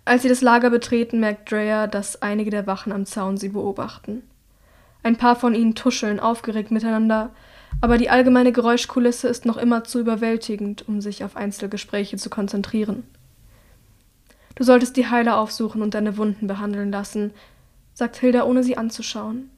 Als 0.06 0.24
sie 0.24 0.28
das 0.28 0.42
Lager 0.42 0.72
betreten, 0.72 1.20
merkt 1.20 1.52
Drea, 1.52 1.86
dass 1.86 2.24
einige 2.24 2.50
der 2.50 2.66
Wachen 2.66 2.92
am 2.92 3.06
Zaun 3.06 3.38
sie 3.38 3.50
beobachten. 3.50 4.24
Ein 5.04 5.18
paar 5.18 5.36
von 5.36 5.54
ihnen 5.54 5.76
tuscheln 5.76 6.20
aufgeregt 6.20 6.72
miteinander, 6.72 7.30
aber 7.80 8.00
die 8.00 8.10
allgemeine 8.10 8.52
Geräuschkulisse 8.52 9.28
ist 9.28 9.46
noch 9.46 9.58
immer 9.58 9.84
zu 9.84 10.00
überwältigend, 10.00 10.88
um 10.88 11.00
sich 11.00 11.24
auf 11.24 11.36
Einzelgespräche 11.36 12.18
zu 12.18 12.32
konzentrieren. 12.32 13.04
Du 14.56 14.64
solltest 14.64 14.98
die 14.98 15.08
Heiler 15.08 15.38
aufsuchen 15.38 15.84
und 15.84 15.94
deine 15.94 16.18
Wunden 16.18 16.48
behandeln 16.48 16.92
lassen, 16.92 17.34
sagt 17.94 18.16
Hilda, 18.16 18.46
ohne 18.46 18.64
sie 18.64 18.78
anzuschauen. 18.78 19.52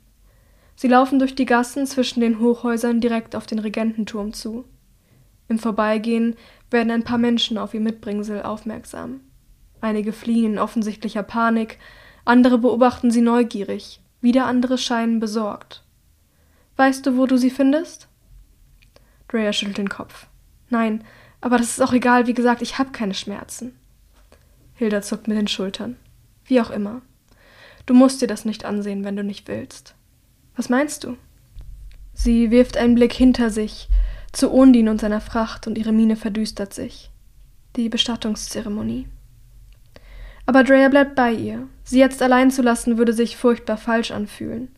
Sie 0.78 0.88
laufen 0.88 1.18
durch 1.18 1.34
die 1.34 1.48
Gassen 1.48 1.88
zwischen 1.88 2.22
den 2.22 2.40
Hochhäusern 2.40 3.02
direkt 3.02 3.36
auf 3.36 3.48
den 3.48 3.58
Regententurm 3.58 4.32
zu. 4.32 4.64
Im 5.48 5.58
Vorbeigehen 5.58 6.36
werden 6.70 6.92
ein 6.92 7.04
paar 7.04 7.18
Menschen 7.18 7.58
auf 7.58 7.74
ihr 7.74 7.80
Mitbringsel 7.80 8.44
aufmerksam. 8.44 9.22
Einige 9.82 10.14
fliehen 10.14 10.54
in 10.54 10.60
offensichtlicher 10.60 11.24
Panik, 11.24 11.80
andere 12.26 12.60
beobachten 12.60 13.10
sie 13.10 13.22
neugierig, 13.22 14.02
wieder 14.22 14.46
andere 14.46 14.78
scheinen 14.78 15.20
besorgt. 15.20 15.84
Weißt 16.76 17.08
du, 17.08 17.18
wo 17.18 17.26
du 17.26 17.38
sie 17.38 17.50
findest? 17.50 18.08
Drea 19.30 19.52
schüttelt 19.54 19.80
den 19.80 19.90
Kopf. 19.90 20.28
Nein, 20.70 21.04
aber 21.42 21.58
das 21.58 21.70
ist 21.70 21.82
auch 21.82 21.94
egal, 21.94 22.28
wie 22.28 22.36
gesagt, 22.36 22.62
ich 22.62 22.78
habe 22.78 22.92
keine 22.92 23.16
Schmerzen. 23.16 23.76
Hilda 24.76 25.02
zuckt 25.02 25.28
mit 25.28 25.38
den 25.38 25.48
Schultern. 25.48 25.96
Wie 26.46 26.62
auch 26.62 26.70
immer. 26.70 27.02
Du 27.88 27.96
musst 27.96 28.22
dir 28.22 28.28
das 28.28 28.46
nicht 28.46 28.64
ansehen, 28.64 29.04
wenn 29.04 29.16
du 29.16 29.24
nicht 29.24 29.48
willst. 29.48 29.96
Was 30.58 30.70
meinst 30.70 31.04
du? 31.04 31.16
Sie 32.14 32.50
wirft 32.50 32.78
einen 32.78 32.96
Blick 32.96 33.14
hinter 33.14 33.52
sich, 33.52 33.88
zu 34.32 34.50
Undin 34.50 34.90
und 34.90 35.00
seiner 35.00 35.22
Fracht, 35.22 35.68
und 35.68 35.78
ihre 35.78 35.92
Miene 35.92 36.16
verdüstert 36.16 36.74
sich. 36.74 37.12
Die 37.76 37.90
Bestattungszeremonie. 37.90 39.08
Aber 40.48 40.64
Drea 40.64 40.90
bleibt 40.90 41.16
bei 41.16 41.32
ihr. 41.32 41.68
Sie 41.84 42.00
jetzt 42.00 42.24
allein 42.24 42.50
zu 42.50 42.64
lassen, 42.64 42.98
würde 42.98 43.14
sich 43.14 43.38
furchtbar 43.38 43.78
falsch 43.78 44.10
anfühlen. 44.12 44.70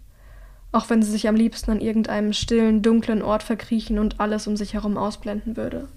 Auch 0.73 0.89
wenn 0.89 1.01
sie 1.01 1.11
sich 1.11 1.30
am 1.30 1.36
liebsten 1.36 1.71
an 1.71 1.80
irgendeinem 1.80 2.34
stillen, 2.34 2.82
dunklen 2.82 3.21
Ort 3.21 3.41
verkriechen 3.41 3.99
und 3.99 4.19
alles 4.19 4.47
um 4.47 4.57
sich 4.57 4.73
herum 4.73 4.97
ausblenden 4.97 5.55
würde. 5.55 5.88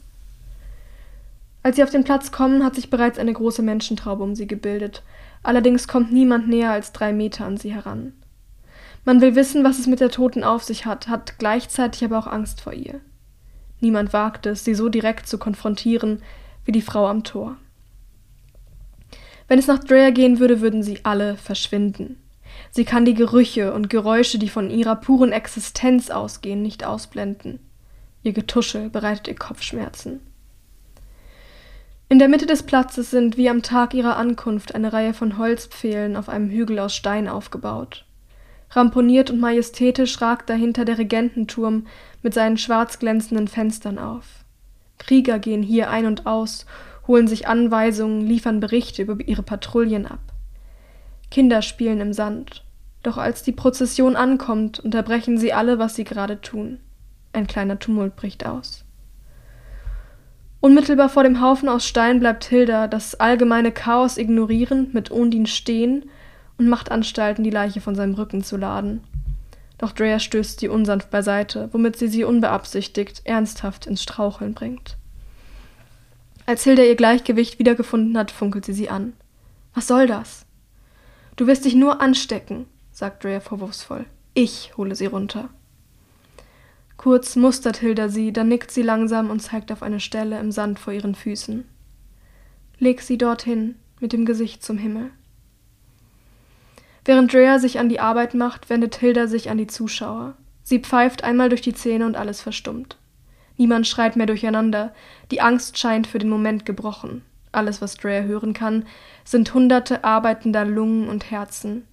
Als 1.65 1.77
sie 1.77 1.83
auf 1.83 1.91
den 1.91 2.05
Platz 2.05 2.31
kommen, 2.31 2.65
hat 2.65 2.77
sich 2.77 2.89
bereits 2.89 3.19
eine 3.19 3.33
große 3.33 3.63
Menschentraube 3.63 4.23
um 4.23 4.35
sie 4.35 4.47
gebildet. 4.47 5.03
Allerdings 5.43 5.89
kommt 5.89 6.13
niemand 6.13 6.49
näher 6.49 6.71
als 6.71 6.93
drei 6.93 7.13
Meter 7.13 7.47
an 7.47 7.57
sie 7.57 7.75
heran. 7.75 8.13
Man 9.05 9.21
will 9.21 9.35
wissen, 9.35 9.65
was 9.65 9.79
es 9.79 9.87
mit 9.87 10.01
der 10.01 10.11
Toten 10.11 10.45
auf 10.45 10.63
sich 10.63 10.87
hat, 10.87 11.09
hat 11.09 11.39
gleichzeitig 11.39 12.05
aber 12.05 12.19
auch 12.19 12.27
Angst 12.27 12.61
vor 12.61 12.73
ihr. 12.73 13.01
Niemand 13.81 14.13
wagt 14.13 14.47
es, 14.47 14.65
sie 14.65 14.75
so 14.75 14.89
direkt 14.89 15.27
zu 15.27 15.39
konfrontieren 15.39 16.23
wie 16.65 16.73
die 16.73 16.83
Frau 16.83 17.09
am 17.09 17.25
Tor. 17.25 17.57
Wenn 19.49 19.59
es 19.59 19.67
nach 19.67 19.81
Drea 19.81 20.11
gehen 20.11 20.39
würde, 20.39 20.61
würden 20.61 20.85
sie 20.85 21.01
alle 21.03 21.37
verschwinden. 21.37 22.23
Sie 22.71 22.85
kann 22.85 23.05
die 23.05 23.15
Gerüche 23.15 23.75
und 23.75 23.91
Geräusche, 23.91 24.39
die 24.39 24.49
von 24.49 24.71
ihrer 24.71 24.97
puren 24.97 25.33
Existenz 25.33 26.11
ausgehen, 26.11 26.63
nicht 26.63 26.85
ausblenden. 26.85 27.59
Ihr 28.23 28.33
Getuschel 28.33 28.89
bereitet 28.89 29.27
ihr 29.27 29.35
Kopfschmerzen. 29.35 30.21
In 32.09 32.19
der 32.19 32.29
Mitte 32.29 32.47
des 32.47 32.63
Platzes 32.63 33.11
sind 33.11 33.37
wie 33.37 33.49
am 33.49 33.63
Tag 33.63 33.95
ihrer 33.95 34.17
Ankunft 34.17 34.75
eine 34.75 34.93
Reihe 34.93 35.15
von 35.15 35.39
Holzpfählen 35.39 36.15
auf 36.15 36.29
einem 36.29 36.51
Hügel 36.51 36.79
aus 36.79 36.95
Stein 36.95 37.27
aufgebaut. 37.27 38.05
Ramponiert 38.75 39.31
und 39.31 39.39
majestätisch 39.39 40.21
ragt 40.23 40.49
dahinter 40.49 40.85
der 40.85 40.99
Regententurm 40.99 41.87
mit 42.23 42.33
seinen 42.33 42.57
schwarz 42.57 42.99
glänzenden 42.99 43.49
Fenstern 43.49 43.99
auf. 43.99 44.45
Krieger 44.99 45.39
gehen 45.39 45.63
hier 45.63 45.91
ein 45.91 46.07
und 46.07 46.27
aus, 46.27 46.65
holen 47.07 47.29
sich 47.29 47.47
Anweisungen, 47.47 48.23
liefern 48.27 48.61
Berichte 48.61 49.03
über 49.03 49.17
ihre 49.21 49.43
Patrouillen 49.43 50.07
ab. 50.07 50.21
Kinder 51.31 51.61
spielen 51.61 52.01
im 52.01 52.13
Sand. 52.13 52.65
Doch 53.03 53.19
als 53.19 53.43
die 53.43 53.53
Prozession 53.53 54.17
ankommt, 54.17 54.79
unterbrechen 54.81 55.37
sie 55.37 55.53
alle, 55.53 55.79
was 55.79 55.97
sie 55.97 56.05
gerade 56.05 56.41
tun. 56.41 56.79
Ein 57.33 57.47
kleiner 57.47 57.79
Tumult 57.79 58.17
bricht 58.17 58.47
aus. 58.47 58.85
Unmittelbar 60.61 61.09
vor 61.09 61.25
dem 61.25 61.41
Haufen 61.41 61.69
aus 61.69 61.87
Stein 61.87 62.21
bleibt 62.21 62.45
Hilda, 62.45 62.87
das 62.87 63.17
allgemeine 63.17 63.73
Chaos 63.73 64.17
ignorierend, 64.17 64.95
mit 64.95 65.11
Undin 65.11 65.47
stehen 65.47 66.05
und 66.59 66.69
macht 66.69 66.91
Anstalten, 66.91 67.45
die 67.45 67.51
Leiche 67.51 67.81
von 67.81 67.95
seinem 67.95 68.15
Rücken 68.15 68.43
zu 68.43 68.57
laden. 68.57 69.03
Doch 69.79 69.93
Drea 69.93 70.19
stößt 70.19 70.61
sie 70.61 70.69
unsanft 70.69 71.11
beiseite, 71.11 71.69
womit 71.73 71.97
sie 71.97 72.09
sie 72.09 72.25
unbeabsichtigt 72.25 73.23
ernsthaft 73.25 73.87
ins 73.87 74.03
Straucheln 74.03 74.55
bringt. 74.55 74.97
Als 76.47 76.65
Hilda 76.65 76.83
ihr 76.83 76.97
Gleichgewicht 76.97 77.59
wiedergefunden 77.59 78.17
hat, 78.17 78.31
funkelt 78.31 78.65
sie 78.65 78.73
sie 78.73 78.89
an. 78.89 79.13
Was 79.75 79.87
soll 79.87 80.07
das? 80.07 80.45
Du 81.37 81.47
wirst 81.47 81.65
dich 81.65 81.75
nur 81.75 82.01
anstecken, 82.01 82.67
sagt 82.93 83.25
Drea 83.25 83.41
vorwurfsvoll. 83.41 84.05
Ich 84.35 84.77
hole 84.77 84.95
sie 84.95 85.07
runter. 85.07 85.49
Kurz 86.97 87.35
mustert 87.37 87.79
Hilda 87.79 88.09
sie, 88.09 88.33
dann 88.33 88.49
nickt 88.49 88.71
sie 88.71 88.83
langsam 88.83 89.31
und 89.31 89.41
zeigt 89.41 89.73
auf 89.73 89.83
eine 89.83 89.99
Stelle 89.99 90.39
im 90.39 90.53
Sand 90.53 90.79
vor 90.79 90.93
ihren 90.93 91.15
Füßen. 91.15 91.65
Leg 92.79 93.01
sie 93.01 93.19
dorthin, 93.19 93.75
mit 93.99 94.13
dem 94.13 94.25
Gesicht 94.25 94.63
zum 94.65 94.79
Himmel. 94.79 95.11
Während 97.05 97.33
Drea 97.33 97.59
sich 97.59 97.79
an 97.79 97.89
die 97.89 98.01
Arbeit 98.01 98.35
macht, 98.35 98.71
wendet 98.71 98.97
Hilda 98.97 99.27
sich 99.27 99.51
an 99.51 99.59
die 99.59 99.67
Zuschauer. 99.67 100.35
Sie 100.63 100.79
pfeift 100.79 101.25
einmal 101.25 101.49
durch 101.49 101.63
die 101.63 101.75
Zähne 101.75 102.07
und 102.07 102.17
alles 102.17 102.41
verstummt. 102.41 102.97
Niemand 103.57 103.87
schreit 103.87 104.17
mehr 104.17 104.27
durcheinander. 104.27 104.95
Die 105.31 105.41
Angst 105.41 105.79
scheint 105.79 106.07
für 106.07 106.19
den 106.19 106.31
Moment 106.31 106.65
gebrochen. 106.65 107.23
Alles, 107.51 107.83
was 107.83 107.97
Drea 107.97 108.23
hören 108.23 108.55
kann, 108.55 108.87
sind 109.25 109.53
hunderte 109.53 110.05
arbeitender 110.05 110.65
Lungen 110.65 111.09
und 111.09 111.31
Herzen 111.31 111.87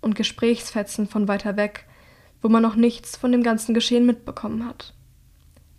und 0.00 0.16
Gesprächsfetzen 0.16 1.06
von 1.06 1.28
weiter 1.28 1.56
weg, 1.56 1.86
wo 2.42 2.48
man 2.48 2.62
noch 2.62 2.74
nichts 2.74 3.16
von 3.16 3.32
dem 3.32 3.42
ganzen 3.42 3.74
Geschehen 3.74 4.06
mitbekommen 4.06 4.66
hat. 4.66 4.92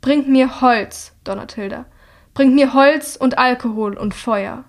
Bringt 0.02 0.30
mir 0.30 0.62
Holz, 0.62 1.14
donnert 1.24 1.54
Hilda. 1.54 1.86
Bringt 2.34 2.56
mir 2.56 2.74
Holz 2.74 3.16
und 3.16 3.38
Alkohol 3.38 3.98
und 3.98 4.14
Feuer. 4.14 4.64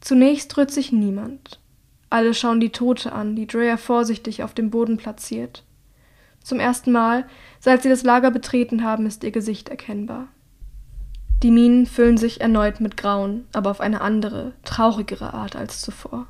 Zunächst 0.00 0.56
rührt 0.56 0.70
sich 0.70 0.92
niemand. 0.92 1.60
Alle 2.10 2.34
schauen 2.34 2.60
die 2.60 2.70
Tote 2.70 3.12
an, 3.12 3.34
die 3.36 3.46
Drea 3.46 3.76
vorsichtig 3.76 4.42
auf 4.42 4.54
dem 4.54 4.70
Boden 4.70 4.96
platziert. 4.96 5.64
Zum 6.42 6.60
ersten 6.60 6.92
Mal, 6.92 7.24
seit 7.58 7.82
sie 7.82 7.88
das 7.88 8.04
Lager 8.04 8.30
betreten 8.30 8.84
haben, 8.84 9.06
ist 9.06 9.24
ihr 9.24 9.32
Gesicht 9.32 9.68
erkennbar. 9.68 10.28
Die 11.42 11.50
Minen 11.50 11.86
füllen 11.86 12.16
sich 12.16 12.40
erneut 12.40 12.80
mit 12.80 12.96
Grauen, 12.96 13.46
aber 13.52 13.70
auf 13.70 13.80
eine 13.80 14.00
andere, 14.00 14.52
traurigere 14.64 15.34
Art 15.34 15.56
als 15.56 15.80
zuvor. 15.80 16.26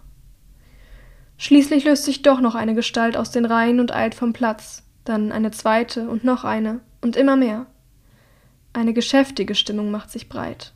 Schließlich 1.39 1.85
löst 1.85 2.05
sich 2.05 2.23
doch 2.23 2.41
noch 2.41 2.55
eine 2.55 2.75
Gestalt 2.75 3.17
aus 3.17 3.31
den 3.31 3.45
Reihen 3.45 3.79
und 3.79 3.93
eilt 3.95 4.15
vom 4.15 4.33
Platz, 4.33 4.83
dann 5.05 5.31
eine 5.33 5.51
zweite 5.51 6.09
und 6.09 6.25
noch 6.25 6.45
eine 6.45 6.81
und 7.03 7.15
immer 7.15 7.37
mehr. 7.37 7.67
Eine 8.73 8.95
geschäftige 8.95 9.55
Stimmung 9.55 9.91
macht 9.91 10.11
sich 10.11 10.29
breit. 10.29 10.73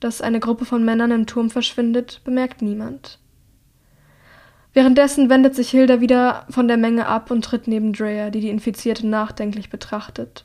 dass 0.00 0.22
eine 0.22 0.40
Gruppe 0.40 0.64
von 0.64 0.84
Männern 0.84 1.10
im 1.10 1.26
Turm 1.26 1.50
verschwindet, 1.50 2.22
bemerkt 2.24 2.62
niemand. 2.62 3.19
Währenddessen 4.72 5.28
wendet 5.28 5.54
sich 5.54 5.70
Hilda 5.70 6.00
wieder 6.00 6.46
von 6.48 6.68
der 6.68 6.76
Menge 6.76 7.06
ab 7.06 7.30
und 7.30 7.44
tritt 7.44 7.66
neben 7.66 7.92
Drea, 7.92 8.30
die 8.30 8.40
die 8.40 8.50
Infizierte 8.50 9.06
nachdenklich 9.06 9.68
betrachtet. 9.68 10.44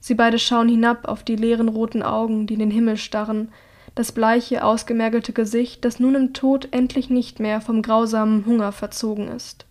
Sie 0.00 0.14
beide 0.14 0.38
schauen 0.38 0.68
hinab 0.68 1.06
auf 1.08 1.22
die 1.22 1.36
leeren 1.36 1.68
roten 1.68 2.02
Augen, 2.02 2.46
die 2.46 2.54
in 2.54 2.60
den 2.60 2.70
Himmel 2.70 2.96
starren, 2.96 3.48
das 3.94 4.12
bleiche, 4.12 4.62
ausgemergelte 4.62 5.32
Gesicht, 5.32 5.84
das 5.84 5.98
nun 6.00 6.14
im 6.14 6.34
Tod 6.34 6.68
endlich 6.72 7.08
nicht 7.08 7.40
mehr 7.40 7.60
vom 7.60 7.82
grausamen 7.82 8.44
Hunger 8.44 8.72
verzogen 8.72 9.28
ist. 9.28 9.64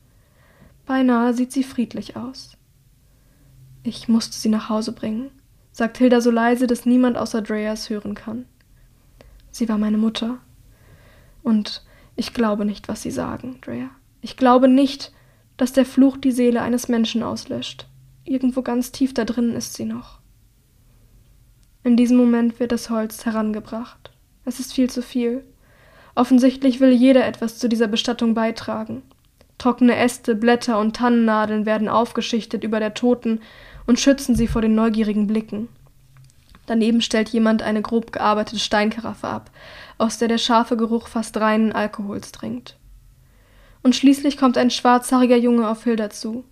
Beinahe 0.86 1.34
sieht 1.34 1.52
sie 1.52 1.64
friedlich 1.64 2.16
aus. 2.16 2.58
Ich 3.84 4.08
musste 4.08 4.36
sie 4.36 4.50
nach 4.50 4.68
Hause 4.68 4.94
bringen, 4.94 5.30
sagt 5.72 5.98
Hilda 6.00 6.22
so 6.22 6.32
leise, 6.32 6.66
dass 6.66 6.88
niemand 6.88 7.18
außer 7.18 7.42
Dreas 7.42 7.90
hören 7.90 8.16
kann. 8.16 8.46
Sie 9.52 9.70
war 9.70 9.78
meine 9.78 9.98
Mutter. 9.98 10.40
Und 11.44 11.85
ich 12.16 12.34
glaube 12.34 12.66
nicht, 12.66 12.88
was 12.88 13.02
Sie 13.02 13.12
sagen, 13.12 13.60
Drea. 13.62 13.90
Ich 14.22 14.38
glaube 14.38 14.68
nicht, 14.68 15.12
dass 15.58 15.74
der 15.74 15.86
Fluch 15.86 16.18
die 16.18 16.32
Seele 16.32 16.62
eines 16.62 16.88
Menschen 16.88 17.24
auslöscht. 17.24 17.88
Irgendwo 18.24 18.62
ganz 18.62 18.92
tief 18.92 19.14
da 19.14 19.24
drinnen 19.24 19.56
ist 19.56 19.76
sie 19.76 19.86
noch. 19.86 20.20
In 21.84 21.96
diesem 21.96 22.18
Moment 22.18 22.60
wird 22.60 22.72
das 22.72 22.90
Holz 22.90 23.26
herangebracht. 23.26 24.12
Es 24.44 24.60
ist 24.60 24.74
viel 24.74 24.90
zu 24.90 25.02
viel. 25.02 25.44
Offensichtlich 26.16 26.80
will 26.80 26.92
jeder 26.92 27.26
etwas 27.26 27.60
zu 27.60 27.70
dieser 27.70 27.88
Bestattung 27.88 28.34
beitragen. 28.34 29.04
Trockene 29.58 29.96
Äste, 29.96 30.36
Blätter 30.36 30.80
und 30.80 30.96
Tannennadeln 30.96 31.66
werden 31.66 31.88
aufgeschichtet 31.88 32.64
über 32.64 32.80
der 32.80 32.94
Toten 32.94 33.42
und 33.86 34.00
schützen 34.00 34.36
sie 34.36 34.48
vor 34.48 34.62
den 34.62 34.76
neugierigen 34.76 35.28
Blicken. 35.28 35.70
Daneben 36.66 37.02
stellt 37.02 37.30
jemand 37.30 37.62
eine 37.62 37.82
grob 37.82 38.12
gearbeitete 38.12 38.60
Steinkaraffe 38.60 39.28
ab, 39.28 39.52
aus 39.98 40.18
der 40.18 40.28
der 40.28 40.38
scharfe 40.38 40.78
Geruch 40.78 41.08
fast 41.08 41.38
reinen 41.38 41.72
Alkohols 41.72 42.32
dringt. 42.32 42.78
Und 43.84 43.96
schließlich 43.96 44.38
kommt 44.38 44.58
ein 44.58 44.72
schwarzhaariger 44.72 45.38
Junge 45.38 45.70
auf 45.70 45.84
Hilda 45.84 46.10
zu. 46.10 46.44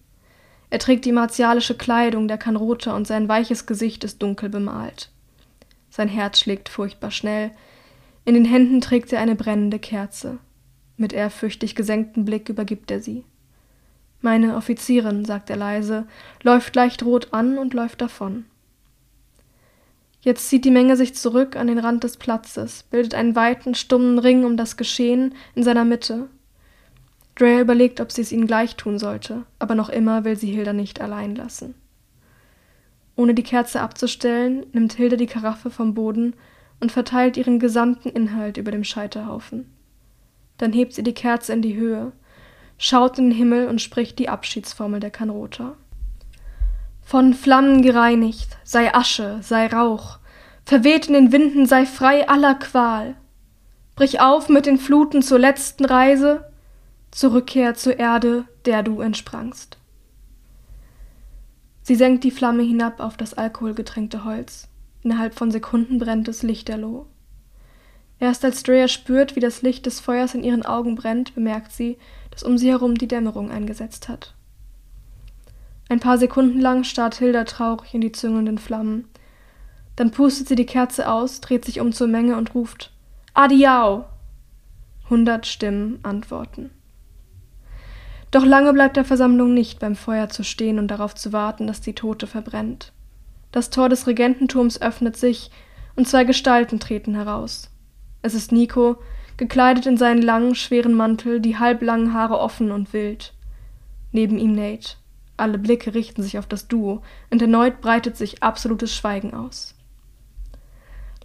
Er 0.69 0.79
trägt 0.79 1.05
die 1.05 1.11
martialische 1.11 1.75
Kleidung 1.75 2.27
der 2.27 2.37
Kanroter 2.37 2.95
und 2.95 3.07
sein 3.07 3.27
weiches 3.27 3.65
Gesicht 3.65 4.03
ist 4.03 4.21
dunkel 4.21 4.49
bemalt. 4.49 5.09
Sein 5.89 6.07
Herz 6.07 6.39
schlägt 6.39 6.69
furchtbar 6.69 7.11
schnell. 7.11 7.51
In 8.25 8.33
den 8.33 8.45
Händen 8.45 8.81
trägt 8.81 9.13
er 9.13 9.19
eine 9.19 9.35
brennende 9.35 9.79
Kerze. 9.79 10.39
Mit 10.97 11.13
ehrfürchtig 11.13 11.75
gesenktem 11.75 12.25
Blick 12.25 12.49
übergibt 12.49 12.89
er 12.89 12.99
sie. 12.99 13.25
Meine 14.21 14.55
Offizierin, 14.55 15.25
sagt 15.25 15.49
er 15.49 15.57
leise, 15.57 16.07
läuft 16.41 16.75
leicht 16.75 17.03
rot 17.03 17.33
an 17.33 17.57
und 17.57 17.73
läuft 17.73 17.99
davon. 18.01 18.45
Jetzt 20.23 20.47
zieht 20.47 20.63
die 20.63 20.71
Menge 20.71 20.95
sich 20.95 21.15
zurück 21.15 21.57
an 21.57 21.67
den 21.67 21.79
Rand 21.79 22.05
des 22.05 22.15
Platzes, 22.15 22.83
bildet 22.83 23.13
einen 23.13 23.35
weiten, 23.35 23.75
stummen 23.75 24.19
Ring 24.19 24.45
um 24.45 24.55
das 24.55 24.77
Geschehen 24.77 25.35
in 25.53 25.63
seiner 25.63 25.83
Mitte. 25.83 26.29
Drea 27.35 27.59
überlegt, 27.59 27.99
ob 27.99 28.09
sie 28.09 28.21
es 28.21 28.31
ihnen 28.31 28.47
gleich 28.47 28.77
tun 28.77 28.99
sollte, 28.99 29.43
aber 29.59 29.75
noch 29.75 29.89
immer 29.89 30.23
will 30.23 30.37
sie 30.37 30.49
Hilda 30.49 30.71
nicht 30.71 31.01
allein 31.01 31.35
lassen. 31.35 31.75
Ohne 33.17 33.33
die 33.33 33.43
Kerze 33.43 33.81
abzustellen, 33.81 34.65
nimmt 34.71 34.93
Hilda 34.93 35.17
die 35.17 35.27
Karaffe 35.27 35.69
vom 35.69 35.93
Boden 35.93 36.35
und 36.79 36.93
verteilt 36.93 37.35
ihren 37.35 37.59
gesamten 37.59 38.07
Inhalt 38.07 38.55
über 38.55 38.71
dem 38.71 38.85
Scheiterhaufen. 38.85 39.73
Dann 40.57 40.71
hebt 40.71 40.93
sie 40.93 41.03
die 41.03 41.13
Kerze 41.13 41.51
in 41.51 41.61
die 41.61 41.75
Höhe, 41.75 42.13
schaut 42.77 43.17
in 43.17 43.25
den 43.25 43.37
Himmel 43.37 43.67
und 43.67 43.81
spricht 43.81 44.19
die 44.19 44.29
Abschiedsformel 44.29 45.01
der 45.01 45.11
Kanrota. 45.11 45.75
Von 47.03 47.33
Flammen 47.33 47.81
gereinigt, 47.81 48.57
sei 48.63 48.93
Asche, 48.93 49.39
sei 49.41 49.67
Rauch, 49.67 50.19
verweht 50.65 51.07
in 51.07 51.13
den 51.13 51.31
Winden, 51.31 51.65
sei 51.65 51.85
frei 51.85 52.27
aller 52.27 52.55
Qual. 52.55 53.15
Brich 53.95 54.21
auf 54.21 54.49
mit 54.49 54.65
den 54.65 54.79
Fluten 54.79 55.21
zur 55.21 55.37
letzten 55.37 55.85
Reise, 55.85 56.51
zur 57.11 57.33
Rückkehr 57.33 57.75
zur 57.75 57.99
Erde, 57.99 58.45
der 58.65 58.81
du 58.81 59.01
entsprangst. 59.01 59.77
Sie 61.83 61.95
senkt 61.95 62.23
die 62.23 62.31
Flamme 62.31 62.63
hinab 62.63 62.99
auf 62.99 63.17
das 63.17 63.33
alkoholgetränkte 63.33 64.23
Holz. 64.23 64.69
Innerhalb 65.03 65.35
von 65.35 65.51
Sekunden 65.51 65.99
brennt 65.99 66.29
es 66.29 66.41
lichterloh. 66.41 67.05
Erst 68.19 68.45
als 68.45 68.63
Drea 68.63 68.87
spürt, 68.87 69.35
wie 69.35 69.41
das 69.41 69.61
Licht 69.61 69.85
des 69.85 69.99
Feuers 69.99 70.33
in 70.33 70.43
ihren 70.43 70.65
Augen 70.65 70.95
brennt, 70.95 71.35
bemerkt 71.35 71.73
sie, 71.73 71.97
dass 72.31 72.41
um 72.41 72.57
sie 72.57 72.69
herum 72.69 72.95
die 72.95 73.09
Dämmerung 73.09 73.51
eingesetzt 73.51 74.07
hat. 74.07 74.33
Ein 75.89 75.99
paar 75.99 76.17
Sekunden 76.17 76.59
lang 76.59 76.83
starrt 76.83 77.15
Hilda 77.15 77.43
traurig 77.43 77.93
in 77.93 78.01
die 78.01 78.11
züngelnden 78.11 78.57
Flammen. 78.57 79.07
Dann 79.95 80.11
pustet 80.11 80.47
sie 80.47 80.55
die 80.55 80.65
Kerze 80.65 81.09
aus, 81.09 81.41
dreht 81.41 81.65
sich 81.65 81.79
um 81.79 81.91
zur 81.91 82.07
Menge 82.07 82.37
und 82.37 82.55
ruft 82.55 82.91
Adiau. 83.33 84.05
Hundert 85.09 85.45
Stimmen 85.45 85.99
antworten. 86.03 86.71
Doch 88.31 88.45
lange 88.45 88.73
bleibt 88.73 88.97
der 88.97 89.05
Versammlung 89.05 89.53
nicht 89.53 89.79
beim 89.79 89.95
Feuer 89.95 90.29
zu 90.29 90.43
stehen 90.43 90.79
und 90.79 90.87
darauf 90.87 91.13
zu 91.13 91.33
warten, 91.33 91.67
dass 91.67 91.81
die 91.81 91.93
Tote 91.93 92.25
verbrennt. 92.25 92.91
Das 93.51 93.69
Tor 93.69 93.89
des 93.89 94.07
Regententurms 94.07 94.81
öffnet 94.81 95.15
sich 95.17 95.51
und 95.95 96.07
zwei 96.07 96.23
Gestalten 96.23 96.79
treten 96.79 97.13
heraus. 97.13 97.69
Es 98.23 98.33
ist 98.33 98.51
Nico, 98.51 98.97
gekleidet 99.37 99.85
in 99.85 99.97
seinen 99.97 100.23
langen, 100.23 100.55
schweren 100.55 100.93
Mantel, 100.93 101.39
die 101.41 101.59
halblangen 101.59 102.13
Haare 102.13 102.39
offen 102.39 102.71
und 102.71 102.93
wild. 102.93 103.33
Neben 104.11 104.39
ihm 104.39 104.53
Nate. 104.53 104.95
Alle 105.37 105.57
Blicke 105.57 105.93
richten 105.93 106.21
sich 106.21 106.37
auf 106.37 106.45
das 106.45 106.67
Duo, 106.67 107.01
und 107.31 107.41
erneut 107.41 107.81
breitet 107.81 108.17
sich 108.17 108.43
absolutes 108.43 108.95
Schweigen 108.95 109.33
aus. 109.33 109.75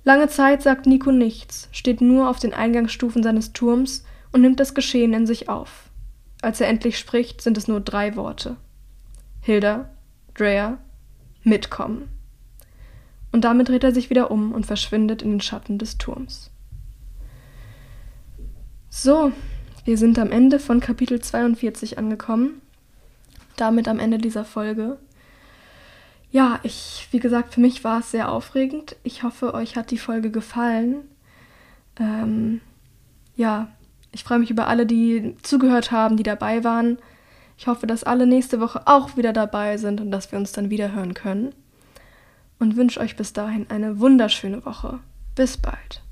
Lange 0.05 0.29
Zeit 0.29 0.63
sagt 0.63 0.87
Nico 0.87 1.13
nichts, 1.13 1.69
steht 1.73 2.01
nur 2.01 2.31
auf 2.31 2.39
den 2.39 2.55
Eingangsstufen 2.55 3.23
seines 3.23 3.53
Turms 3.53 4.05
und 4.33 4.41
nimmt 4.41 4.61
das 4.61 4.75
Geschehen 4.75 5.13
in 5.13 5.27
sich 5.27 5.49
auf. 5.49 5.91
Als 6.41 6.61
er 6.61 6.69
endlich 6.69 6.99
spricht, 6.99 7.43
sind 7.43 7.59
es 7.59 7.69
nur 7.69 7.81
drei 7.81 8.17
Worte. 8.17 8.57
Hilda, 9.41 9.91
Drea, 10.35 10.79
mitkommen. 11.43 12.09
Und 13.33 13.45
damit 13.45 13.69
dreht 13.69 13.85
er 13.85 13.93
sich 13.93 14.09
wieder 14.09 14.31
um 14.31 14.53
und 14.53 14.65
verschwindet 14.65 15.21
in 15.21 15.31
den 15.31 15.41
Schatten 15.41 15.79
des 15.79 15.99
Turms. 15.99 16.51
So, 18.89 19.33
wir 19.85 19.99
sind 19.99 20.19
am 20.19 20.31
Ende 20.31 20.59
von 20.59 20.81
Kapitel 20.81 21.21
42 21.21 21.99
angekommen 21.99 22.63
damit 23.61 23.89
am 23.89 23.99
Ende 23.99 24.19
dieser 24.19 24.45
Folge. 24.45 24.99
Ja, 26.31 26.61
ich, 26.63 27.09
wie 27.11 27.21
gesagt, 27.21 27.55
für 27.55 27.61
mich 27.61 27.85
war 27.85 28.01
es 28.01 28.11
sehr 28.11 28.31
aufregend. 28.31 28.97
Ich 29.03 29.23
hoffe, 29.23 29.55
euch 29.55 29.77
hat 29.77 29.91
die 29.91 29.99
Folge 29.99 30.31
gefallen. 30.31 30.97
Ähm, 31.99 32.61
ja, 33.37 33.69
ich 34.13 34.25
freue 34.25 34.39
mich 34.39 34.51
über 34.51 34.67
alle, 34.67 34.85
die 34.85 35.37
zugehört 35.43 35.91
haben, 35.91 36.17
die 36.17 36.23
dabei 36.23 36.65
waren. 36.65 36.99
Ich 37.57 37.67
hoffe, 37.67 37.87
dass 37.87 38.05
alle 38.05 38.27
nächste 38.27 38.61
Woche 38.61 38.83
auch 38.87 39.17
wieder 39.17 39.33
dabei 39.33 39.79
sind 39.79 40.01
und 40.01 40.11
dass 40.11 40.31
wir 40.31 40.39
uns 40.39 40.53
dann 40.53 40.71
wieder 40.71 40.93
hören 40.93 41.15
können. 41.15 41.55
Und 42.59 42.77
wünsche 42.77 43.01
euch 43.01 43.17
bis 43.17 43.33
dahin 43.33 43.67
eine 43.71 44.01
wunderschöne 44.01 44.65
Woche. 44.65 45.01
Bis 45.35 45.57
bald. 45.57 46.03